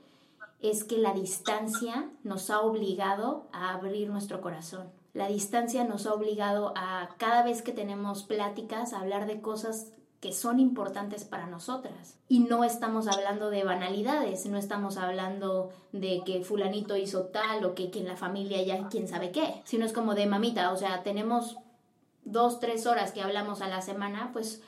es 0.61 0.83
que 0.83 0.97
la 0.97 1.13
distancia 1.13 2.09
nos 2.23 2.49
ha 2.49 2.61
obligado 2.61 3.47
a 3.51 3.73
abrir 3.73 4.09
nuestro 4.09 4.41
corazón. 4.41 4.89
La 5.13 5.27
distancia 5.27 5.83
nos 5.85 6.05
ha 6.07 6.13
obligado 6.13 6.73
a, 6.75 7.09
cada 7.17 7.43
vez 7.43 7.61
que 7.61 7.71
tenemos 7.71 8.23
pláticas, 8.23 8.93
a 8.93 8.99
hablar 8.99 9.27
de 9.27 9.41
cosas 9.41 9.91
que 10.19 10.33
son 10.33 10.59
importantes 10.59 11.23
para 11.23 11.45
nosotras. 11.45 12.17
Y 12.27 12.39
no 12.39 12.63
estamos 12.63 13.07
hablando 13.07 13.49
de 13.49 13.63
banalidades, 13.63 14.45
no 14.47 14.57
estamos 14.57 14.97
hablando 14.97 15.69
de 15.91 16.23
que 16.25 16.43
fulanito 16.43 16.97
hizo 16.97 17.27
tal 17.27 17.63
o 17.63 17.75
que, 17.75 17.91
en 17.93 18.07
la 18.07 18.17
familia 18.17 18.61
ya 18.63 18.87
quién 18.89 19.07
sabe 19.07 19.31
qué, 19.31 19.61
sino 19.65 19.85
es 19.85 19.93
como 19.93 20.15
de 20.15 20.25
mamita, 20.25 20.71
o 20.71 20.77
sea, 20.77 21.03
tenemos 21.03 21.57
dos, 22.23 22.59
tres 22.59 22.87
horas 22.87 23.11
que 23.11 23.21
hablamos 23.21 23.61
a 23.61 23.67
la 23.67 23.81
semana, 23.81 24.31
pues 24.33 24.63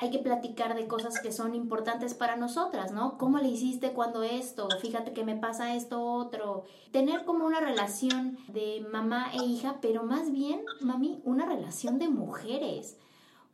hay 0.00 0.10
que 0.10 0.18
platicar 0.18 0.74
de 0.74 0.88
cosas 0.88 1.20
que 1.20 1.30
son 1.30 1.54
importantes 1.54 2.14
para 2.14 2.36
nosotras, 2.36 2.90
¿no? 2.92 3.18
¿Cómo 3.18 3.38
le 3.38 3.48
hiciste 3.48 3.92
cuando 3.92 4.22
esto? 4.22 4.68
Fíjate 4.80 5.12
que 5.12 5.24
me 5.24 5.36
pasa 5.36 5.74
esto 5.74 6.02
otro. 6.02 6.64
Tener 6.90 7.24
como 7.24 7.46
una 7.46 7.60
relación 7.60 8.38
de 8.48 8.86
mamá 8.90 9.30
e 9.34 9.44
hija, 9.44 9.76
pero 9.80 10.02
más 10.02 10.32
bien, 10.32 10.64
mami, 10.80 11.20
una 11.24 11.46
relación 11.46 11.98
de 11.98 12.08
mujeres 12.08 12.96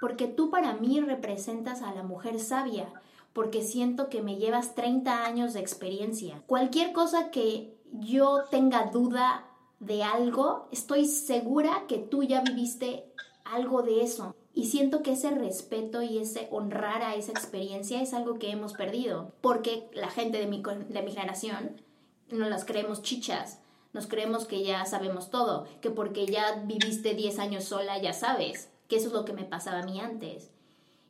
porque 0.00 0.26
tú 0.26 0.50
para 0.50 0.74
mí 0.74 1.00
representas 1.00 1.82
a 1.82 1.94
la 1.94 2.02
mujer 2.02 2.38
sabia, 2.38 2.88
porque 3.32 3.62
siento 3.62 4.08
que 4.08 4.22
me 4.22 4.36
llevas 4.36 4.74
30 4.74 5.24
años 5.24 5.54
de 5.54 5.60
experiencia. 5.60 6.42
Cualquier 6.46 6.92
cosa 6.92 7.30
que 7.30 7.76
yo 7.92 8.44
tenga 8.50 8.86
duda 8.86 9.46
de 9.80 10.02
algo, 10.02 10.68
estoy 10.70 11.06
segura 11.06 11.84
que 11.86 11.98
tú 11.98 12.22
ya 12.22 12.42
viviste 12.42 13.12
algo 13.44 13.82
de 13.82 14.02
eso. 14.02 14.34
Y 14.56 14.64
siento 14.64 15.02
que 15.02 15.12
ese 15.12 15.30
respeto 15.32 16.00
y 16.00 16.16
ese 16.16 16.48
honrar 16.50 17.02
a 17.02 17.14
esa 17.14 17.30
experiencia 17.30 18.00
es 18.00 18.14
algo 18.14 18.38
que 18.38 18.50
hemos 18.50 18.72
perdido, 18.72 19.34
porque 19.42 19.86
la 19.92 20.08
gente 20.08 20.38
de 20.38 20.46
mi, 20.46 20.62
de 20.62 21.02
mi 21.02 21.12
generación 21.12 21.82
no 22.30 22.48
las 22.48 22.64
creemos 22.64 23.02
chichas, 23.02 23.60
nos 23.92 24.06
creemos 24.06 24.46
que 24.46 24.64
ya 24.64 24.86
sabemos 24.86 25.28
todo, 25.28 25.66
que 25.82 25.90
porque 25.90 26.24
ya 26.24 26.62
viviste 26.64 27.12
10 27.12 27.38
años 27.38 27.64
sola 27.64 27.98
ya 27.98 28.14
sabes 28.14 28.70
que 28.88 28.96
eso 28.96 29.08
es 29.08 29.12
lo 29.12 29.26
que 29.26 29.34
me 29.34 29.44
pasaba 29.44 29.80
a 29.80 29.84
mí 29.84 30.00
antes. 30.00 30.50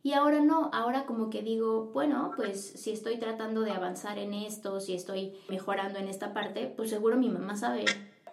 Y 0.03 0.15
ahora 0.15 0.41
no, 0.41 0.69
ahora 0.73 1.07
como 1.07 1.31
que 1.31 1.43
digo, 1.43 1.91
bueno, 1.93 2.33
pues 2.35 2.61
si 2.61 2.91
estoy 2.91 3.17
tratando 3.17 3.61
de 3.61 3.71
avanzar 3.71 4.19
en 4.19 4.35
esto, 4.35 4.81
si 4.81 4.95
estoy 4.95 5.39
mejorando 5.49 6.01
en 6.01 6.09
esta 6.09 6.35
parte, 6.35 6.67
pues 6.67 6.91
seguro 6.91 7.17
mi 7.17 7.29
mamá 7.29 7.57
sabe. 7.57 7.85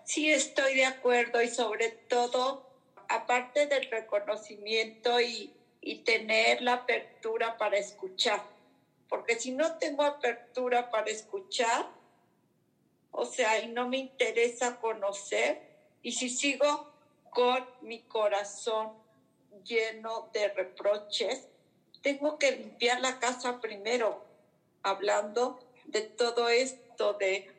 Sí, 0.05 0.27
estoy 0.31 0.73
de 0.73 0.85
acuerdo 0.85 1.39
y 1.39 1.49
sobre 1.49 1.89
todo, 2.09 2.72
aparte 3.13 3.67
del 3.67 3.89
reconocimiento 3.89 5.19
y, 5.21 5.53
tener 6.05 6.61
la 6.61 6.73
apertura 6.73 7.57
para 7.57 7.77
escuchar, 7.77 8.41
porque 9.09 9.37
si 9.37 9.51
no 9.51 9.77
tengo 9.77 10.03
apertura 10.03 10.89
para 10.89 11.11
escuchar, 11.11 11.85
o 13.11 13.25
sea, 13.25 13.59
y 13.59 13.67
no 13.67 13.89
me 13.89 13.97
interesa 13.97 14.79
conocer, 14.79 15.61
y 16.01 16.13
si 16.13 16.29
sigo 16.29 16.89
con 17.29 17.65
mi 17.81 17.99
corazón 17.99 18.93
lleno 19.65 20.29
de 20.33 20.47
reproches, 20.49 21.47
tengo 22.01 22.37
que 22.37 22.51
limpiar 22.51 23.01
la 23.01 23.19
casa 23.19 23.59
primero, 23.59 24.23
hablando 24.83 25.59
de 25.85 26.01
todo 26.01 26.47
esto, 26.47 27.13
de, 27.13 27.51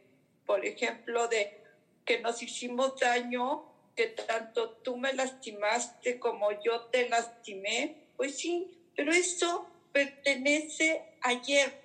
por 0.46 0.64
ejemplo, 0.64 1.28
de 1.28 1.62
que 2.06 2.20
nos 2.20 2.42
hicimos 2.42 2.98
daño, 2.98 3.73
que 3.96 4.08
tanto 4.08 4.70
tú 4.82 4.96
me 4.96 5.12
lastimaste 5.12 6.18
como 6.18 6.50
yo 6.62 6.86
te 6.86 7.08
lastimé, 7.08 8.08
pues 8.16 8.36
sí, 8.38 8.70
pero 8.96 9.12
eso 9.12 9.68
pertenece 9.92 11.16
ayer. 11.20 11.82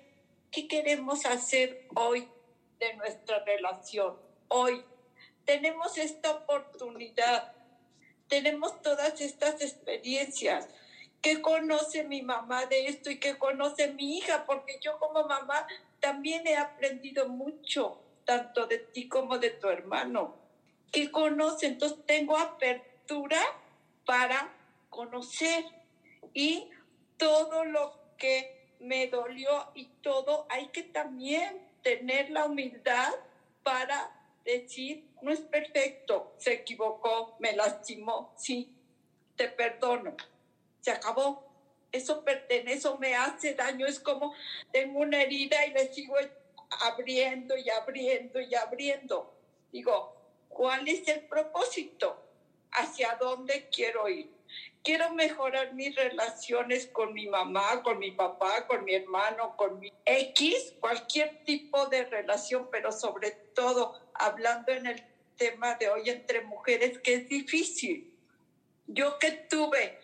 ¿Qué 0.50 0.66
queremos 0.66 1.26
hacer 1.26 1.86
hoy 1.94 2.28
de 2.78 2.94
nuestra 2.94 3.44
relación? 3.44 4.16
Hoy 4.48 4.82
tenemos 5.44 5.96
esta 5.98 6.32
oportunidad 6.32 7.54
tenemos 8.30 8.80
todas 8.80 9.20
estas 9.20 9.60
experiencias. 9.60 10.68
¿Qué 11.20 11.42
conoce 11.42 12.04
mi 12.04 12.22
mamá 12.22 12.64
de 12.64 12.86
esto 12.86 13.10
y 13.10 13.18
qué 13.18 13.36
conoce 13.36 13.92
mi 13.92 14.16
hija? 14.16 14.46
Porque 14.46 14.78
yo 14.80 14.98
como 14.98 15.24
mamá 15.24 15.66
también 15.98 16.46
he 16.46 16.56
aprendido 16.56 17.28
mucho, 17.28 18.00
tanto 18.24 18.66
de 18.66 18.78
ti 18.78 19.08
como 19.08 19.36
de 19.36 19.50
tu 19.50 19.68
hermano. 19.68 20.39
¿Qué 20.92 21.10
conoce? 21.10 21.66
Entonces 21.66 21.98
tengo 22.06 22.36
apertura 22.36 23.40
para 24.04 24.52
conocer 24.88 25.64
y 26.34 26.68
todo 27.16 27.64
lo 27.64 28.00
que 28.16 28.60
me 28.80 29.06
dolió 29.08 29.70
y 29.74 29.86
todo, 30.02 30.46
hay 30.48 30.68
que 30.68 30.82
también 30.82 31.68
tener 31.82 32.30
la 32.30 32.46
humildad 32.46 33.12
para 33.62 34.10
decir, 34.44 35.06
no 35.22 35.30
es 35.30 35.40
perfecto, 35.40 36.34
se 36.38 36.54
equivocó, 36.54 37.36
me 37.38 37.54
lastimó, 37.54 38.32
sí, 38.36 38.74
te 39.36 39.48
perdono, 39.48 40.16
se 40.80 40.90
acabó. 40.90 41.48
Eso 41.92 42.24
pertenece, 42.24 42.78
eso 42.78 42.98
me 42.98 43.16
hace 43.16 43.54
daño, 43.54 43.84
es 43.84 43.98
como 43.98 44.32
tengo 44.72 45.00
una 45.00 45.22
herida 45.22 45.66
y 45.66 45.72
le 45.72 45.92
sigo 45.92 46.14
abriendo 46.82 47.56
y 47.56 47.68
abriendo 47.68 48.40
y 48.40 48.54
abriendo. 48.54 49.34
Digo, 49.72 50.19
¿cuál 50.50 50.86
es 50.86 51.08
el 51.08 51.20
propósito? 51.20 52.22
¿Hacia 52.72 53.16
dónde 53.16 53.68
quiero 53.70 54.08
ir? 54.08 54.30
Quiero 54.82 55.12
mejorar 55.14 55.74
mis 55.74 55.94
relaciones 55.96 56.86
con 56.86 57.12
mi 57.14 57.26
mamá, 57.26 57.82
con 57.82 57.98
mi 57.98 58.10
papá, 58.12 58.66
con 58.66 58.84
mi 58.84 58.94
hermano, 58.94 59.56
con 59.56 59.78
mi 59.78 59.92
X, 60.04 60.74
cualquier 60.80 61.44
tipo 61.44 61.86
de 61.86 62.04
relación, 62.04 62.68
pero 62.70 62.92
sobre 62.92 63.30
todo 63.30 63.98
hablando 64.14 64.72
en 64.72 64.86
el 64.86 65.04
tema 65.36 65.74
de 65.76 65.88
hoy 65.88 66.10
entre 66.10 66.42
mujeres, 66.42 66.98
que 66.98 67.14
es 67.14 67.28
difícil. 67.28 68.14
Yo 68.86 69.18
que 69.18 69.32
tuve 69.32 69.98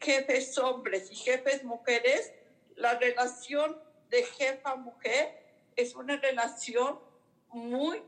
jefes 0.00 0.56
hombres 0.58 1.10
y 1.10 1.16
jefes 1.16 1.64
mujeres, 1.64 2.32
la 2.76 2.98
relación 2.98 3.78
de 4.08 4.24
jefa-mujer 4.24 5.38
es 5.76 5.94
una 5.94 6.16
relación 6.16 6.98
muy 7.48 8.02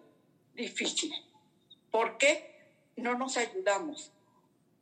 difícil. 0.54 1.12
¿Por 1.92 2.18
qué? 2.18 2.50
No 2.96 3.16
nos 3.16 3.36
ayudamos, 3.36 4.10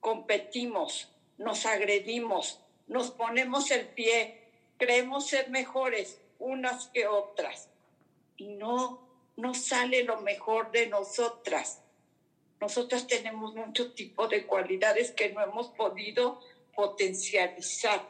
competimos, 0.00 1.11
nos 1.36 1.66
agredimos, 1.66 2.61
nos 2.86 3.11
ponemos 3.11 3.70
el 3.70 3.86
pie, 3.86 4.42
creemos 4.78 5.26
ser 5.26 5.50
mejores 5.50 6.18
unas 6.38 6.86
que 6.88 7.06
otras. 7.06 7.68
Y 8.38 8.48
no 8.54 9.11
no 9.40 9.54
sale 9.54 10.04
lo 10.04 10.20
mejor 10.20 10.70
de 10.70 10.86
nosotras. 10.86 11.82
nosotras 12.61 13.06
tenemos 13.06 13.54
muchos 13.54 13.94
tipos 13.94 14.28
de 14.28 14.46
cualidades 14.46 15.12
que 15.12 15.32
no 15.32 15.42
hemos 15.42 15.68
podido 15.68 16.40
potencializar. 16.74 18.06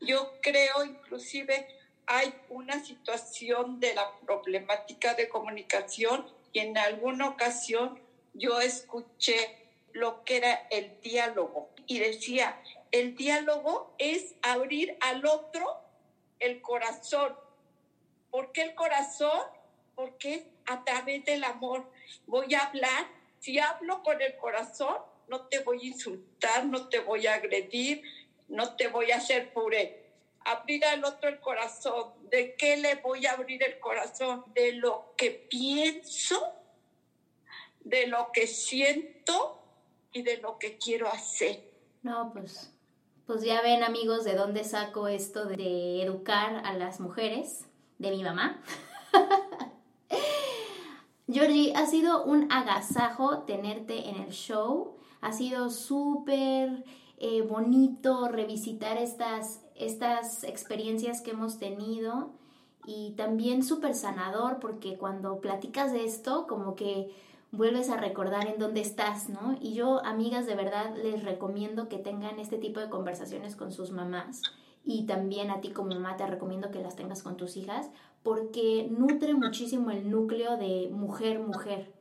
Yo 0.00 0.40
creo 0.40 0.84
inclusive 0.84 1.66
hay 2.06 2.32
una 2.50 2.84
situación 2.84 3.80
de 3.80 3.94
la 3.94 4.08
problemática 4.20 5.14
de 5.14 5.28
comunicación 5.28 6.24
y 6.52 6.60
en 6.60 6.78
alguna 6.78 7.28
ocasión 7.28 8.00
yo 8.34 8.60
escuché 8.60 9.58
lo 9.92 10.24
que 10.24 10.36
era 10.38 10.66
el 10.70 11.00
diálogo 11.00 11.70
y 11.86 11.98
decía, 11.98 12.60
el 12.92 13.16
diálogo 13.16 13.94
es 13.98 14.34
abrir 14.42 14.96
al 15.00 15.24
otro 15.26 15.80
el 16.38 16.60
corazón. 16.60 17.36
¿Por 18.30 18.52
qué 18.52 18.62
el 18.62 18.74
corazón? 18.74 19.40
Porque 19.94 20.46
a 20.66 20.84
través 20.84 21.24
del 21.24 21.44
amor. 21.44 21.90
Voy 22.26 22.54
a 22.54 22.66
hablar, 22.66 23.06
si 23.40 23.58
hablo 23.58 24.02
con 24.02 24.20
el 24.22 24.36
corazón, 24.36 24.96
no 25.28 25.46
te 25.48 25.60
voy 25.60 25.80
a 25.82 25.86
insultar, 25.86 26.64
no 26.66 26.88
te 26.88 27.00
voy 27.00 27.26
a 27.26 27.34
agredir, 27.34 28.02
no 28.48 28.76
te 28.76 28.88
voy 28.88 29.10
a 29.10 29.16
hacer 29.16 29.52
puré. 29.52 30.06
Abrir 30.44 30.84
al 30.86 31.04
otro 31.04 31.28
el 31.28 31.40
corazón. 31.40 32.12
¿De 32.30 32.54
qué 32.54 32.76
le 32.76 32.96
voy 32.96 33.26
a 33.26 33.32
abrir 33.32 33.62
el 33.62 33.78
corazón? 33.78 34.44
De 34.54 34.72
lo 34.72 35.12
que 35.16 35.30
pienso, 35.30 36.54
de 37.80 38.06
lo 38.06 38.30
que 38.32 38.46
siento 38.46 39.62
y 40.12 40.22
de 40.22 40.38
lo 40.38 40.58
que 40.58 40.78
quiero 40.78 41.08
hacer. 41.08 41.70
No, 42.02 42.32
pues, 42.32 42.72
pues 43.26 43.42
ya 43.42 43.62
ven 43.62 43.82
amigos 43.82 44.24
de 44.24 44.34
dónde 44.34 44.64
saco 44.64 45.08
esto 45.08 45.46
de 45.46 46.02
educar 46.02 46.62
a 46.64 46.74
las 46.74 47.00
mujeres, 47.00 47.66
de 47.98 48.10
mi 48.10 48.22
mamá. 48.22 48.62
Georgie, 51.28 51.72
ha 51.76 51.86
sido 51.86 52.24
un 52.24 52.50
agasajo 52.50 53.40
tenerte 53.44 54.08
en 54.08 54.16
el 54.16 54.30
show. 54.30 54.96
Ha 55.20 55.32
sido 55.32 55.70
súper 55.70 56.84
eh, 57.18 57.42
bonito 57.42 58.28
revisitar 58.28 58.96
estas, 58.96 59.60
estas 59.76 60.42
experiencias 60.42 61.20
que 61.20 61.32
hemos 61.32 61.58
tenido 61.58 62.32
y 62.86 63.12
también 63.16 63.62
súper 63.62 63.94
sanador 63.94 64.58
porque 64.58 64.96
cuando 64.96 65.40
platicas 65.40 65.92
de 65.92 66.04
esto 66.04 66.46
como 66.46 66.74
que 66.74 67.14
vuelves 67.52 67.90
a 67.90 67.96
recordar 67.96 68.46
en 68.46 68.58
dónde 68.58 68.80
estás, 68.80 69.28
¿no? 69.28 69.56
Y 69.60 69.74
yo, 69.74 70.04
amigas, 70.04 70.46
de 70.46 70.54
verdad 70.54 70.94
les 70.96 71.24
recomiendo 71.24 71.88
que 71.88 71.98
tengan 71.98 72.38
este 72.38 72.58
tipo 72.58 72.80
de 72.80 72.90
conversaciones 72.90 73.56
con 73.56 73.72
sus 73.72 73.90
mamás 73.90 74.42
y 74.84 75.06
también 75.06 75.50
a 75.50 75.60
ti 75.60 75.70
como 75.70 75.90
mamá 75.90 76.16
te 76.16 76.26
recomiendo 76.26 76.70
que 76.70 76.80
las 76.80 76.96
tengas 76.96 77.22
con 77.22 77.36
tus 77.36 77.56
hijas 77.56 77.90
porque 78.22 78.88
nutre 78.90 79.34
muchísimo 79.34 79.90
el 79.90 80.10
núcleo 80.10 80.56
de 80.56 80.88
mujer-mujer, 80.92 81.92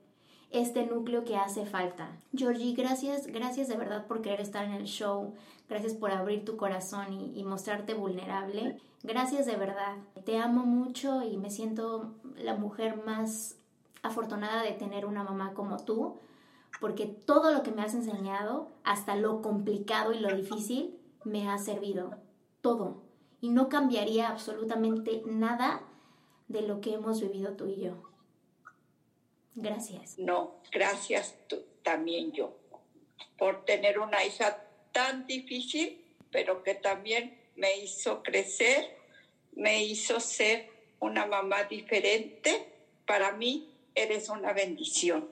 este 0.51 0.85
núcleo 0.85 1.23
que 1.23 1.37
hace 1.37 1.65
falta. 1.65 2.17
Georgie, 2.35 2.73
gracias, 2.73 3.27
gracias 3.27 3.67
de 3.67 3.77
verdad 3.77 4.07
por 4.07 4.21
querer 4.21 4.41
estar 4.41 4.65
en 4.65 4.73
el 4.73 4.85
show, 4.85 5.33
gracias 5.67 5.93
por 5.93 6.11
abrir 6.11 6.45
tu 6.45 6.57
corazón 6.57 7.13
y, 7.13 7.39
y 7.39 7.43
mostrarte 7.43 7.93
vulnerable. 7.93 8.77
Gracias 9.01 9.45
de 9.45 9.55
verdad. 9.55 9.95
Te 10.25 10.39
amo 10.39 10.65
mucho 10.65 11.23
y 11.23 11.37
me 11.37 11.49
siento 11.49 12.15
la 12.35 12.55
mujer 12.55 13.01
más 13.05 13.58
afortunada 14.01 14.63
de 14.63 14.71
tener 14.71 15.05
una 15.05 15.23
mamá 15.23 15.53
como 15.53 15.83
tú, 15.83 16.19
porque 16.79 17.05
todo 17.05 17.51
lo 17.51 17.63
que 17.63 17.71
me 17.71 17.81
has 17.81 17.93
enseñado, 17.93 18.71
hasta 18.83 19.15
lo 19.15 19.41
complicado 19.41 20.13
y 20.13 20.19
lo 20.19 20.35
difícil, 20.35 20.97
me 21.23 21.49
ha 21.49 21.57
servido. 21.57 22.17
Todo. 22.61 23.03
Y 23.41 23.49
no 23.49 23.69
cambiaría 23.69 24.29
absolutamente 24.29 25.21
nada 25.25 25.81
de 26.47 26.61
lo 26.61 26.81
que 26.81 26.93
hemos 26.93 27.21
vivido 27.21 27.53
tú 27.53 27.67
y 27.67 27.81
yo. 27.81 28.09
Gracias. 29.55 30.17
No, 30.17 30.55
gracias 30.71 31.35
tú, 31.47 31.57
también 31.83 32.31
yo, 32.31 32.57
por 33.37 33.65
tener 33.65 33.99
una 33.99 34.23
hija 34.23 34.63
tan 34.91 35.25
difícil, 35.27 36.05
pero 36.31 36.63
que 36.63 36.75
también 36.75 37.37
me 37.55 37.77
hizo 37.77 38.23
crecer, 38.23 38.97
me 39.53 39.83
hizo 39.83 40.19
ser 40.19 40.69
una 40.99 41.25
mamá 41.25 41.63
diferente. 41.63 42.73
Para 43.05 43.33
mí 43.33 43.69
eres 44.03 44.29
una 44.29 44.53
bendición. 44.53 45.29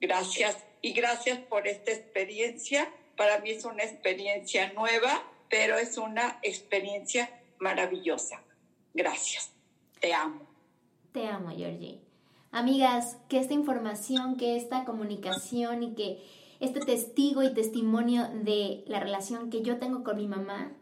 Gracias 0.00 0.56
y 0.82 0.92
gracias 0.92 1.38
por 1.38 1.66
esta 1.66 1.92
experiencia. 1.92 2.88
Para 3.16 3.38
mí 3.40 3.50
es 3.50 3.64
una 3.64 3.82
experiencia 3.82 4.72
nueva, 4.72 5.22
pero 5.48 5.76
es 5.76 5.96
una 5.98 6.38
experiencia 6.42 7.30
maravillosa. 7.58 8.42
Gracias. 8.94 9.52
Te 10.00 10.12
amo. 10.12 10.42
Te 11.12 11.26
amo, 11.26 11.50
Georgie. 11.50 12.00
Amigas, 12.52 13.16
que 13.28 13.38
esta 13.38 13.54
información, 13.54 14.36
que 14.36 14.56
esta 14.56 14.84
comunicación 14.84 15.82
y 15.82 15.94
que 15.94 16.22
este 16.60 16.80
testigo 16.80 17.42
y 17.42 17.52
testimonio 17.52 18.28
de 18.28 18.84
la 18.86 19.00
relación 19.00 19.50
que 19.50 19.62
yo 19.62 19.78
tengo 19.78 20.04
con 20.04 20.16
mi 20.16 20.26
mamá 20.26 20.72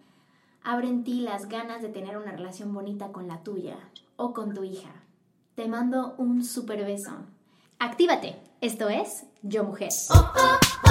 abre 0.62 0.88
en 0.88 1.04
ti 1.04 1.20
las 1.20 1.48
ganas 1.48 1.82
de 1.82 1.88
tener 1.88 2.16
una 2.16 2.32
relación 2.32 2.72
bonita 2.72 3.12
con 3.12 3.28
la 3.28 3.42
tuya 3.42 3.78
o 4.16 4.32
con 4.32 4.54
tu 4.54 4.64
hija. 4.64 5.03
Te 5.54 5.68
mando 5.68 6.16
un 6.18 6.42
super 6.44 6.84
beso. 6.84 7.12
Actívate. 7.78 8.34
Esto 8.60 8.88
es 8.88 9.24
Yo 9.42 9.62
Mujer. 9.62 9.90
Oh, 10.10 10.32
oh. 10.36 10.83